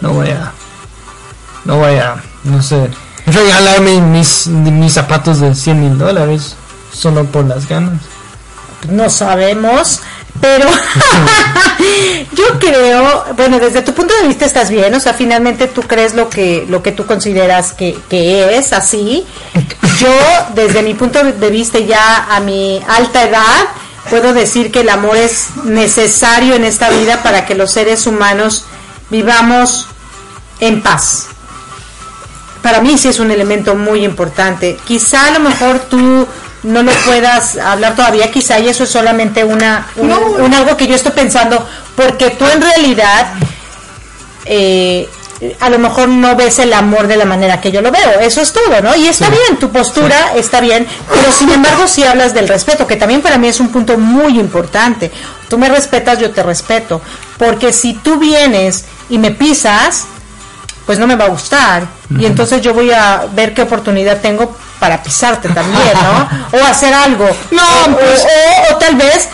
no 0.01 0.13
voy 0.13 0.31
a, 0.31 0.53
no 1.65 1.77
voy 1.77 1.95
a, 1.97 2.17
no 2.45 2.63
sé, 2.63 2.91
regalarme 3.27 4.01
mis, 4.01 4.47
mis 4.47 4.93
zapatos 4.93 5.41
de 5.41 5.55
100 5.55 5.81
mil 5.81 5.99
dólares 5.99 6.57
solo 6.93 7.25
por 7.25 7.45
las 7.45 7.69
ganas. 7.69 8.01
no 8.89 9.09
sabemos, 9.09 10.01
pero 10.41 10.69
yo 12.33 12.59
creo, 12.59 13.25
bueno, 13.37 13.59
desde 13.59 13.83
tu 13.83 13.95
punto 13.95 14.15
de 14.21 14.29
vista 14.29 14.45
estás 14.45 14.71
bien, 14.71 14.93
o 14.95 15.01
sea, 15.01 15.15
finalmente 15.15 15.69
tú 15.69 15.83
crees 15.83 16.15
lo 16.15 16.29
que 16.29 16.67
lo 16.69 16.83
que 16.83 16.93
tú 16.93 17.07
consideras 17.07 17.73
que, 17.73 17.99
que 18.09 18.57
es 18.57 18.73
así. 18.73 19.25
Yo, 19.99 20.11
desde 20.55 20.83
mi 20.83 20.95
punto 20.95 21.23
de 21.23 21.51
vista 21.51 21.79
ya 21.79 22.27
a 22.29 22.41
mi 22.41 22.83
alta 22.89 23.23
edad, 23.23 23.69
puedo 24.11 24.33
decir 24.33 24.73
que 24.73 24.81
el 24.81 24.89
amor 24.89 25.17
es 25.17 25.57
necesario 25.65 26.55
en 26.55 26.65
esta 26.65 26.91
vida 26.91 27.23
para 27.23 27.47
que 27.47 27.55
los 27.55 27.71
seres 27.71 28.07
humanos 28.07 28.65
vivamos 29.11 29.87
en 30.61 30.83
paz 30.83 31.29
para 32.63 32.81
mí 32.81 32.97
sí 32.97 33.09
es 33.09 33.21
un 33.21 33.31
elemento 33.31 33.75
muy 33.75 34.05
importante. 34.05 34.79
Quizá 34.85 35.27
a 35.27 35.31
lo 35.33 35.41
mejor 35.41 35.81
tú 35.81 36.27
no 36.63 36.83
lo 36.83 36.93
puedas 37.05 37.57
hablar 37.57 37.97
todavía, 37.97 38.31
quizá 38.31 38.61
y 38.61 38.69
eso 38.69 38.85
es 38.85 38.91
solamente 38.91 39.43
una 39.43 39.89
un, 39.97 40.13
un 40.13 40.55
algo 40.55 40.77
que 40.77 40.87
yo 40.87 40.95
estoy 40.95 41.13
pensando, 41.13 41.67
porque 41.97 42.31
tú 42.31 42.47
en 42.47 42.63
realidad 42.63 43.35
eh, 44.45 45.09
a 45.59 45.69
lo 45.71 45.79
mejor 45.79 46.09
no 46.09 46.37
ves 46.37 46.61
el 46.61 46.73
amor 46.73 47.09
de 47.09 47.17
la 47.17 47.25
manera 47.25 47.61
que 47.61 47.73
yo 47.73 47.83
lo 47.83 47.91
veo, 47.91 48.21
eso 48.21 48.41
es 48.41 48.53
todo, 48.53 48.81
¿no? 48.81 48.95
Y 48.95 49.09
está 49.09 49.29
bien, 49.29 49.59
tu 49.59 49.71
postura 49.71 50.35
está 50.37 50.61
bien, 50.61 50.87
pero 51.13 51.33
sin 51.33 51.51
embargo 51.51 51.89
si 51.89 52.05
hablas 52.05 52.33
del 52.33 52.47
respeto, 52.47 52.87
que 52.87 52.97
también 52.97 53.23
para 53.23 53.39
mí 53.39 53.49
es 53.49 53.59
un 53.59 53.71
punto 53.71 53.99
muy 53.99 54.39
importante. 54.39 55.11
Tú 55.49 55.59
me 55.59 55.69
respetas, 55.69 56.21
yo 56.21 56.31
te 56.31 56.43
respeto, 56.43 57.03
porque 57.39 57.73
si 57.73 57.95
tú 57.95 58.19
vienes 58.19 58.85
y 59.11 59.19
me 59.19 59.33
pisas, 59.33 60.07
pues 60.87 60.99
no 60.99 61.07
me 61.07 61.17
va 61.17 61.27
a 61.27 61.29
gustar. 61.29 61.87
Y 62.19 62.25
entonces 62.27 62.61
yo 62.61 62.75
voy 62.75 62.91
a 62.91 63.23
ver 63.35 63.55
qué 63.55 63.63
oportunidad 63.63 64.21
tengo 64.21 64.57
para 64.81 65.03
pisarte 65.03 65.49
también, 65.49 65.93
¿no? 65.95 66.59
O 66.61 66.65
hacer 66.67 66.93
algo. 66.93 67.29
No, 67.51 67.63
o, 67.87 67.97
pues- 67.97 68.25
o- 68.71 68.75
o 68.75 68.79
tal 68.79 68.97
vez 68.97 69.29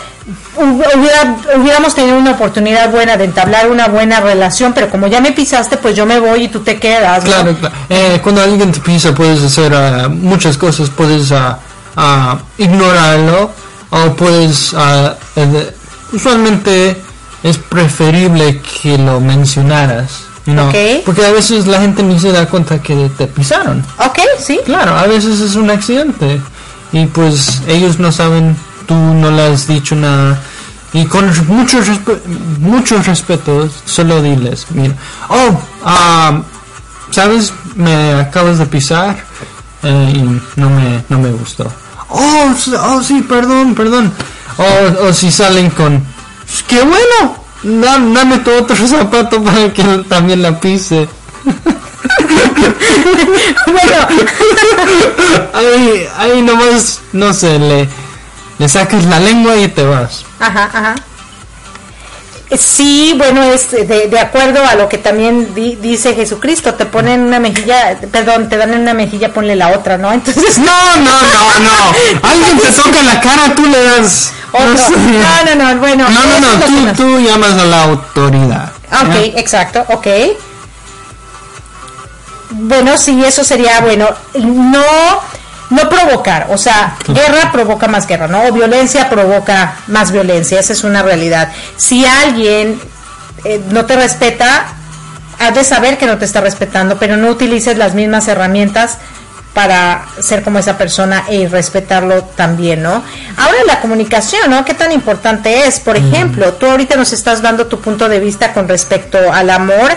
hu- 0.55 0.83
hubiera- 0.95 1.35
hubiéramos 1.57 1.95
tenido 1.95 2.17
una 2.17 2.31
oportunidad 2.31 2.89
buena 2.91 3.17
de 3.17 3.23
entablar 3.25 3.69
una 3.69 3.87
buena 3.87 4.19
relación, 4.19 4.73
pero 4.73 4.89
como 4.89 5.07
ya 5.07 5.19
me 5.21 5.31
pisaste, 5.31 5.77
pues 5.77 5.95
yo 5.95 6.05
me 6.05 6.19
voy 6.19 6.43
y 6.43 6.47
tú 6.49 6.59
te 6.59 6.79
quedas. 6.79 7.23
¿no? 7.23 7.31
Claro, 7.31 7.55
claro. 7.57 7.75
Eh, 7.89 8.19
cuando 8.23 8.41
alguien 8.43 8.71
te 8.71 8.79
pisa 8.79 9.13
puedes 9.13 9.41
hacer 9.43 9.73
ah, 9.73 10.07
muchas 10.07 10.57
cosas, 10.57 10.89
puedes 10.91 11.31
ah, 11.31 12.37
ignorarlo 12.57 13.51
o 13.89 14.13
puedes, 14.15 14.73
eh, 15.35 15.73
usualmente 16.13 17.01
es 17.43 17.57
preferible 17.57 18.61
que 18.61 18.97
lo 18.97 19.19
mencionaras, 19.19 20.21
¿no? 20.55 20.71
Porque 21.05 21.25
a 21.25 21.31
veces 21.31 21.67
la 21.67 21.79
gente 21.81 22.03
ni 22.03 22.19
se 22.19 22.31
da 22.31 22.45
cuenta 22.47 22.81
que 22.81 23.09
te 23.17 23.27
pisaron. 23.27 23.83
Ok, 23.97 24.19
sí. 24.39 24.59
Claro, 24.65 24.95
a 24.97 25.07
veces 25.07 25.39
es 25.39 25.55
un 25.55 25.69
accidente 25.69 26.41
y 26.91 27.05
pues 27.07 27.61
ellos 27.67 27.99
no 27.99 28.11
saben, 28.11 28.55
tú 28.87 28.95
no 28.95 29.31
le 29.31 29.43
has 29.43 29.67
dicho 29.67 29.95
nada 29.95 30.39
y 30.93 31.05
con 31.05 31.25
mucho 31.47 31.79
respe- 31.83 32.19
mucho 32.59 33.01
respeto 33.03 33.69
solo 33.85 34.21
diles, 34.21 34.65
mira, 34.71 34.95
oh, 35.29 35.61
ah, 35.85 36.41
sabes, 37.11 37.53
me 37.75 38.13
acabas 38.13 38.57
de 38.57 38.65
pisar 38.65 39.17
eh, 39.83 40.13
y 40.15 40.59
no 40.59 40.69
me 40.69 41.03
no 41.09 41.19
me 41.19 41.29
gustó. 41.31 41.71
Oh, 42.09 42.53
oh 42.79 43.03
sí, 43.03 43.21
perdón, 43.21 43.75
perdón. 43.75 44.11
O, 44.57 45.05
o 45.07 45.13
si 45.13 45.31
salen 45.31 45.69
con, 45.69 46.03
qué 46.67 46.81
bueno, 46.81 47.38
da- 47.63 47.99
dame 47.99 48.39
tu 48.39 48.51
otro 48.51 48.75
zapato 48.87 49.43
para 49.43 49.71
que 49.73 49.83
también 50.09 50.41
la 50.41 50.59
pise. 50.59 51.07
Bueno, 53.65 54.07
nomás, 56.41 56.99
no 57.13 57.33
sé, 57.33 57.59
le, 57.59 57.87
le 58.57 58.69
sacas 58.69 59.05
la 59.05 59.19
lengua 59.19 59.55
y 59.57 59.67
te 59.67 59.83
vas. 59.83 60.25
Ajá, 60.39 60.69
ajá. 60.73 60.95
Sí, 62.57 63.13
bueno, 63.15 63.43
es 63.43 63.69
de, 63.69 64.07
de 64.09 64.19
acuerdo 64.19 64.65
a 64.65 64.73
lo 64.73 64.89
que 64.89 64.97
también 64.97 65.53
di- 65.53 65.75
dice 65.75 66.15
Jesucristo, 66.15 66.73
te 66.73 66.85
ponen 66.87 67.21
una 67.21 67.39
mejilla, 67.39 67.99
perdón, 68.11 68.49
te 68.49 68.57
dan 68.57 68.73
en 68.73 68.79
una 68.81 68.95
mejilla, 68.95 69.31
ponle 69.31 69.55
la 69.55 69.69
otra, 69.69 69.99
¿no? 69.99 70.11
Entonces, 70.11 70.57
No, 70.57 70.95
no, 70.95 71.03
no, 71.03 71.59
no. 71.59 72.19
Alguien 72.29 72.59
te 72.59 72.71
toca 72.71 73.03
la 73.03 73.21
cara, 73.21 73.53
tú 73.55 73.65
le 73.67 73.83
das. 73.83 74.31
otro. 74.51 74.65
no 74.65 74.77
sé. 74.77 74.91
No, 74.97 75.55
no, 75.55 75.73
no, 75.73 75.79
bueno. 75.79 76.09
No, 76.09 76.19
no, 76.25 76.39
no, 76.39 76.93
tú, 76.95 77.03
tú 77.03 77.19
llamas 77.19 77.51
a 77.51 77.65
la 77.65 77.83
autoridad. 77.83 78.71
Ok, 78.93 79.15
exacto, 79.37 79.85
ok. 79.89 80.07
Bueno, 82.51 82.97
sí, 82.97 83.23
eso 83.23 83.43
sería 83.43 83.79
bueno. 83.81 84.09
No, 84.33 84.83
no 85.69 85.87
provocar, 85.89 86.47
o 86.49 86.57
sea, 86.57 86.95
guerra 87.07 87.51
provoca 87.51 87.87
más 87.87 88.07
guerra, 88.07 88.27
¿no? 88.27 88.43
O 88.45 88.51
violencia 88.51 89.09
provoca 89.09 89.75
más 89.87 90.11
violencia, 90.11 90.59
esa 90.59 90.73
es 90.73 90.83
una 90.83 91.03
realidad. 91.03 91.51
Si 91.77 92.05
alguien 92.05 92.79
eh, 93.43 93.61
no 93.69 93.85
te 93.85 93.95
respeta, 93.95 94.65
has 95.39 95.53
de 95.55 95.63
saber 95.63 95.97
que 95.97 96.05
no 96.07 96.17
te 96.17 96.25
está 96.25 96.41
respetando, 96.41 96.97
pero 96.97 97.17
no 97.17 97.29
utilices 97.29 97.77
las 97.77 97.93
mismas 97.93 98.27
herramientas 98.27 98.97
para 99.53 100.05
ser 100.21 100.43
como 100.43 100.59
esa 100.59 100.77
persona 100.77 101.23
y 101.29 101.47
respetarlo 101.47 102.23
también, 102.23 102.81
¿no? 102.83 103.03
Ahora 103.37 103.57
la 103.65 103.79
comunicación, 103.79 104.49
¿no? 104.49 104.63
¿Qué 104.65 104.73
tan 104.73 104.91
importante 104.91 105.67
es? 105.67 105.79
Por 105.79 105.97
ejemplo, 105.97 106.53
tú 106.53 106.65
ahorita 106.67 106.95
nos 106.95 107.13
estás 107.13 107.41
dando 107.41 107.65
tu 107.67 107.79
punto 107.79 108.07
de 108.09 108.19
vista 108.19 108.53
con 108.53 108.67
respecto 108.67 109.17
al 109.31 109.49
amor 109.49 109.91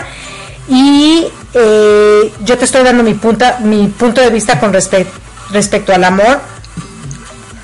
y 0.67 1.27
eh, 1.53 2.33
yo 2.43 2.57
te 2.57 2.65
estoy 2.65 2.83
dando 2.83 3.03
mi, 3.03 3.13
punta, 3.13 3.57
mi 3.61 3.87
punto 3.87 4.21
de 4.21 4.29
vista 4.29 4.59
con 4.59 4.73
respe- 4.73 5.05
respecto 5.51 5.93
al 5.93 6.03
amor 6.03 6.39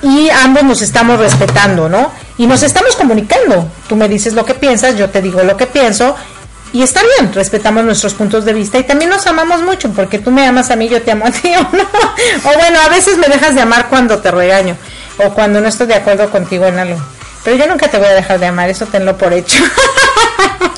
y 0.02 0.30
ambos 0.30 0.64
nos 0.64 0.82
estamos 0.82 1.20
respetando, 1.20 1.90
¿no? 1.90 2.12
Y 2.38 2.48
nos 2.48 2.64
estamos 2.64 2.96
comunicando. 2.96 3.70
Tú 3.88 3.96
me 3.96 4.08
dices 4.08 4.34
lo 4.34 4.46
que 4.46 4.54
piensas, 4.54 4.98
yo 4.98 5.10
te 5.10 5.22
digo 5.22 5.44
lo 5.44 5.58
que 5.58 5.68
pienso. 5.68 6.16
Y 6.72 6.84
está 6.84 7.02
bien, 7.18 7.34
respetamos 7.34 7.84
nuestros 7.84 8.14
puntos 8.14 8.46
de 8.46 8.54
vista 8.54 8.78
y 8.78 8.84
también 8.84 9.10
nos 9.10 9.26
amamos 9.26 9.64
mucho, 9.64 9.90
porque 9.90 10.20
tú 10.20 10.30
me 10.30 10.46
amas 10.46 10.70
a 10.70 10.76
mí, 10.76 10.88
yo 10.88 11.02
te 11.02 11.12
amo 11.12 11.26
a 11.26 11.32
ti, 11.32 11.52
¿o 11.58 11.76
no? 11.76 11.84
O 11.84 12.58
bueno, 12.60 12.80
a 12.80 12.90
veces 12.90 13.18
me 13.18 13.28
dejas 13.28 13.56
de 13.56 13.62
amar 13.62 13.88
cuando 13.90 14.20
te 14.20 14.30
regaño, 14.30 14.78
o 15.18 15.32
cuando 15.32 15.62
no 15.62 15.68
estoy 15.68 15.88
de 15.88 15.96
acuerdo 15.96 16.30
contigo 16.30 16.68
en 16.68 16.78
algo. 16.78 17.00
Pero 17.44 17.58
yo 17.58 17.68
nunca 17.68 17.88
te 17.88 17.98
voy 17.98 18.08
a 18.08 18.14
dejar 18.14 18.40
de 18.40 18.48
amar, 18.48 18.70
eso 18.70 18.86
tenlo 18.86 19.18
por 19.18 19.34
hecho. 19.34 19.64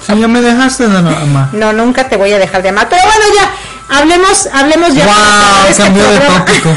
Sí, 0.07 0.19
ya 0.19 0.27
me 0.27 0.41
dejaste 0.41 0.87
de 0.87 0.97
amar. 0.97 1.53
No, 1.53 1.73
nunca 1.73 2.09
te 2.09 2.17
voy 2.17 2.33
a 2.33 2.39
dejar 2.39 2.63
de 2.63 2.69
amar. 2.69 2.87
Pero 2.89 3.03
bueno, 3.03 3.23
ya, 3.35 3.51
hablemos, 3.91 4.47
hablemos 4.51 4.93
ya. 4.93 5.05
Wow, 5.05 5.69
este 5.69 5.83
cambió 5.83 6.09
de 6.09 6.19
tópico. 6.19 6.69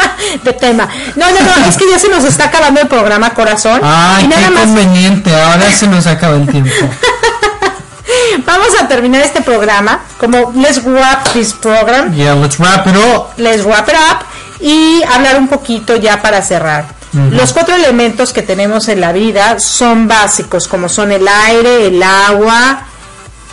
de 0.44 0.52
tema. 0.54 0.88
No, 1.16 1.26
no, 1.30 1.40
no, 1.40 1.68
es 1.68 1.76
que 1.76 1.90
ya 1.90 1.98
se 1.98 2.08
nos 2.08 2.24
está 2.24 2.46
acabando 2.46 2.80
el 2.80 2.88
programa, 2.88 3.34
corazón. 3.34 3.80
Ay, 3.84 4.24
y 4.24 4.28
qué 4.28 4.50
más 4.50 4.62
conveniente. 4.62 5.34
Ahora 5.34 5.70
se 5.72 5.86
nos 5.86 6.06
acaba 6.06 6.36
el 6.36 6.48
tiempo. 6.48 6.70
vamos 8.46 8.68
a 8.80 8.88
terminar 8.88 9.22
este 9.22 9.42
programa 9.42 10.00
como 10.18 10.52
Let's 10.54 10.82
Wrap 10.84 11.32
This 11.32 11.52
Program. 11.54 12.14
Yeah, 12.14 12.34
let's 12.34 12.58
wrap 12.58 12.86
it 12.86 12.96
up. 12.96 13.28
Let's 13.36 13.64
Wrap 13.64 13.88
It 13.88 13.94
Up 13.94 14.26
y 14.60 15.02
hablar 15.02 15.38
un 15.38 15.48
poquito 15.48 15.96
ya 15.96 16.22
para 16.22 16.42
cerrar. 16.42 17.02
Los 17.12 17.52
cuatro 17.52 17.74
elementos 17.74 18.32
que 18.32 18.40
tenemos 18.40 18.88
en 18.88 19.02
la 19.02 19.12
vida 19.12 19.60
son 19.60 20.08
básicos, 20.08 20.66
como 20.66 20.88
son 20.88 21.12
el 21.12 21.28
aire, 21.28 21.88
el 21.88 22.02
agua, 22.02 22.84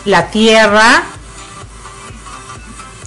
la 0.06 0.28
tierra 0.28 1.02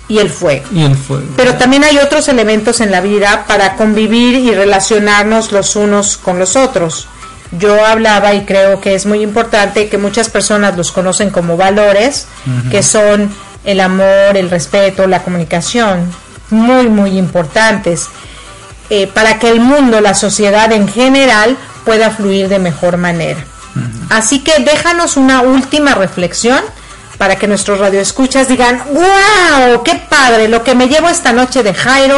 y 0.07 0.19
el 0.19 0.29
fuego. 0.29 0.65
Y 0.71 0.83
el 0.83 0.95
fuego. 0.95 1.25
Pero 1.35 1.55
también 1.55 1.83
hay 1.83 1.97
otros 1.97 2.27
elementos 2.27 2.81
en 2.81 2.91
la 2.91 3.01
vida 3.01 3.45
para 3.47 3.75
convivir 3.75 4.35
y 4.35 4.51
relacionarnos 4.51 5.51
los 5.51 5.75
unos 5.75 6.17
con 6.17 6.39
los 6.39 6.55
otros. 6.55 7.07
Yo 7.51 7.85
hablaba 7.85 8.33
y 8.33 8.45
creo 8.45 8.81
que 8.81 8.95
es 8.95 9.05
muy 9.05 9.21
importante 9.21 9.87
que 9.87 9.97
muchas 9.97 10.29
personas 10.29 10.75
los 10.75 10.91
conocen 10.91 11.29
como 11.29 11.55
valores, 11.55 12.27
que 12.71 12.81
son 12.81 13.31
el 13.63 13.79
amor, 13.79 14.35
el 14.35 14.49
respeto, 14.49 15.07
la 15.07 15.23
comunicación, 15.23 16.11
muy, 16.49 16.87
muy 16.87 17.17
importantes, 17.17 18.07
eh, 18.89 19.07
para 19.07 19.39
que 19.39 19.49
el 19.49 19.59
mundo, 19.59 20.01
la 20.01 20.15
sociedad 20.15 20.71
en 20.71 20.87
general, 20.87 21.55
pueda 21.85 22.09
fluir 22.09 22.49
de 22.49 22.59
mejor 22.59 22.97
manera. 22.97 23.45
Así 24.09 24.43
que 24.43 24.63
déjanos 24.63 25.17
una 25.17 25.41
última 25.41 25.95
reflexión 25.95 26.59
para 27.17 27.35
que 27.37 27.47
nuestros 27.47 27.79
radioescuchas 27.79 28.47
digan, 28.47 28.83
wow, 28.91 29.83
qué 29.83 29.95
padre, 30.09 30.47
lo 30.47 30.63
que 30.63 30.75
me 30.75 30.87
llevo 30.87 31.09
esta 31.09 31.31
noche 31.31 31.63
de 31.63 31.73
Jairo 31.73 32.17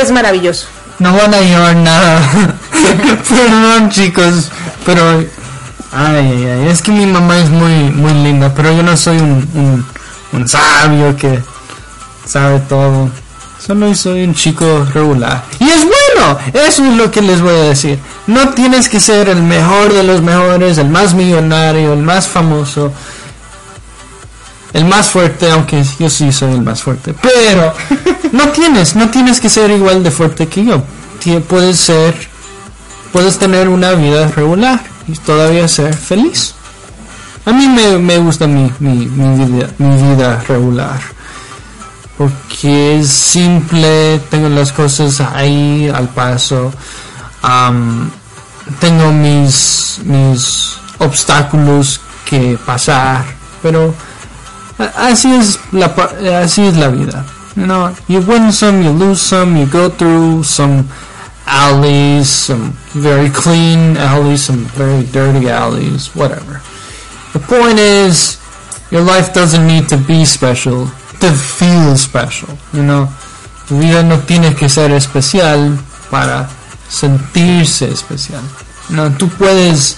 es 0.00 0.10
maravilloso. 0.10 0.66
No 0.98 1.12
van 1.14 1.34
a 1.34 1.40
llevar 1.40 1.74
nada. 1.76 2.20
Perdón, 3.28 3.90
chicos. 3.90 4.50
Pero. 4.86 5.24
Ay, 5.90 6.46
ay. 6.46 6.68
Es 6.68 6.80
que 6.80 6.92
mi 6.92 7.06
mamá 7.06 7.38
es 7.38 7.50
muy, 7.50 7.90
muy 7.90 8.12
linda. 8.14 8.52
Pero 8.54 8.72
yo 8.72 8.82
no 8.82 8.96
soy 8.96 9.16
un, 9.16 9.48
un, 9.54 9.86
un 10.32 10.48
sabio 10.48 11.16
que 11.16 11.40
sabe 12.24 12.60
todo. 12.68 13.10
Solo 13.58 13.94
soy 13.94 14.24
un 14.24 14.34
chico 14.34 14.86
regular. 14.92 15.44
Y 15.58 15.68
es 15.68 15.82
bueno. 15.82 16.38
Eso 16.52 16.84
es 16.84 16.96
lo 16.96 17.10
que 17.10 17.22
les 17.22 17.40
voy 17.40 17.54
a 17.54 17.64
decir. 17.64 17.98
No 18.26 18.50
tienes 18.50 18.88
que 18.88 19.00
ser 19.00 19.28
el 19.28 19.42
mejor 19.42 19.92
de 19.92 20.02
los 20.02 20.20
mejores, 20.22 20.78
el 20.78 20.88
más 20.88 21.14
millonario, 21.14 21.92
el 21.92 22.02
más 22.02 22.28
famoso. 22.28 22.92
El 24.72 24.84
más 24.86 25.10
fuerte, 25.10 25.50
aunque 25.50 25.84
yo 25.98 26.08
sí 26.08 26.32
soy 26.32 26.52
el 26.52 26.62
más 26.62 26.82
fuerte. 26.82 27.14
Pero 27.20 27.74
no 28.32 28.48
tienes, 28.48 28.96
no 28.96 29.10
tienes 29.10 29.40
que 29.40 29.48
ser 29.48 29.70
igual 29.70 30.02
de 30.02 30.10
fuerte 30.10 30.48
que 30.48 30.64
yo. 30.64 30.82
Puedes 31.48 31.78
ser, 31.78 32.14
puedes 33.12 33.38
tener 33.38 33.68
una 33.68 33.92
vida 33.92 34.28
regular 34.28 34.82
y 35.06 35.12
todavía 35.12 35.68
ser 35.68 35.94
feliz. 35.94 36.54
A 37.44 37.52
mí 37.52 37.68
me, 37.68 37.98
me 37.98 38.18
gusta 38.18 38.46
mi, 38.46 38.72
mi, 38.78 39.06
mi 39.06 39.44
vida, 39.44 39.68
mi 39.78 39.96
vida 39.96 40.42
regular. 40.48 41.00
Porque 42.16 42.98
es 42.98 43.08
simple, 43.08 44.20
tengo 44.30 44.48
las 44.48 44.72
cosas 44.72 45.20
ahí 45.20 45.90
al 45.92 46.08
paso. 46.08 46.72
am, 47.42 48.10
tengo 48.78 49.12
mis, 49.12 50.00
mis 50.04 50.74
obstáculos 50.98 52.00
que 52.24 52.58
pasar. 52.64 53.24
Pero 53.62 53.94
así 54.96 55.32
es 55.32 55.58
la 55.72 55.86
así 56.42 56.62
es 56.66 56.76
la 56.76 56.88
vida. 56.88 57.24
You 57.56 57.66
know 57.66 57.94
you 58.08 58.20
win 58.20 58.52
some 58.52 58.82
you 58.82 58.90
lose 58.90 59.20
some 59.20 59.56
you 59.56 59.66
go 59.66 59.88
through 59.90 60.44
some 60.44 60.88
alleys 61.46 62.28
some 62.30 62.72
very 62.94 63.28
clean 63.28 63.96
alleys 63.96 64.44
some 64.44 64.64
very 64.76 65.04
dirty 65.04 65.48
alleys 65.48 66.14
whatever. 66.14 66.62
The 67.32 67.40
point 67.40 67.78
is 67.78 68.38
your 68.90 69.02
life 69.02 69.32
doesn't 69.32 69.66
need 69.66 69.88
to 69.88 69.96
be 69.96 70.24
special 70.24 70.86
to 71.20 71.30
feel 71.32 71.96
special 71.96 72.56
you 72.72 72.82
know. 72.82 73.08
Tu 73.68 73.78
vida 73.78 74.02
no 74.02 74.18
tiene 74.20 74.54
que 74.54 74.68
ser 74.68 74.90
especial 74.92 75.78
para 76.10 76.48
sentirse 76.88 77.88
especial. 77.90 78.42
No 78.88 79.10
tú 79.12 79.28
puedes 79.28 79.96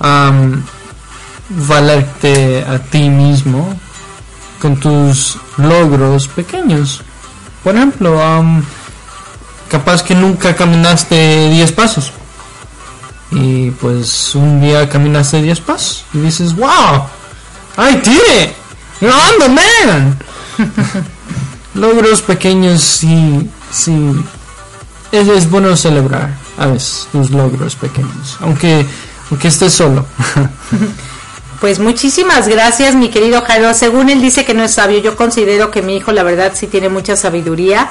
um, 0.00 0.62
valerte 1.50 2.64
a 2.66 2.78
ti 2.78 3.08
mismo 3.10 3.78
con 4.64 4.76
tus 4.76 5.36
logros 5.58 6.26
pequeños. 6.26 7.02
Por 7.62 7.76
ejemplo, 7.76 8.22
am, 8.22 8.64
capaz 9.68 10.02
que 10.02 10.14
nunca 10.14 10.56
caminaste 10.56 11.50
10 11.50 11.72
pasos. 11.72 12.12
Y 13.30 13.70
pues 13.72 14.34
un 14.34 14.62
día 14.62 14.88
caminaste 14.88 15.42
10 15.42 15.60
pasos 15.60 16.06
y 16.14 16.18
dices, 16.20 16.56
wow, 16.56 17.04
I 17.76 17.96
did 17.96 18.22
it. 18.40 18.54
I'm 19.02 19.38
the 19.38 19.48
man. 19.50 20.18
logros 21.74 22.22
pequeños 22.22 22.82
sí, 22.82 23.50
sí. 23.70 23.94
Es, 25.12 25.28
es 25.28 25.50
bueno 25.50 25.76
celebrar 25.76 26.38
a 26.56 26.68
veces 26.68 27.06
tus 27.12 27.30
logros 27.30 27.76
pequeños, 27.76 28.38
aunque, 28.40 28.86
aunque 29.30 29.48
estés 29.48 29.74
solo. 29.74 30.06
Pues 31.64 31.78
muchísimas 31.78 32.46
gracias, 32.46 32.94
mi 32.94 33.08
querido 33.08 33.40
Jairo. 33.40 33.72
Según 33.72 34.10
él 34.10 34.20
dice 34.20 34.44
que 34.44 34.52
no 34.52 34.64
es 34.64 34.74
sabio, 34.74 34.98
yo 34.98 35.16
considero 35.16 35.70
que 35.70 35.80
mi 35.80 35.96
hijo, 35.96 36.12
la 36.12 36.22
verdad, 36.22 36.52
sí 36.54 36.66
tiene 36.66 36.90
mucha 36.90 37.16
sabiduría 37.16 37.88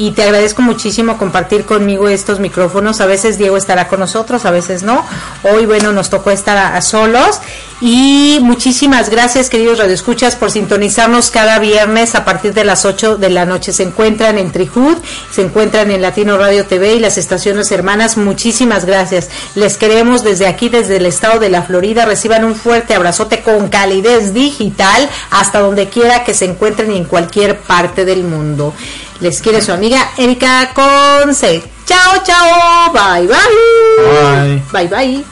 y 0.00 0.12
te 0.12 0.22
agradezco 0.22 0.62
muchísimo 0.62 1.18
compartir 1.18 1.66
conmigo 1.66 2.08
estos 2.08 2.40
micrófonos. 2.40 3.02
A 3.02 3.06
veces 3.06 3.36
Diego 3.36 3.58
estará 3.58 3.86
con 3.86 4.00
nosotros, 4.00 4.46
a 4.46 4.50
veces 4.50 4.82
no. 4.82 5.04
Hoy, 5.42 5.66
bueno, 5.66 5.92
nos 5.92 6.08
tocó 6.08 6.30
estar 6.30 6.56
a, 6.56 6.80
solos 6.80 7.38
y 7.82 8.38
muchísimas 8.40 9.10
gracias, 9.10 9.50
queridos 9.50 9.78
radioescuchas, 9.78 10.36
por 10.36 10.50
sintonizarnos 10.50 11.30
cada 11.30 11.58
viernes 11.58 12.14
a 12.14 12.24
partir 12.24 12.54
de 12.54 12.64
las 12.64 12.86
8 12.86 13.18
de 13.18 13.28
la 13.28 13.44
noche. 13.44 13.74
Se 13.74 13.82
encuentran 13.82 14.38
en 14.38 14.52
Trihud, 14.52 14.96
se 15.30 15.42
encuentran 15.42 15.90
en 15.90 16.00
Latino 16.00 16.38
Radio 16.38 16.64
TV 16.64 16.94
y 16.94 16.98
las 17.00 17.18
estaciones 17.18 17.70
hermanas. 17.70 18.16
Muchísimas 18.16 18.86
gracias. 18.86 19.28
Les 19.54 19.76
queremos 19.76 20.24
desde 20.24 20.46
aquí, 20.46 20.70
desde 20.70 20.96
el 20.96 21.04
estado 21.04 21.40
de 21.40 21.50
la 21.50 21.60
Florida. 21.60 22.06
Reciban 22.06 22.46
un 22.46 22.54
fuerte 22.54 22.94
abrazote 22.94 23.42
con 23.42 23.68
calidez 23.68 24.32
digital 24.32 25.10
hasta 25.30 25.60
donde 25.60 25.90
quiera 25.90 26.24
que 26.24 26.32
se 26.32 26.46
encuentren 26.46 26.90
y 26.90 26.96
en 26.96 27.04
cualquier 27.04 27.60
parte 27.60 28.06
del 28.06 28.24
mundo. 28.24 28.72
Les 29.20 29.40
quiere 29.42 29.60
su 29.60 29.72
amiga 29.72 30.12
Erika 30.16 30.72
Conce. 30.74 31.62
Chao, 31.84 32.22
chao. 32.24 32.92
Bye, 32.92 33.26
bye. 33.26 34.62
Bye. 34.72 34.88
Bye, 34.88 34.88
bye. 34.88 35.24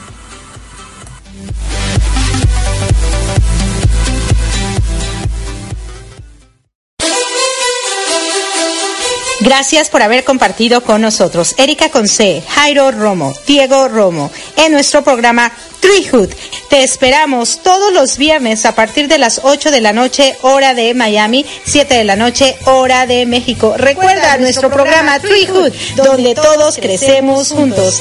Gracias 9.41 9.89
por 9.89 10.01
haber 10.01 10.25
compartido 10.25 10.81
con 10.81 11.01
nosotros 11.01 11.55
Erika 11.57 11.89
Conce, 11.89 12.43
Jairo 12.49 12.91
Romo, 12.91 13.33
Diego 13.47 13.87
Romo 13.87 14.29
en 14.57 14.73
nuestro 14.73 15.01
programa 15.01 15.51
Treehood. 15.79 16.29
Te 16.69 16.83
esperamos 16.83 17.61
todos 17.63 17.91
los 17.93 18.17
viernes 18.17 18.65
a 18.65 18.75
partir 18.75 19.07
de 19.07 19.17
las 19.17 19.41
8 19.43 19.71
de 19.71 19.81
la 19.81 19.93
noche, 19.93 20.37
hora 20.41 20.73
de 20.73 20.93
Miami, 20.93 21.45
7 21.65 21.93
de 21.95 22.03
la 22.03 22.15
noche, 22.15 22.57
hora 22.65 23.05
de 23.05 23.25
México. 23.25 23.75
Recuerda 23.77 24.37
nuestro 24.37 24.69
programa 24.69 25.19
Treehood, 25.19 25.73
donde 25.95 26.35
todos 26.35 26.77
crecemos 26.77 27.51
juntos. 27.51 27.99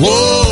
Whoa, 0.00 0.43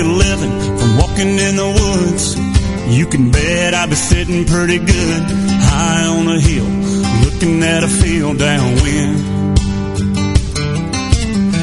a 0.00 0.04
living 0.04 0.78
from 0.78 0.96
walking 0.96 1.38
in 1.38 1.56
the 1.56 1.70
woods, 1.80 2.24
you 2.96 3.06
can 3.06 3.30
bet 3.30 3.74
I'd 3.74 3.90
be 3.90 3.96
sitting 3.96 4.46
pretty 4.46 4.78
good 4.78 5.22
high 5.68 6.06
on 6.06 6.26
a 6.28 6.40
hill, 6.40 6.70
looking 7.24 7.62
at 7.62 7.84
a 7.84 7.88
field 7.88 8.38
downwind. 8.38 9.18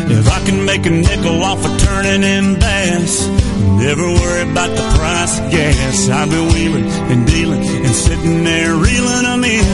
If 0.10 0.28
I 0.30 0.40
can 0.46 0.66
make 0.66 0.86
a 0.86 0.90
nickel 0.90 1.44
off 1.44 1.66
of 1.66 1.82
turning 1.82 2.24
in 2.24 2.60
bass, 2.60 3.28
never 3.82 4.06
worry 4.06 4.44
about 4.52 4.70
the 4.70 4.86
price 4.98 5.40
of 5.40 5.52
gas. 5.52 6.10
I've 6.10 6.30
been 6.30 6.48
wheeling 6.54 6.88
and 7.12 7.28
dealing 7.28 7.64
and 7.66 7.96
sitting 7.96 8.44
there 8.44 8.74
reeling 8.76 9.24
them 9.24 9.44
in. 9.44 9.66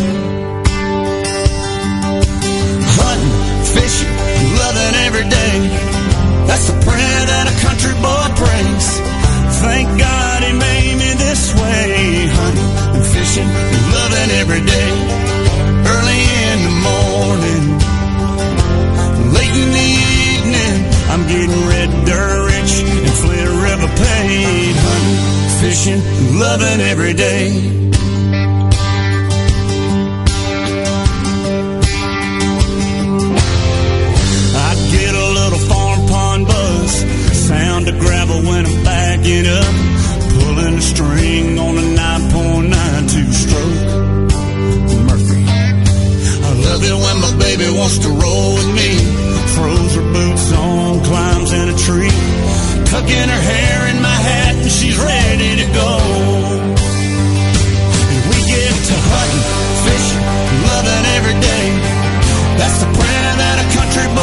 Hunting, 2.98 3.36
fishing, 3.76 4.14
loving 4.62 4.96
every 5.08 5.28
day. 5.30 5.56
That's 6.48 6.66
the 6.72 6.78
country 7.66 7.96
boy 8.04 8.28
prays. 8.40 8.88
Thank 9.64 9.88
God 9.98 10.44
he 10.44 10.54
made 10.54 10.96
me 11.02 11.10
this 11.26 11.54
way. 11.56 12.28
Hunting 12.38 12.72
and 12.96 13.06
fishing 13.16 13.50
and 13.76 13.84
loving 13.96 14.32
every 14.42 14.64
day. 14.76 14.92
Early 15.94 16.22
in 16.50 16.58
the 16.68 16.76
morning, 16.90 17.66
late 19.38 19.56
in 19.64 19.72
the 19.80 19.90
evening, 20.32 20.76
I'm 21.12 21.24
getting 21.32 21.60
red 21.72 21.90
dirt 22.06 22.40
rich 22.52 22.74
and 22.84 23.16
Flint 23.22 23.52
River 23.66 23.90
paid. 24.04 24.76
Hunting, 24.88 25.20
fishing, 25.62 26.02
and 26.02 26.40
loving 26.40 26.80
every 26.92 27.14
day. 27.14 27.83
When 38.46 38.66
I'm 38.66 38.84
backing 38.84 39.46
up, 39.48 39.74
pulling 40.36 40.76
a 40.76 40.82
string 40.82 41.60
on 41.60 41.78
a 41.78 41.86
9.92 41.96 43.34
stroke. 43.34 43.80
Murphy. 45.08 45.44
I 45.44 46.52
love 46.68 46.82
it 46.84 46.98
when 47.04 47.18
my 47.26 47.34
baby 47.40 47.68
wants 47.78 47.98
to 48.00 48.10
roll 48.10 48.54
with 48.56 48.72
me. 48.76 48.92
Throws 49.56 49.96
her 49.96 50.08
boots 50.14 50.52
on, 50.54 51.04
climbs 51.06 51.52
in 51.54 51.70
a 51.70 51.78
tree. 51.86 52.14
Tucking 52.92 53.30
her 53.34 53.44
hair 53.54 53.80
in 53.92 54.02
my 54.02 54.18
hat 54.28 54.56
and 54.56 54.72
she's 54.72 54.98
ready 54.98 55.52
to 55.62 55.68
go. 55.74 55.92
And 58.12 58.22
we 58.30 58.38
get 58.50 58.74
to 58.90 58.96
hunting, 59.14 59.46
fishing, 59.86 60.24
loving 60.68 61.06
every 61.18 61.38
day. 61.40 61.66
That's 62.60 62.78
the 62.84 62.90
prayer 62.98 63.32
that 63.42 63.56
a 63.64 63.68
country 63.78 64.08
boy 64.16 64.23